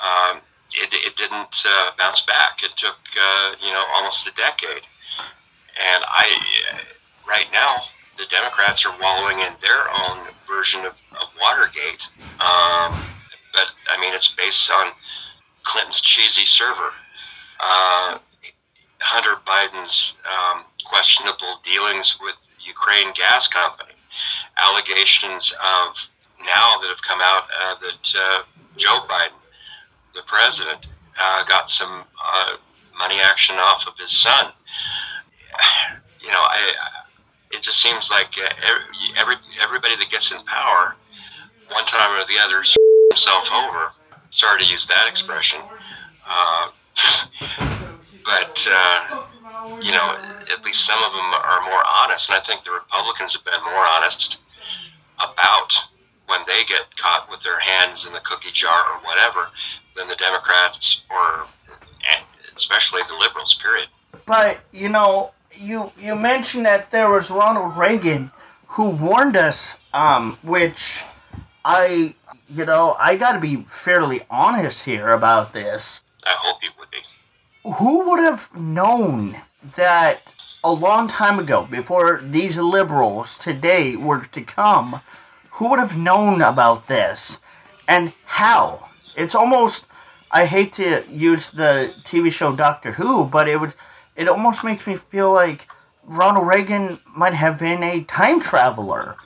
Um, 0.00 0.40
it, 0.74 0.90
it 0.92 1.16
didn't 1.16 1.54
uh, 1.64 1.90
bounce 1.98 2.22
back. 2.22 2.62
It 2.62 2.72
took 2.76 2.96
uh, 3.16 3.52
you 3.60 3.72
know 3.72 3.84
almost 3.94 4.26
a 4.26 4.32
decade, 4.32 4.84
and 5.76 6.04
I 6.06 6.26
right 7.28 7.46
now 7.52 7.68
the 8.18 8.24
Democrats 8.30 8.84
are 8.84 8.94
wallowing 9.00 9.40
in 9.40 9.52
their 9.60 9.90
own 9.90 10.28
version 10.46 10.80
of, 10.80 10.92
of 11.20 11.28
Watergate. 11.40 12.02
Um, 12.40 12.92
but 13.52 13.68
I 13.90 14.00
mean, 14.00 14.14
it's 14.14 14.34
based 14.36 14.70
on 14.70 14.92
Clinton's 15.64 16.00
cheesy 16.00 16.46
server, 16.46 16.90
uh, 17.60 18.18
Hunter 19.00 19.36
Biden's 19.46 20.14
um, 20.24 20.64
questionable 20.84 21.60
dealings 21.64 22.16
with 22.20 22.34
Ukraine 22.66 23.12
Gas 23.14 23.48
Company, 23.48 23.94
allegations 24.60 25.52
of 25.52 25.94
now 26.44 26.78
that 26.80 26.88
have 26.88 27.02
come 27.06 27.20
out 27.20 27.44
uh, 27.50 27.74
that 27.80 28.04
uh, 28.18 28.42
Joe 28.76 29.06
Biden 29.08 29.41
the 30.14 30.22
president 30.26 30.86
uh, 31.20 31.44
got 31.44 31.70
some 31.70 32.04
uh, 32.16 32.56
money 32.98 33.20
action 33.22 33.56
off 33.56 33.82
of 33.86 33.94
his 33.98 34.10
son. 34.10 34.52
You 36.22 36.28
know, 36.28 36.38
I, 36.38 36.72
it 37.50 37.62
just 37.62 37.82
seems 37.82 38.08
like 38.08 38.30
every 39.18 39.36
everybody 39.60 39.96
that 39.96 40.08
gets 40.08 40.30
in 40.30 40.38
power, 40.44 40.94
one 41.68 41.84
time 41.86 42.10
or 42.14 42.24
the 42.26 42.38
other, 42.38 42.62
himself 43.10 43.44
over. 43.52 43.92
Sorry 44.30 44.62
to 44.62 44.70
use 44.70 44.86
that 44.86 45.06
expression, 45.08 45.60
uh, 46.26 46.70
but 48.24 48.56
uh, 48.70 49.26
you 49.82 49.90
know, 49.90 50.16
at 50.48 50.64
least 50.64 50.86
some 50.86 51.02
of 51.02 51.12
them 51.12 51.28
are 51.34 51.60
more 51.66 51.82
honest, 51.84 52.30
and 52.30 52.38
I 52.40 52.46
think 52.46 52.64
the 52.64 52.70
Republicans 52.70 53.34
have 53.34 53.44
been 53.44 53.60
more 53.64 53.84
honest 53.84 54.38
about 55.18 55.72
when 56.26 56.40
they 56.46 56.64
get 56.64 56.86
caught 56.96 57.28
with 57.28 57.42
their 57.42 57.60
hands 57.60 58.06
in 58.06 58.12
the 58.12 58.20
cookie 58.20 58.54
jar 58.54 58.94
or 58.94 59.04
whatever 59.04 59.48
than 59.96 60.08
the 60.08 60.16
Democrats 60.16 61.02
or 61.10 61.46
especially 62.56 63.00
the 63.08 63.14
liberals. 63.14 63.56
Period. 63.60 63.88
But 64.26 64.60
you 64.72 64.88
know, 64.88 65.32
you 65.56 65.92
you 65.98 66.14
mentioned 66.14 66.66
that 66.66 66.90
there 66.90 67.10
was 67.10 67.30
Ronald 67.30 67.76
Reagan 67.76 68.30
who 68.68 68.88
warned 68.88 69.36
us, 69.36 69.68
um, 69.92 70.38
which 70.42 71.02
I 71.64 72.14
you 72.48 72.64
know 72.64 72.96
I 72.98 73.16
got 73.16 73.32
to 73.32 73.40
be 73.40 73.64
fairly 73.68 74.22
honest 74.30 74.84
here 74.84 75.10
about 75.10 75.52
this. 75.52 76.00
I 76.24 76.34
hope 76.38 76.58
you 76.62 76.70
would 76.78 76.88
be. 76.90 77.72
Who 77.78 78.10
would 78.10 78.20
have 78.20 78.54
known 78.56 79.40
that 79.76 80.34
a 80.64 80.72
long 80.72 81.08
time 81.08 81.38
ago, 81.38 81.66
before 81.68 82.20
these 82.22 82.56
liberals 82.56 83.36
today 83.36 83.96
were 83.96 84.24
to 84.26 84.42
come, 84.42 85.00
who 85.52 85.68
would 85.68 85.80
have 85.80 85.96
known 85.96 86.40
about 86.40 86.86
this 86.86 87.38
and 87.88 88.12
how? 88.24 88.88
It's 89.16 89.34
almost 89.34 89.86
I 90.30 90.46
hate 90.46 90.72
to 90.74 91.04
use 91.10 91.50
the 91.50 91.94
TV 92.04 92.32
show 92.32 92.56
Doctor 92.56 92.92
Who, 92.92 93.24
but 93.24 93.48
it 93.48 93.60
would 93.60 93.74
it 94.16 94.28
almost 94.28 94.64
makes 94.64 94.86
me 94.86 94.96
feel 94.96 95.32
like 95.32 95.68
Ronald 96.04 96.46
Reagan 96.46 97.00
might 97.16 97.34
have 97.34 97.58
been 97.58 97.82
a 97.82 98.02
time 98.04 98.40
traveler 98.40 99.16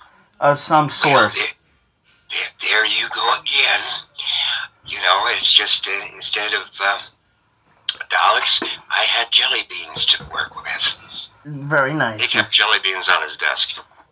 of 0.41 0.59
some 0.59 0.89
sort. 0.89 1.13
Well, 1.15 1.31
there, 1.31 2.69
there, 2.69 2.87
you 2.87 3.07
go 3.15 3.35
again. 3.41 3.81
You 4.85 4.99
know, 4.99 5.25
it's 5.37 5.53
just 5.53 5.89
uh, 5.89 6.15
instead 6.15 6.53
of 6.55 6.63
uh, 6.81 7.01
Daleks, 8.11 8.69
I 8.91 9.05
had 9.05 9.29
jelly 9.31 9.63
beans 9.69 10.07
to 10.07 10.25
work 10.33 10.55
with. 10.57 10.83
Very 11.45 11.95
nice. 11.95 12.21
He 12.21 12.29
kept 12.29 12.53
jelly 12.53 12.79
beans 12.83 13.09
on 13.09 13.23
his 13.23 13.37
desk. 13.37 13.69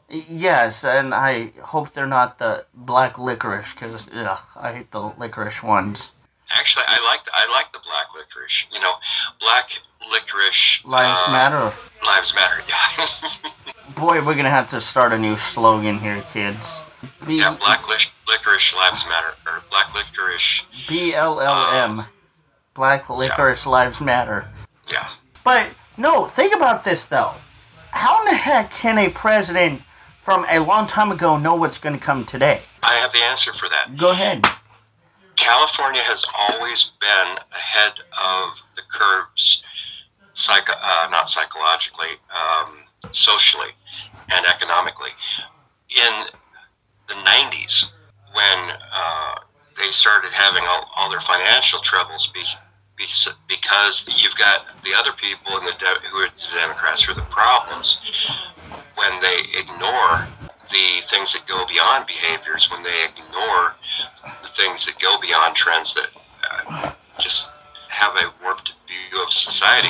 Yes, 0.09 0.85
and 0.85 1.15
I 1.15 1.53
hope 1.63 1.93
they're 1.93 2.07
not 2.07 2.39
the 2.39 2.67
black 2.75 3.19
licorice 3.19 3.73
because 3.73 4.09
I 4.57 4.73
hate 4.75 4.91
the 4.91 5.01
licorice 5.01 5.63
ones. 5.63 6.13
Actually, 6.51 6.85
I 6.87 7.01
like 7.03 7.21
I 7.33 7.51
like 7.51 7.73
the 7.73 7.81
black 7.85 8.07
licorice. 8.15 8.67
You 8.71 8.81
know, 8.81 8.95
black 9.41 9.71
licorice. 10.11 10.81
Lives 10.85 11.21
uh, 11.27 11.33
matter. 11.33 11.73
Lives 12.05 12.35
matter. 12.35 12.63
Yeah. 12.69 13.53
Boy, 13.97 14.25
we're 14.25 14.35
gonna 14.35 14.51
have 14.51 14.69
to 14.69 14.81
start 14.81 15.13
a 15.13 15.19
new 15.19 15.37
slogan 15.37 15.99
here, 15.99 16.23
kids. 16.33 16.83
B- 17.27 17.39
yeah, 17.39 17.57
black 17.59 17.89
lic- 17.89 18.13
licorice 18.29 18.75
lives 18.75 19.05
matter, 19.09 19.35
or 19.47 19.63
black 19.71 19.95
licorice. 19.95 20.63
B 20.89 21.15
L 21.15 21.41
L 21.41 21.67
M. 21.73 22.01
Uh, 22.01 22.05
black 22.75 23.09
licorice 23.09 23.65
yeah. 23.65 23.73
lives 23.73 24.01
matter. 24.01 24.49
Yeah. 24.89 25.09
But 25.43 25.71
no, 25.97 26.27
think 26.27 26.55
about 26.55 26.85
this 26.85 27.07
though. 27.07 27.35
How 27.91 28.21
in 28.21 28.27
the 28.27 28.35
heck 28.35 28.71
can 28.71 28.99
a 28.99 29.09
president 29.09 29.83
from 30.25 30.47
a 30.49 30.59
long 30.59 30.87
time 30.87 31.13
ago 31.13 31.37
know 31.37 31.55
what's 31.55 31.79
going 31.79 31.95
to 31.95 32.01
come 32.01 32.25
today? 32.25 32.63
I 32.83 32.95
have 32.95 33.13
the 33.13 33.23
answer 33.23 33.53
for 33.55 33.69
that. 33.69 33.97
Go 33.97 34.11
ahead. 34.11 34.45
California 35.37 36.03
has 36.03 36.25
always 36.39 36.91
been 37.01 37.37
ahead 37.53 37.93
of 38.23 38.57
the 38.77 38.83
curves, 38.91 39.63
psycho, 40.35 40.73
uh, 40.73 41.09
not 41.11 41.29
psychologically, 41.29 42.17
um, 42.33 42.85
socially, 43.13 43.71
and 44.31 44.47
economically. 44.47 45.11
In 45.91 46.25
the 47.09 47.15
90s, 47.15 47.85
when 48.33 48.59
uh, 48.93 49.35
they 49.77 49.91
started 49.93 50.33
having 50.33 50.65
all, 50.65 50.89
all 50.97 51.11
their 51.11 51.21
financial 51.21 51.81
troubles 51.83 52.31
be, 52.33 52.41
be, 52.41 52.47
because 53.49 54.05
you've 54.07 54.37
got 54.37 54.67
the 54.85 54.95
other 54.95 55.13
people 55.13 55.59
in 55.59 55.65
the 55.65 55.73
de- 55.79 56.09
who 56.11 56.19
are 56.19 56.29
the 56.29 56.55
Democrats 56.59 57.03
who 57.03 57.13
are 57.13 57.15
the 57.15 57.23
problems, 57.23 57.99
when 58.97 59.21
they 59.21 59.43
ignore 59.59 60.27
the 60.71 61.01
things 61.11 61.33
that 61.33 61.47
go 61.47 61.67
beyond 61.67 62.07
behaviors, 62.07 62.69
when 62.71 62.83
they 62.83 63.05
ignore 63.05 63.75
the 64.43 64.49
things 64.57 64.85
that 64.87 64.99
go 65.01 65.21
beyond 65.21 65.55
trends 65.57 65.95
that 65.95 66.09
uh, 66.69 66.93
just 67.21 67.47
have 67.89 68.15
a 68.17 68.33
warped 68.43 68.73
view 68.89 69.23
of 69.23 69.33
society, 69.33 69.89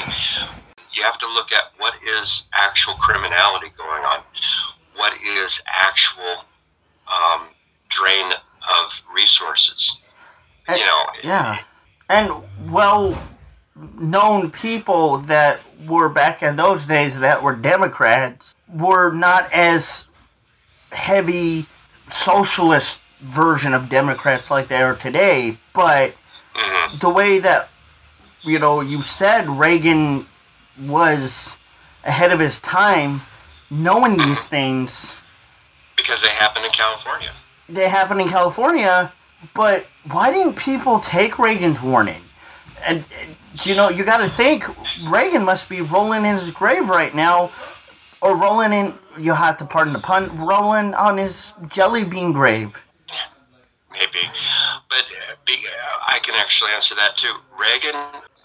you 0.92 1.02
have 1.02 1.18
to 1.18 1.26
look 1.32 1.52
at 1.52 1.72
what 1.78 1.94
is 2.20 2.42
actual 2.52 2.94
criminality 2.94 3.68
going 3.76 4.02
on, 4.04 4.20
what 4.96 5.12
is 5.22 5.60
actual 5.66 6.44
um, 7.08 7.46
drain 7.88 8.32
of 8.32 8.90
resources. 9.14 9.96
And- 10.68 10.78
you 10.80 10.86
know, 10.86 11.04
Yeah. 11.22 11.58
And 12.08 12.32
well 12.70 13.20
known 13.98 14.50
people 14.50 15.18
that 15.18 15.60
were 15.86 16.08
back 16.08 16.42
in 16.42 16.56
those 16.56 16.86
days 16.86 17.18
that 17.18 17.42
were 17.42 17.54
Democrats 17.54 18.54
were 18.68 19.12
not 19.12 19.52
as 19.52 20.08
heavy 20.92 21.66
socialist 22.10 23.00
version 23.20 23.74
of 23.74 23.88
Democrats 23.88 24.50
like 24.50 24.68
they 24.68 24.82
are 24.82 24.96
today, 24.96 25.58
but 25.72 26.14
mm-hmm. 26.54 26.98
the 26.98 27.10
way 27.10 27.38
that 27.38 27.68
you 28.42 28.58
know 28.58 28.80
you 28.80 29.02
said 29.02 29.48
Reagan 29.48 30.26
was 30.80 31.56
ahead 32.04 32.32
of 32.32 32.40
his 32.40 32.60
time, 32.60 33.22
knowing 33.70 34.16
these 34.16 34.44
things, 34.44 35.14
because 35.96 36.20
they 36.22 36.28
happen 36.28 36.64
in 36.64 36.70
California. 36.70 37.32
they 37.68 37.88
happen 37.88 38.20
in 38.20 38.28
California, 38.28 39.12
but 39.54 39.86
why 40.10 40.30
didn't 40.30 40.54
people 40.54 41.00
take 41.00 41.38
Reagan's 41.38 41.80
warning? 41.80 42.22
And 42.86 43.04
you 43.62 43.74
know, 43.74 43.88
you 43.88 44.04
got 44.04 44.18
to 44.18 44.28
think 44.30 44.64
Reagan 45.08 45.44
must 45.44 45.68
be 45.68 45.80
rolling 45.80 46.24
in 46.24 46.36
his 46.36 46.50
grave 46.50 46.88
right 46.88 47.14
now, 47.14 47.50
or 48.20 48.36
rolling 48.36 48.72
in. 48.72 48.94
You 49.18 49.32
have 49.32 49.58
to 49.58 49.64
pardon 49.64 49.92
the 49.92 50.00
pun. 50.00 50.44
Rolling 50.44 50.92
on 50.94 51.18
his 51.18 51.52
jelly 51.68 52.04
bean 52.04 52.32
grave. 52.32 52.76
maybe. 53.92 54.28
But 54.88 55.04
uh, 55.04 55.34
uh, 55.34 56.14
I 56.14 56.18
can 56.18 56.34
actually 56.34 56.70
answer 56.72 56.94
that 56.96 57.16
too. 57.16 57.32
Reagan 57.58 57.94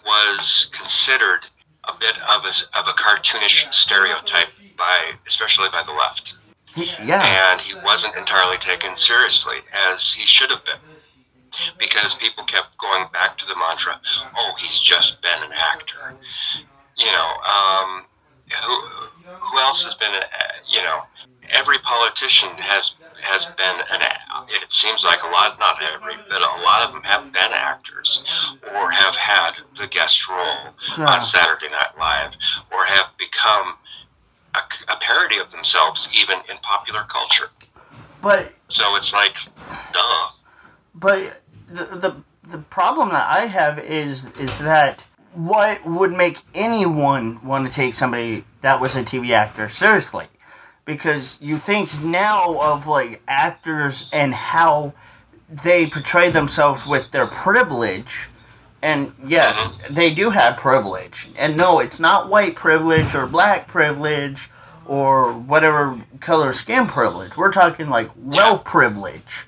was 0.06 0.70
considered 0.78 1.46
a 1.88 1.94
bit 2.00 2.16
of 2.30 2.44
a, 2.46 2.80
of 2.80 2.86
a 2.88 2.94
cartoonish 2.94 3.74
stereotype 3.74 4.50
by, 4.78 5.12
especially 5.28 5.70
by 5.72 5.84
the 5.84 5.92
left. 5.92 6.34
He, 6.76 6.86
yeah. 7.04 7.52
And 7.52 7.62
he 7.62 7.74
wasn't 7.76 8.16
entirely 8.16 8.58
taken 8.58 8.96
seriously 8.98 9.58
as 9.74 10.14
he 10.14 10.26
should 10.26 10.50
have 10.50 10.64
been. 10.66 10.80
Because 11.80 12.14
people 12.22 12.46
kept 12.46 12.78
going 12.78 13.08
back 13.12 13.38
to 13.40 13.46
the 13.48 13.56
mantra, 13.56 14.00
oh, 14.38 14.52
he's 14.60 14.80
just 14.82 15.22
been 15.22 15.42
an 15.44 15.52
actor. 15.52 16.16
You 16.98 17.12
know, 17.12 17.30
um, 17.42 18.06
who, 18.64 18.82
who 19.26 19.60
else 19.60 19.84
has 19.84 19.96
been, 19.96 20.14
a, 20.14 20.22
you 20.72 20.82
know, 20.84 21.02
every 21.58 21.80
politician 21.80 22.50
has 22.58 22.92
has 23.22 23.44
been 23.58 23.78
an 23.92 24.00
it 24.48 24.72
seems 24.72 25.04
like 25.04 25.20
a 25.24 25.28
lot 25.28 25.58
not 25.60 25.76
every 25.82 26.16
but 26.30 26.42
a 26.42 26.62
lot 26.64 26.82
of 26.82 26.94
them 26.94 27.04
have 27.04 27.32
been 27.34 27.52
actors 27.52 28.24
or 28.74 28.92
have 28.92 29.14
had 29.16 29.52
the 29.78 29.88
guest 29.88 30.18
role 30.30 30.72
Yeah. 30.98 31.06
on 31.06 31.26
Saturday 31.28 31.68
Night 31.70 31.98
Live 31.98 32.32
or 32.72 32.86
have 32.86 33.12
become 33.18 33.76
a, 34.56 34.94
a 34.94 34.98
parody 35.00 35.38
of 35.38 35.52
themselves 35.52 36.08
even 36.20 36.38
in 36.50 36.58
popular 36.62 37.06
culture 37.10 37.50
But 38.22 38.54
so 38.70 38.96
it's 38.96 39.14
like 39.14 39.36
duh 39.94 40.30
But 40.94 41.42
the, 41.70 41.86
the 41.86 42.16
the 42.50 42.58
problem 42.58 43.10
that 43.10 43.28
I 43.30 43.46
have 43.46 43.80
is 43.80 44.26
is 44.40 44.58
that 44.60 45.04
what 45.34 45.86
would 45.86 46.12
make 46.12 46.42
anyone 46.56 47.44
want 47.46 47.68
to 47.68 47.74
take 47.74 47.94
somebody 47.94 48.46
that 48.62 48.82
was 48.82 48.96
a 48.96 49.04
TV 49.04 49.32
actor 49.32 49.70
seriously? 49.70 50.28
Because 50.86 51.38
you 51.40 51.60
think 51.60 52.02
now 52.02 52.60
of 52.60 52.88
like 52.88 53.22
actors 53.28 54.10
and 54.12 54.34
how 54.34 54.94
they 55.50 55.88
portray 55.88 56.32
themselves 56.32 56.86
with 56.86 57.12
their 57.12 57.28
privilege. 57.28 58.30
And 58.82 59.14
yes, 59.26 59.74
they 59.90 60.14
do 60.14 60.30
have 60.30 60.58
privilege. 60.58 61.30
And 61.36 61.58
no, 61.58 61.80
it's 61.80 62.00
not 62.00 62.30
white 62.30 62.56
privilege 62.56 63.14
or 63.14 63.26
black 63.28 63.68
privilege 63.68 64.50
or 64.86 65.34
whatever 65.34 66.00
color 66.22 66.54
skin 66.54 66.88
privilege. 66.88 67.36
We're 67.36 67.52
talking 67.52 67.90
like 67.90 68.10
wealth 68.18 68.64
privilege. 68.64 69.46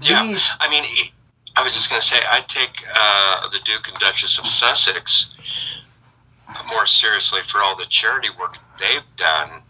Yeah, 0.00 0.38
I 0.60 0.70
mean, 0.70 0.84
I 1.56 1.62
was 1.62 1.74
just 1.74 1.90
going 1.90 2.00
to 2.00 2.06
say, 2.06 2.18
I 2.30 2.40
take 2.48 2.70
uh, 2.94 3.50
the 3.50 3.58
Duke 3.66 3.86
and 3.88 3.96
Duchess 3.98 4.38
of 4.38 4.46
Sussex 4.46 5.26
more 6.66 6.86
seriously 6.86 7.40
for 7.50 7.60
all 7.62 7.76
the 7.76 7.86
charity 7.90 8.28
work 8.38 8.56
they've 8.78 9.02
done 9.16 9.62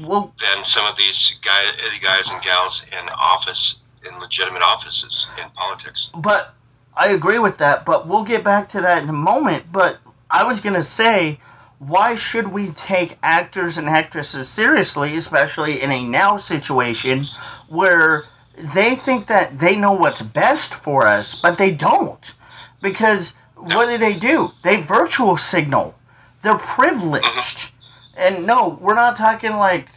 Well, 0.00 0.32
than 0.40 0.64
some 0.64 0.86
of 0.86 0.96
these 0.96 1.32
guy, 1.44 1.60
guys 2.02 2.22
and 2.26 2.42
gals 2.42 2.82
in 2.90 3.08
office, 3.10 3.76
in 4.08 4.18
legitimate 4.18 4.62
offices 4.62 5.26
in 5.42 5.50
politics. 5.50 6.08
But 6.16 6.54
I 6.94 7.08
agree 7.08 7.38
with 7.38 7.58
that, 7.58 7.84
but 7.84 8.06
we'll 8.06 8.24
get 8.24 8.44
back 8.44 8.68
to 8.70 8.80
that 8.80 9.02
in 9.02 9.08
a 9.08 9.14
moment. 9.14 9.72
But 9.72 9.98
I 10.30 10.44
was 10.44 10.60
going 10.60 10.74
to 10.74 10.84
say, 10.84 11.40
why 11.78 12.14
should 12.14 12.48
we 12.48 12.70
take 12.70 13.18
actors 13.22 13.76
and 13.76 13.88
actresses 13.88 14.48
seriously, 14.48 15.16
especially 15.16 15.80
in 15.80 15.90
a 15.90 16.04
now 16.04 16.36
situation 16.36 17.26
where 17.68 18.24
they 18.56 18.94
think 18.94 19.26
that 19.26 19.58
they 19.58 19.74
know 19.74 19.92
what's 19.92 20.22
best 20.22 20.74
for 20.74 21.06
us, 21.06 21.34
but 21.34 21.58
they 21.58 21.70
don't? 21.70 22.34
Because 22.80 23.34
what 23.56 23.86
do 23.86 23.98
they 23.98 24.14
do? 24.14 24.52
They 24.62 24.80
virtual 24.80 25.36
signal. 25.36 25.94
They're 26.42 26.58
privileged. 26.58 27.26
Mm-hmm. 27.26 27.68
And 28.14 28.46
no, 28.46 28.78
we're 28.80 28.94
not 28.94 29.16
talking 29.16 29.52
like 29.52 29.88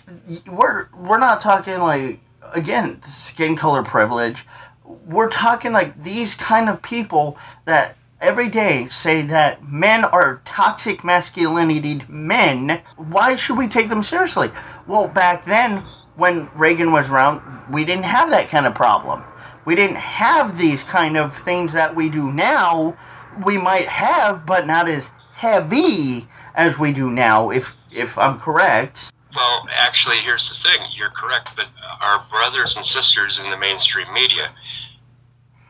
we're 0.47 0.87
we're 0.95 1.17
not 1.17 1.41
talking 1.41 1.79
like 1.79 2.21
again 2.53 3.01
skin 3.03 3.55
color 3.55 3.83
privilege. 3.83 4.45
We're 4.85 5.29
talking 5.29 5.71
like 5.71 6.03
these 6.03 6.35
kind 6.35 6.69
of 6.69 6.81
people 6.81 7.37
that 7.65 7.97
every 8.21 8.49
day 8.49 8.87
say 8.87 9.21
that 9.23 9.67
men 9.67 10.03
are 10.05 10.41
toxic 10.45 11.03
masculinity 11.03 12.01
men. 12.07 12.81
Why 12.95 13.35
should 13.35 13.57
we 13.57 13.67
take 13.67 13.89
them 13.89 14.03
seriously? 14.03 14.51
Well, 14.87 15.07
back 15.07 15.45
then 15.45 15.83
when 16.15 16.49
Reagan 16.55 16.91
was 16.91 17.09
around, 17.09 17.41
we 17.71 17.83
didn't 17.85 18.05
have 18.05 18.29
that 18.29 18.49
kind 18.49 18.65
of 18.65 18.73
problem. 18.73 19.23
We 19.65 19.75
didn't 19.75 19.97
have 19.97 20.57
these 20.57 20.83
kind 20.83 21.17
of 21.17 21.35
things 21.35 21.73
that 21.73 21.95
we 21.95 22.09
do 22.09 22.31
now. 22.31 22.95
We 23.43 23.57
might 23.57 23.87
have, 23.87 24.45
but 24.45 24.67
not 24.67 24.87
as 24.87 25.09
heavy 25.33 26.27
as 26.53 26.79
we 26.79 26.93
do 26.93 27.09
now, 27.09 27.49
if 27.49 27.73
if 27.91 28.17
I'm 28.17 28.39
correct. 28.39 29.11
Well, 29.35 29.65
actually, 29.69 30.17
here's 30.19 30.47
the 30.49 30.69
thing. 30.69 30.87
You're 30.95 31.09
correct, 31.09 31.55
but 31.55 31.67
our 32.01 32.25
brothers 32.29 32.75
and 32.77 32.85
sisters 32.85 33.39
in 33.43 33.49
the 33.49 33.57
mainstream 33.57 34.13
media, 34.13 34.51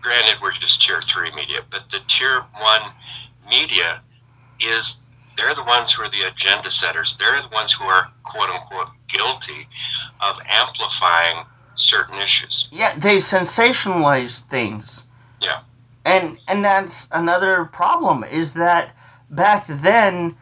granted, 0.06 0.36
we're 0.40 0.54
just 0.54 0.86
tier 0.86 1.02
three 1.02 1.34
media, 1.34 1.62
but 1.72 1.82
the 1.92 2.00
tier 2.08 2.46
one 2.60 2.82
media 3.50 4.02
is 4.60 4.96
they're 5.36 5.56
the 5.56 5.64
ones 5.64 5.92
who 5.92 6.04
are 6.04 6.12
the 6.12 6.22
agenda 6.22 6.70
setters. 6.70 7.16
They're 7.18 7.42
the 7.42 7.50
ones 7.50 7.74
who 7.74 7.86
are 7.86 8.12
quote 8.24 8.52
unquote 8.52 8.90
guilty 9.10 9.68
of 10.22 10.36
amplifying 10.48 11.46
certain 11.76 12.20
issues. 12.20 12.68
Yeah, 12.72 12.98
they 12.98 13.18
sensationalize 13.18 14.48
things. 14.48 15.06
Yeah. 15.42 15.62
And 16.06 16.38
and 16.48 16.64
that's 16.64 17.08
another 17.12 17.66
problem 17.66 18.24
is 18.24 18.54
that 18.54 18.96
back 19.32 19.66
then 19.68 20.38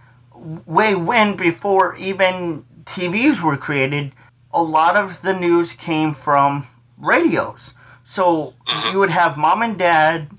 way 0.65 0.93
when 0.93 1.37
before 1.37 1.95
even 1.95 2.65
TVs 2.83 3.41
were 3.41 3.55
created, 3.55 4.11
a 4.51 4.61
lot 4.61 4.97
of 4.97 5.21
the 5.21 5.33
news 5.33 5.73
came 5.73 6.13
from 6.13 6.67
radios. 6.97 7.73
So 8.13 8.53
you 8.91 8.99
would 8.99 9.09
have 9.09 9.37
mom 9.37 9.63
and 9.63 9.75
dad 9.75 10.29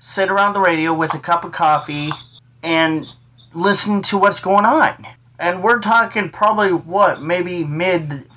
sit 0.00 0.28
around 0.28 0.52
the 0.52 0.60
radio 0.60 0.92
with 0.92 1.14
a 1.14 1.20
cup 1.20 1.44
of 1.44 1.52
coffee 1.52 2.10
and 2.60 3.06
listen 3.54 4.02
to 4.02 4.18
what's 4.18 4.40
going 4.40 4.64
on. 4.66 5.06
And 5.38 5.62
we're 5.62 5.78
talking 5.78 6.30
probably 6.30 6.72
what, 6.72 7.22
maybe 7.22 7.62
mid 7.62 8.28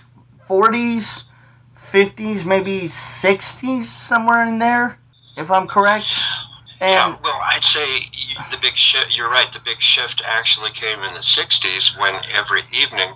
40s, 0.47 1.23
50s, 1.75 2.45
maybe 2.45 2.81
60s, 2.81 3.81
somewhere 3.85 4.45
in 4.45 4.59
there, 4.59 4.99
if 5.37 5.49
I'm 5.49 5.67
correct. 5.67 6.13
And 6.79 6.91
yeah, 6.91 7.17
well, 7.23 7.41
I'd 7.51 7.63
say 7.63 8.11
the 8.51 8.57
big 8.61 8.75
shift. 8.75 9.07
You're 9.15 9.31
right. 9.31 9.51
The 9.51 9.61
big 9.65 9.81
shift 9.81 10.21
actually 10.23 10.69
came 10.71 10.99
in 10.99 11.15
the 11.15 11.21
'60s 11.21 11.97
when 11.97 12.21
every 12.31 12.61
evening 12.71 13.15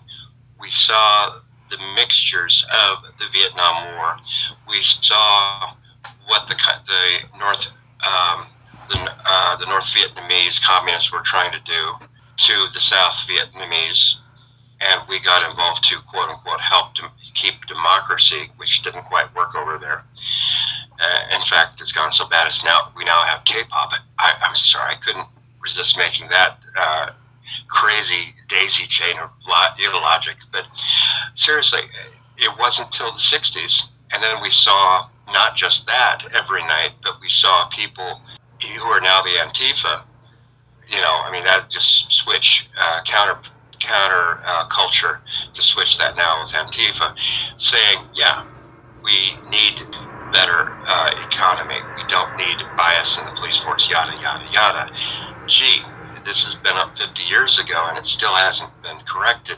we 0.59 0.71
saw 0.71 1.41
the 1.69 1.77
mixtures 1.95 2.65
of 2.87 3.03
the 3.19 3.25
Vietnam 3.31 3.95
War. 3.95 4.17
We 4.67 4.81
saw 5.01 5.73
what 6.27 6.47
the 6.47 6.55
the 6.87 7.37
North 7.37 7.65
um, 8.05 8.47
the, 8.89 9.11
uh, 9.25 9.57
the 9.57 9.65
North 9.65 9.85
Vietnamese 9.85 10.61
communists 10.61 11.11
were 11.11 11.23
trying 11.25 11.51
to 11.51 11.59
do 11.65 12.05
to 12.37 12.67
the 12.73 12.79
South 12.79 13.15
Vietnamese, 13.27 14.13
and 14.79 15.01
we 15.09 15.19
got 15.19 15.47
involved 15.49 15.83
to 15.85 15.97
quote 16.09 16.29
unquote 16.29 16.61
help 16.61 16.93
to 16.95 17.03
keep 17.35 17.65
democracy, 17.67 18.49
which 18.57 18.81
didn't 18.83 19.03
quite 19.05 19.33
work 19.35 19.55
over 19.55 19.77
there. 19.77 20.03
Uh, 20.99 21.35
in 21.35 21.45
fact, 21.45 21.79
it's 21.81 21.91
gone 21.91 22.11
so 22.11 22.27
bad 22.27 22.47
as 22.47 22.63
now 22.63 22.91
we 22.95 23.03
now 23.05 23.23
have 23.23 23.43
K-pop. 23.45 23.91
I, 24.17 24.31
I'm 24.41 24.55
sorry, 24.55 24.95
I 24.95 24.97
couldn't 25.05 25.27
resist 25.61 25.97
making 25.97 26.29
that 26.29 26.57
uh, 26.79 27.09
crazy 27.69 28.33
daisy 28.49 28.87
chain 28.87 29.17
of 29.19 29.29
logic. 29.47 30.37
But 30.51 30.63
seriously, 31.35 31.81
it 32.37 32.51
wasn't 32.59 32.87
until 32.93 33.13
the 33.13 33.19
'60s, 33.19 33.81
and 34.11 34.23
then 34.23 34.41
we 34.41 34.49
saw 34.49 35.09
not 35.27 35.55
just 35.55 35.85
that 35.85 36.23
every 36.33 36.61
night, 36.63 36.91
but 37.03 37.19
we 37.21 37.29
saw 37.29 37.69
people 37.69 38.21
who 38.61 38.83
are 38.83 39.01
now 39.01 39.21
the 39.21 39.37
Antifa 39.37 40.03
you 40.89 41.01
know, 41.01 41.19
I 41.23 41.31
mean, 41.31 41.43
that 41.43 41.69
just 41.69 42.11
switch 42.11 42.67
uh, 42.79 43.01
counter 43.05 43.39
counter 43.79 44.41
uh, 44.45 44.67
culture 44.69 45.21
to 45.53 45.61
switch 45.61 45.97
that 45.99 46.15
now 46.15 46.43
with 46.43 46.53
Antifa, 46.53 47.13
saying, 47.57 48.07
yeah, 48.15 48.45
we 49.03 49.37
need 49.49 49.75
better 50.33 50.73
uh, 50.87 51.11
economy. 51.27 51.79
We 51.95 52.03
don't 52.09 52.35
need 52.37 52.57
bias 52.75 53.17
in 53.19 53.25
the 53.25 53.31
police 53.37 53.57
force. 53.63 53.87
Yada 53.89 54.15
yada 54.21 54.47
yada. 54.51 54.91
Gee, 55.47 55.83
this 56.27 56.43
has 56.43 56.55
been 56.55 56.75
up 56.75 56.97
50 56.97 57.23
years 57.23 57.57
ago 57.57 57.87
and 57.87 57.97
it 57.97 58.05
still 58.05 58.35
hasn't 58.35 58.69
been 58.83 58.99
corrected. 59.07 59.57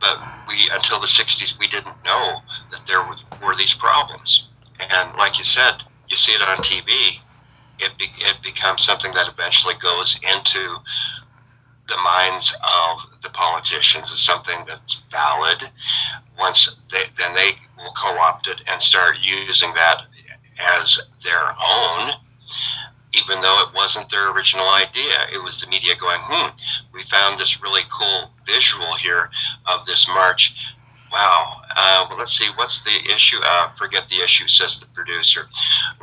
But 0.00 0.18
we, 0.48 0.68
until 0.72 1.00
the 1.00 1.06
60s, 1.06 1.56
we 1.60 1.68
didn't 1.68 1.94
know 2.04 2.42
that 2.72 2.82
there 2.88 3.06
were 3.40 3.54
these 3.56 3.72
problems. 3.74 4.48
And 4.80 5.16
like 5.16 5.38
you 5.38 5.44
said, 5.44 5.78
you 6.08 6.16
see 6.16 6.32
it 6.32 6.42
on 6.42 6.58
TV. 6.58 7.22
It, 7.78 7.96
be, 7.96 8.10
it 8.18 8.42
becomes 8.42 8.84
something 8.84 9.14
that 9.14 9.30
eventually 9.30 9.74
goes 9.80 10.18
into 10.20 10.78
the 11.86 11.96
minds 12.02 12.52
of 12.66 12.98
the 13.22 13.30
politicians 13.30 14.10
as 14.12 14.18
something 14.18 14.64
that's 14.66 14.96
valid. 15.12 15.70
Once 16.36 16.68
they, 16.90 17.04
then 17.16 17.34
they 17.36 17.54
will 17.76 17.94
co-opt 17.94 18.48
it 18.48 18.60
and 18.66 18.82
start 18.82 19.16
using 19.22 19.72
that 19.74 20.02
as 20.58 20.98
their 21.22 21.54
own 21.62 22.10
even 23.22 23.42
though 23.42 23.62
it 23.66 23.74
wasn't 23.74 24.10
their 24.10 24.30
original 24.30 24.68
idea. 24.70 25.26
It 25.32 25.42
was 25.42 25.60
the 25.60 25.66
media 25.66 25.94
going, 25.96 26.20
hmm, 26.22 26.56
we 26.92 27.04
found 27.10 27.38
this 27.38 27.60
really 27.62 27.82
cool 27.96 28.30
visual 28.46 28.96
here 28.96 29.30
of 29.66 29.86
this 29.86 30.06
march. 30.08 30.52
Wow. 31.10 31.62
Uh, 31.74 32.06
well, 32.08 32.18
let's 32.18 32.36
see, 32.36 32.48
what's 32.56 32.82
the 32.84 33.14
issue? 33.14 33.38
Uh, 33.42 33.70
forget 33.78 34.04
the 34.10 34.22
issue, 34.22 34.46
says 34.46 34.78
the 34.80 34.86
producer. 34.86 35.46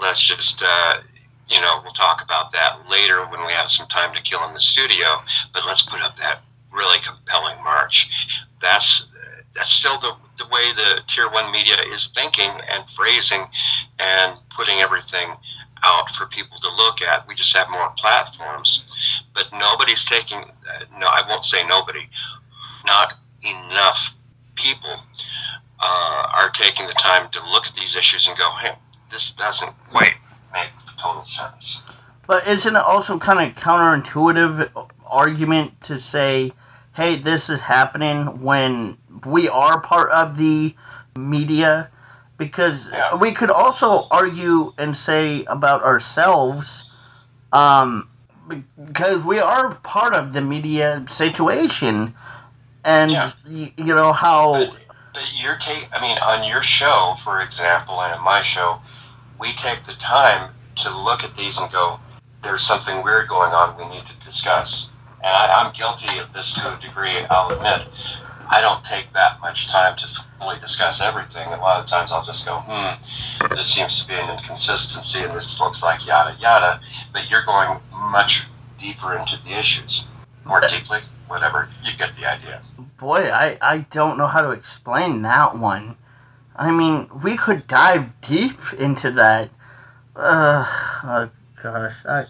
Let's 0.01 0.25
just, 0.27 0.61
uh, 0.61 1.01
you 1.47 1.61
know, 1.61 1.81
we'll 1.83 1.93
talk 1.93 2.23
about 2.23 2.51
that 2.53 2.89
later 2.89 3.25
when 3.27 3.45
we 3.45 3.53
have 3.53 3.69
some 3.69 3.87
time 3.87 4.13
to 4.15 4.21
kill 4.21 4.47
in 4.47 4.53
the 4.53 4.59
studio. 4.59 5.21
But 5.53 5.65
let's 5.65 5.83
put 5.83 6.01
up 6.01 6.17
that 6.17 6.41
really 6.73 6.99
compelling 7.05 7.63
march. 7.63 8.07
That's 8.61 9.05
that's 9.55 9.71
still 9.71 9.99
the, 10.01 10.11
the 10.37 10.45
way 10.51 10.73
the 10.75 10.99
tier 11.07 11.31
one 11.31 11.51
media 11.51 11.77
is 11.93 12.09
thinking 12.13 12.51
and 12.69 12.83
phrasing 12.95 13.47
and 13.99 14.37
putting 14.55 14.81
everything 14.81 15.33
out 15.85 16.09
for 16.17 16.25
people 16.27 16.59
to 16.59 16.69
look 16.69 17.01
at. 17.01 17.27
We 17.27 17.35
just 17.35 17.55
have 17.55 17.69
more 17.69 17.93
platforms, 17.97 18.83
but 19.33 19.45
nobody's 19.53 20.03
taking. 20.05 20.39
Uh, 20.39 20.99
no, 20.99 21.07
I 21.07 21.27
won't 21.27 21.45
say 21.45 21.65
nobody. 21.65 22.09
Not 22.85 23.13
enough 23.43 23.97
people 24.55 24.99
uh, 25.79 26.27
are 26.33 26.51
taking 26.51 26.87
the 26.87 26.93
time 26.93 27.29
to 27.31 27.39
look 27.51 27.65
at 27.65 27.75
these 27.75 27.95
issues 27.95 28.27
and 28.27 28.37
go, 28.37 28.51
"Hey, 28.61 28.73
this 29.11 29.33
doesn't 29.37 29.73
quite 29.91 30.15
make 30.53 30.69
total 31.01 31.25
sense." 31.25 31.77
But 32.27 32.47
isn't 32.47 32.75
it 32.75 32.81
also 32.81 33.19
kind 33.19 33.49
of 33.49 33.55
counterintuitive 33.55 34.71
argument 35.05 35.81
to 35.83 35.99
say, 35.99 36.53
"Hey, 36.95 37.15
this 37.15 37.49
is 37.49 37.61
happening 37.61 38.41
when 38.41 38.97
we 39.25 39.47
are 39.47 39.79
part 39.79 40.09
of 40.11 40.37
the 40.37 40.75
media 41.15 41.89
because 42.37 42.89
yeah. 42.91 43.15
we 43.15 43.31
could 43.31 43.49
also 43.49 44.07
argue 44.11 44.73
and 44.77 44.95
say 44.95 45.45
about 45.45 45.83
ourselves 45.83 46.85
um, 47.53 48.09
because 48.83 49.23
we 49.23 49.39
are 49.39 49.75
part 49.75 50.13
of 50.13 50.33
the 50.33 50.41
media 50.41 51.05
situation 51.09 52.13
and 52.83 53.11
yeah. 53.11 53.31
y- 53.49 53.73
you 53.77 53.95
know 53.95 54.13
how 54.13 54.53
but, 54.53 54.77
but 55.13 55.23
you're 55.33 55.57
take 55.57 55.87
i 55.91 56.01
mean 56.01 56.17
on 56.19 56.47
your 56.47 56.61
show 56.61 57.15
for 57.23 57.41
example 57.41 58.01
and 58.01 58.15
in 58.15 58.23
my 58.23 58.41
show 58.41 58.79
we 59.39 59.53
take 59.55 59.85
the 59.87 59.95
time 59.95 60.53
to 60.75 60.95
look 60.95 61.23
at 61.23 61.35
these 61.35 61.57
and 61.57 61.71
go 61.71 61.99
there's 62.43 62.65
something 62.65 63.03
weird 63.03 63.27
going 63.27 63.51
on 63.51 63.75
we 63.77 63.95
need 63.95 64.03
to 64.05 64.25
discuss 64.25 64.87
and 65.23 65.35
I, 65.35 65.61
i'm 65.61 65.73
guilty 65.73 66.19
of 66.19 66.31
this 66.33 66.53
to 66.53 66.77
a 66.77 66.79
degree 66.79 67.17
i'll 67.31 67.49
admit 67.49 67.87
I 68.49 68.61
don't 68.61 68.83
take 68.85 69.11
that 69.13 69.39
much 69.41 69.67
time 69.67 69.97
to 69.97 70.07
fully 70.39 70.59
discuss 70.59 71.01
everything. 71.01 71.47
A 71.47 71.57
lot 71.57 71.83
of 71.83 71.89
times 71.89 72.11
I'll 72.11 72.25
just 72.25 72.45
go, 72.45 72.59
hmm, 72.65 73.53
this 73.55 73.73
seems 73.73 74.01
to 74.01 74.07
be 74.07 74.13
an 74.13 74.37
inconsistency 74.37 75.19
and 75.19 75.35
this 75.35 75.59
looks 75.59 75.81
like 75.81 76.05
yada 76.05 76.37
yada. 76.39 76.79
But 77.13 77.29
you're 77.29 77.45
going 77.45 77.79
much 77.91 78.43
deeper 78.79 79.17
into 79.17 79.37
the 79.43 79.57
issues, 79.57 80.03
more 80.45 80.61
deeply, 80.61 80.99
whatever. 81.27 81.69
You 81.83 81.97
get 81.97 82.15
the 82.15 82.25
idea. 82.25 82.61
Boy, 82.99 83.29
I, 83.31 83.57
I 83.61 83.77
don't 83.89 84.17
know 84.17 84.27
how 84.27 84.41
to 84.41 84.51
explain 84.51 85.21
that 85.23 85.57
one. 85.57 85.97
I 86.55 86.71
mean, 86.71 87.09
we 87.23 87.35
could 87.35 87.67
dive 87.67 88.21
deep 88.21 88.59
into 88.77 89.11
that. 89.11 89.49
Uh, 90.15 90.65
oh 91.03 91.29
gosh, 91.61 91.95
I, 92.05 92.25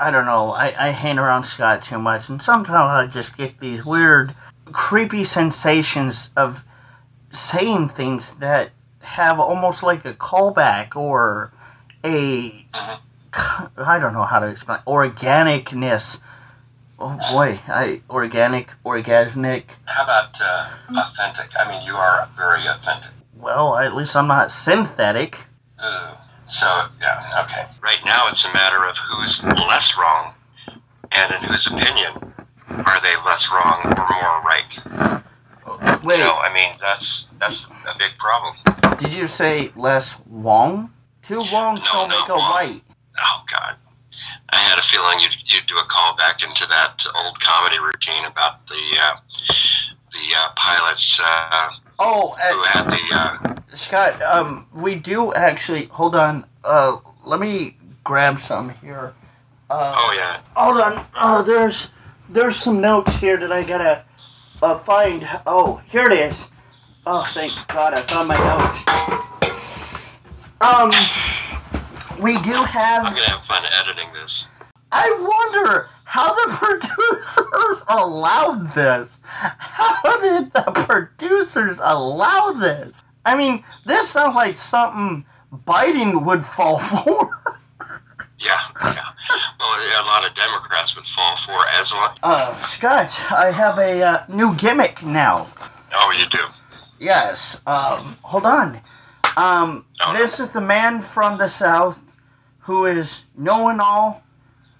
I 0.00 0.10
don't 0.10 0.24
know. 0.24 0.52
I, 0.52 0.88
I 0.88 0.88
hang 0.90 1.18
around 1.18 1.44
Scott 1.44 1.82
too 1.82 1.98
much, 1.98 2.28
and 2.28 2.40
sometimes 2.40 2.90
I 2.90 3.06
just 3.06 3.36
get 3.36 3.60
these 3.60 3.84
weird 3.84 4.34
creepy 4.72 5.24
sensations 5.24 6.30
of 6.36 6.64
saying 7.32 7.88
things 7.90 8.32
that 8.36 8.70
have 9.00 9.38
almost 9.38 9.82
like 9.82 10.04
a 10.04 10.14
callback 10.14 10.96
or 10.96 11.52
a 12.04 12.66
I 13.76 13.98
don't 13.98 14.12
know 14.12 14.24
how 14.24 14.38
to 14.38 14.46
explain 14.46 14.78
organicness. 14.86 16.18
Oh 16.98 17.16
boy, 17.32 17.58
I 17.66 18.02
organic, 18.08 18.72
orgasmic. 18.84 19.64
How 19.86 20.04
about 20.04 20.40
uh, 20.40 20.70
authentic? 20.90 21.50
I 21.58 21.68
mean, 21.68 21.84
you 21.84 21.94
are 21.94 22.28
very 22.36 22.66
authentic. 22.66 23.10
Well, 23.36 23.76
at 23.76 23.94
least 23.94 24.14
I'm 24.14 24.28
not 24.28 24.52
synthetic. 24.52 25.40
Ooh. 25.84 26.10
So 26.48 26.86
yeah, 27.00 27.44
okay. 27.44 27.66
Right 27.82 27.98
now, 28.06 28.28
it's 28.28 28.44
a 28.44 28.52
matter 28.52 28.86
of 28.86 28.96
who's 28.96 29.42
less 29.42 29.92
wrong, 29.98 30.34
and 31.10 31.34
in 31.34 31.50
whose 31.50 31.66
opinion 31.66 32.32
are 32.68 33.00
they 33.02 33.14
less 33.24 33.48
wrong 33.50 33.82
or 33.84 34.06
more 34.10 34.42
right? 34.42 35.24
Wait. 36.04 36.18
You 36.18 36.24
know, 36.24 36.34
I 36.34 36.52
mean, 36.52 36.74
that's 36.80 37.26
that's 37.40 37.66
a 37.86 37.96
big 37.98 38.16
problem. 38.18 38.56
Did 38.98 39.14
you 39.14 39.26
say 39.26 39.70
less 39.76 40.16
wrong? 40.26 40.92
Two 41.22 41.42
wrongs 41.52 41.80
no, 41.80 41.92
don't 41.92 42.08
make 42.08 42.28
a 42.28 42.32
wrong. 42.32 42.54
right. 42.54 42.82
Oh 43.18 43.42
God, 43.50 43.76
I 44.50 44.56
had 44.56 44.78
a 44.78 44.84
feeling 44.92 45.20
you'd, 45.20 45.36
you'd 45.46 45.66
do 45.66 45.76
a 45.76 45.86
call 45.88 46.16
back 46.16 46.42
into 46.42 46.66
that 46.68 47.02
old 47.14 47.40
comedy 47.40 47.78
routine 47.78 48.24
about 48.26 48.66
the 48.68 48.98
uh, 49.00 49.16
the 50.12 50.36
uh, 50.36 50.48
pilots. 50.56 51.20
Uh, 51.24 51.68
oh, 51.98 52.30
who 52.30 52.62
had 52.64 52.84
the 52.90 53.16
uh, 53.16 53.54
Scott, 53.76 54.20
um, 54.22 54.66
we 54.74 54.94
do 54.94 55.32
actually. 55.32 55.86
Hold 55.86 56.14
on. 56.14 56.44
Uh, 56.62 56.98
let 57.24 57.40
me 57.40 57.76
grab 58.04 58.40
some 58.40 58.70
here. 58.70 59.14
Uh, 59.70 59.94
oh 59.96 60.12
yeah. 60.14 60.40
Hold 60.54 60.80
on. 60.80 61.06
Uh, 61.14 61.42
there's 61.42 61.88
there's 62.28 62.56
some 62.56 62.80
notes 62.80 63.12
here 63.16 63.36
that 63.36 63.52
I 63.52 63.62
gotta 63.62 64.04
uh, 64.62 64.78
find. 64.80 65.28
Oh, 65.46 65.80
here 65.86 66.06
it 66.06 66.12
is. 66.12 66.46
Oh, 67.06 67.24
thank 67.34 67.52
God, 67.68 67.94
I 67.94 68.00
found 68.02 68.28
my 68.28 68.38
notes. 68.38 68.80
Um, 70.60 70.90
we 72.22 72.40
do 72.40 72.52
have. 72.52 73.04
I'm 73.04 73.14
gonna 73.14 73.28
have 73.28 73.46
fun 73.46 73.64
editing 73.66 74.12
this. 74.12 74.44
I 74.90 75.10
wonder 75.20 75.88
how 76.04 76.32
the 76.34 76.52
producers 76.56 77.82
allowed 77.88 78.72
this. 78.74 79.18
How 79.22 80.20
did 80.20 80.52
the 80.52 80.62
producers 80.72 81.78
allow 81.80 82.52
this? 82.52 83.02
I 83.24 83.36
mean, 83.36 83.64
this 83.84 84.10
sounds 84.10 84.36
like 84.36 84.56
something 84.56 85.24
Biden 85.52 86.24
would 86.24 86.44
fall 86.46 86.78
for. 87.04 87.53
Yeah, 88.38 88.60
yeah. 88.82 89.04
Well, 89.58 89.82
yeah, 89.86 90.02
a 90.02 90.06
lot 90.06 90.24
of 90.24 90.34
Democrats 90.34 90.94
would 90.96 91.04
fall 91.14 91.38
for 91.46 91.66
as 91.68 91.90
well. 91.92 92.14
Uh, 92.22 92.60
Scott, 92.62 93.18
I 93.30 93.50
have 93.50 93.78
a 93.78 94.02
uh, 94.02 94.24
new 94.28 94.54
gimmick 94.56 95.02
now. 95.02 95.46
Oh, 95.94 96.10
you 96.10 96.26
do. 96.28 96.38
Yes. 96.98 97.56
Um, 97.66 98.18
hold 98.22 98.44
on. 98.46 98.80
Um, 99.36 99.86
Oh, 100.00 100.12
this 100.12 100.38
is 100.40 100.50
the 100.50 100.60
man 100.60 101.00
from 101.00 101.38
the 101.38 101.48
South 101.48 101.98
who 102.60 102.84
is 102.86 103.22
knowing 103.36 103.80
all, 103.80 104.22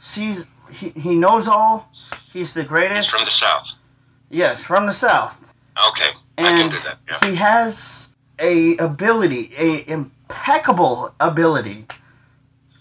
sees 0.01 0.45
he, 0.71 0.91
he 0.91 1.15
knows 1.15 1.47
all. 1.49 1.91
He's 2.33 2.53
the 2.53 2.65
greatest. 2.65 3.11
From 3.11 3.25
the 3.25 3.31
South. 3.31 3.67
Yes, 4.29 4.61
from 4.61 4.87
the 4.87 4.93
South. 4.93 5.37
Okay, 5.91 6.11
I 6.39 6.43
can 6.43 6.61
And 6.63 6.71
do 6.73 6.79
that. 6.81 6.99
Yeah. 7.09 7.31
he 7.31 7.37
has 7.37 8.09
a 8.39 8.77
ability, 8.79 9.53
a 9.57 9.89
impeccable 9.91 11.15
ability 11.21 11.87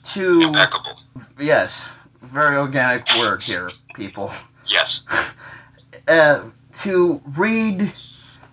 to 0.03 0.41
Impeccable. 0.43 0.99
yes, 1.39 1.83
very 2.21 2.57
organic 2.57 3.07
word 3.15 3.41
here, 3.43 3.71
people. 3.95 4.31
Yes. 4.67 5.01
uh, 6.07 6.43
to 6.81 7.21
read 7.35 7.93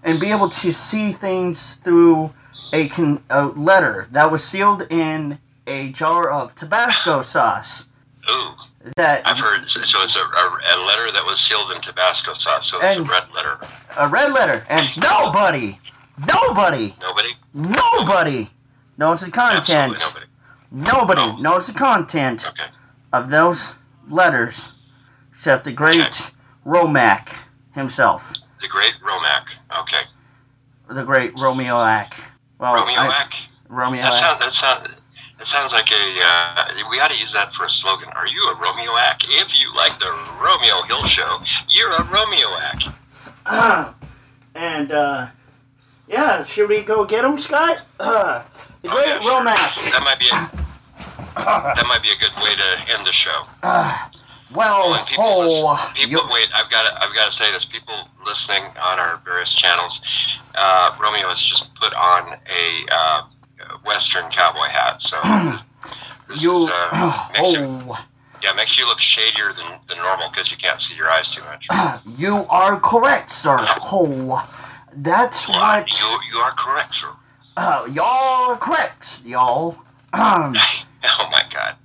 and 0.02 0.20
be 0.20 0.30
able 0.30 0.48
to 0.50 0.72
see 0.72 1.12
things 1.12 1.74
through 1.84 2.32
a, 2.72 2.88
con- 2.88 3.22
a 3.30 3.46
letter 3.46 4.06
that 4.12 4.30
was 4.30 4.44
sealed 4.44 4.82
in 4.90 5.38
a 5.66 5.90
jar 5.92 6.30
of 6.30 6.54
Tabasco 6.54 7.22
sauce. 7.22 7.86
Ooh. 8.28 8.52
That 8.96 9.26
I've 9.26 9.36
heard. 9.36 9.68
So 9.68 9.80
it's 9.82 10.16
a, 10.16 10.20
a, 10.20 10.22
a 10.22 10.78
letter 10.86 11.12
that 11.12 11.22
was 11.26 11.38
sealed 11.40 11.70
in 11.72 11.82
Tabasco 11.82 12.32
sauce. 12.34 12.70
So 12.70 12.78
it's 12.80 12.98
a 12.98 13.02
red 13.02 13.24
letter. 13.34 13.58
a 13.98 14.08
red 14.08 14.32
letter, 14.32 14.64
and 14.70 14.88
nobody, 14.96 15.78
nobody, 16.26 16.94
Nobody. 16.98 17.36
nobody 17.52 18.50
knows 18.96 19.20
the 19.20 19.30
content. 19.30 19.92
Absolutely 19.92 19.98
nobody. 20.06 20.26
Nobody 20.70 21.40
knows 21.40 21.66
the 21.66 21.72
content 21.72 22.46
Okay. 22.46 22.66
of 23.12 23.30
those 23.30 23.72
letters 24.08 24.70
except 25.32 25.64
the 25.64 25.72
great 25.72 26.30
Romac 26.64 27.30
himself, 27.74 28.32
The 28.60 28.68
great 28.68 28.94
Romac. 29.02 29.44
Okay. 29.80 30.02
the 30.88 31.02
great 31.04 31.32
Romeo 31.38 31.80
Ack. 31.80 32.14
Well, 32.58 32.74
Romeo 32.74 32.98
I- 33.00 33.06
Ack? 33.08 33.32
Romeo 33.68 34.02
That 34.02 34.18
sounds. 34.20 34.40
That 34.40 34.52
sounds. 34.52 34.88
That 35.38 35.46
sounds 35.46 35.72
like 35.72 35.88
a. 35.90 36.20
Uh, 36.22 36.88
we 36.90 37.00
ought 37.00 37.08
to 37.08 37.16
use 37.16 37.32
that 37.32 37.54
for 37.54 37.64
a 37.64 37.70
slogan. 37.70 38.08
Are 38.10 38.26
you 38.26 38.42
a 38.50 38.54
Romeo 38.60 38.96
Ack? 38.96 39.20
If 39.26 39.48
you 39.58 39.74
like 39.74 39.98
the 39.98 40.10
Romeo 40.42 40.82
Hill 40.82 41.04
Show, 41.06 41.40
you're 41.68 41.92
a 41.92 42.02
Romeo 42.04 42.54
Ack. 42.58 43.94
and 44.54 44.92
uh, 44.92 45.28
yeah, 46.10 46.44
should 46.44 46.68
we 46.68 46.82
go 46.82 47.04
get 47.04 47.24
him, 47.24 47.38
Scott? 47.38 47.78
Uh, 47.98 48.42
the 48.82 48.88
great 48.88 49.20
Romac. 49.22 49.56
That 49.92 50.02
might 50.02 50.18
be. 50.18 50.28
A, 50.28 50.50
that 51.36 51.86
might 51.86 52.02
be 52.02 52.10
a 52.10 52.16
good 52.16 52.34
way 52.42 52.54
to 52.56 52.92
end 52.92 53.06
the 53.06 53.12
show. 53.12 53.44
Uh, 53.62 54.08
well, 54.52 55.04
people, 55.06 55.24
oh, 55.24 55.72
listen- 55.72 55.94
people 55.94 56.28
wait. 56.30 56.48
I've 56.54 56.70
got 56.70 56.82
to. 56.82 56.92
I've 57.02 57.14
got 57.14 57.26
to 57.26 57.32
say 57.32 57.50
this. 57.52 57.64
People 57.64 58.08
listening 58.26 58.64
on 58.82 58.98
our 58.98 59.18
various 59.24 59.54
channels, 59.54 60.00
uh, 60.56 60.96
Romeo 61.00 61.28
has 61.28 61.40
just 61.42 61.72
put 61.76 61.94
on 61.94 62.32
a 62.32 62.92
uh, 62.92 63.22
Western 63.84 64.28
cowboy 64.30 64.68
hat. 64.68 65.00
So 65.00 65.16
this 66.28 66.42
you. 66.42 66.64
is, 66.64 66.70
uh, 66.72 67.28
oh, 67.38 68.06
yeah, 68.42 68.52
makes 68.54 68.76
you 68.78 68.86
look 68.86 69.00
shadier 69.00 69.52
than, 69.52 69.66
than 69.86 69.98
normal 69.98 70.30
because 70.30 70.50
you 70.50 70.56
can't 70.56 70.80
see 70.80 70.94
your 70.94 71.10
eyes 71.10 71.30
too 71.30 71.42
much. 71.44 71.66
you 72.18 72.46
are 72.48 72.80
correct, 72.80 73.30
sir. 73.30 73.58
Oh, 73.92 74.48
that's 74.96 75.48
what. 75.48 75.88
You 76.00 76.18
you 76.32 76.38
are 76.38 76.54
correct, 76.58 76.94
sir. 76.94 77.08
Uh, 77.56 77.86
y'all 77.92 78.50
are 78.50 78.56
correct, 78.56 79.20
y'all. 79.24 79.76
Um, 80.12 80.56
Oh 81.04 81.28
my 81.32 81.42
God. 81.50 81.76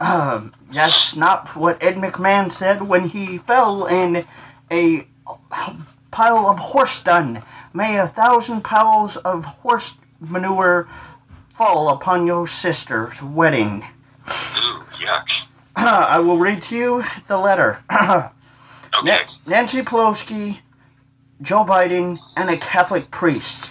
um, 0.00 0.54
that's 0.72 1.14
not 1.14 1.54
what 1.54 1.82
Ed 1.82 1.96
McMahon 1.96 2.50
said 2.50 2.80
when 2.82 3.08
he 3.08 3.36
fell 3.38 3.84
in 3.86 4.24
a 4.70 5.06
pile 6.10 6.46
of 6.46 6.58
horse 6.58 7.02
dung. 7.02 7.42
May 7.74 7.98
a 7.98 8.08
thousand 8.08 8.62
piles 8.62 9.16
of 9.18 9.44
horse 9.44 9.92
manure 10.20 10.88
fall 11.54 11.90
upon 11.90 12.26
your 12.26 12.46
sister's 12.46 13.22
wedding. 13.22 13.84
Ooh, 14.28 14.84
yuck. 14.98 15.26
I 15.76 16.18
will 16.18 16.38
read 16.38 16.62
to 16.62 16.76
you 16.76 17.04
the 17.28 17.38
letter. 17.38 17.82
Okay. 18.94 19.20
Nancy 19.46 19.80
Pelosi, 19.80 20.58
Joe 21.42 21.64
Biden, 21.64 22.18
and 22.36 22.48
a 22.48 22.56
Catholic 22.56 23.10
priest. 23.10 23.70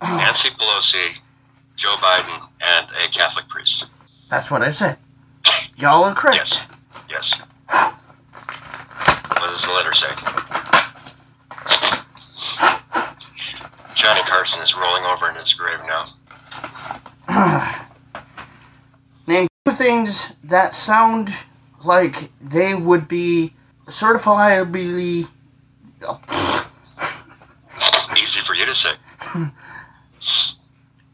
Ah. 0.00 0.16
Nancy 0.16 0.48
Pelosi, 0.50 1.14
Joe 1.76 1.94
Biden, 1.96 2.48
and 2.60 2.88
a 2.90 3.08
Catholic 3.16 3.48
priest. 3.48 3.86
That's 4.28 4.50
what 4.50 4.62
I 4.62 4.72
said. 4.72 4.98
Y'all 5.76 6.04
are 6.04 6.14
correct. 6.14 6.66
Yes. 7.08 7.32
Yes. 7.70 7.94
What 9.40 9.52
does 9.52 9.62
the 9.62 9.72
letter 9.72 9.94
say? 9.94 10.08
Johnny 13.96 14.20
Carson 14.22 14.60
is 14.60 14.74
rolling 14.74 15.04
over 15.04 15.30
in 15.30 15.36
his 15.36 15.54
grave 15.54 15.78
now. 15.86 16.12
Name 19.26 19.48
two 19.64 19.72
things 19.72 20.26
that 20.44 20.74
sound 20.74 21.32
like 21.82 22.30
they 22.40 22.74
would 22.74 23.08
be 23.08 23.54
certifiably. 23.86 25.28
Uh, 26.06 26.18
Easy 28.30 28.40
for 28.46 28.54
you 28.54 28.66
to 28.66 28.74
say. 28.74 28.92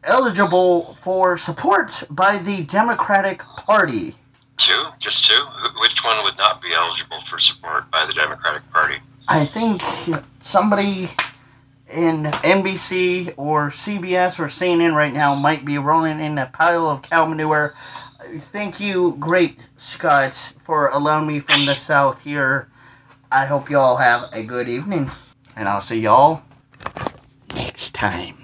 eligible 0.07 0.95
for 1.01 1.37
support 1.37 2.03
by 2.09 2.37
the 2.37 2.63
Democratic 2.63 3.39
Party. 3.39 4.15
Two? 4.57 4.85
Just 4.99 5.25
two? 5.25 5.45
Which 5.79 6.03
one 6.03 6.23
would 6.23 6.37
not 6.37 6.61
be 6.61 6.73
eligible 6.73 7.21
for 7.29 7.37
support 7.39 7.91
by 7.91 8.05
the 8.05 8.13
Democratic 8.13 8.69
Party? 8.71 8.95
I 9.27 9.45
think 9.45 9.81
somebody 10.41 11.09
in 11.91 12.23
NBC 12.23 13.33
or 13.37 13.69
CBS 13.69 14.39
or 14.39 14.45
CNN 14.45 14.95
right 14.95 15.13
now 15.13 15.35
might 15.35 15.65
be 15.65 15.77
rolling 15.77 16.19
in 16.19 16.37
a 16.37 16.47
pile 16.47 16.87
of 16.89 17.01
cow 17.01 17.25
manure. 17.25 17.75
Thank 18.51 18.79
you, 18.79 19.15
great 19.19 19.59
Scott, 19.77 20.33
for 20.57 20.89
allowing 20.89 21.27
me 21.27 21.39
from 21.39 21.65
the 21.65 21.75
South 21.75 22.23
here. 22.23 22.69
I 23.31 23.45
hope 23.45 23.69
y'all 23.69 23.97
have 23.97 24.29
a 24.31 24.43
good 24.43 24.69
evening, 24.69 25.11
and 25.55 25.67
I'll 25.67 25.81
see 25.81 25.99
y'all 25.99 26.41
next 27.53 27.93
time. 27.93 28.37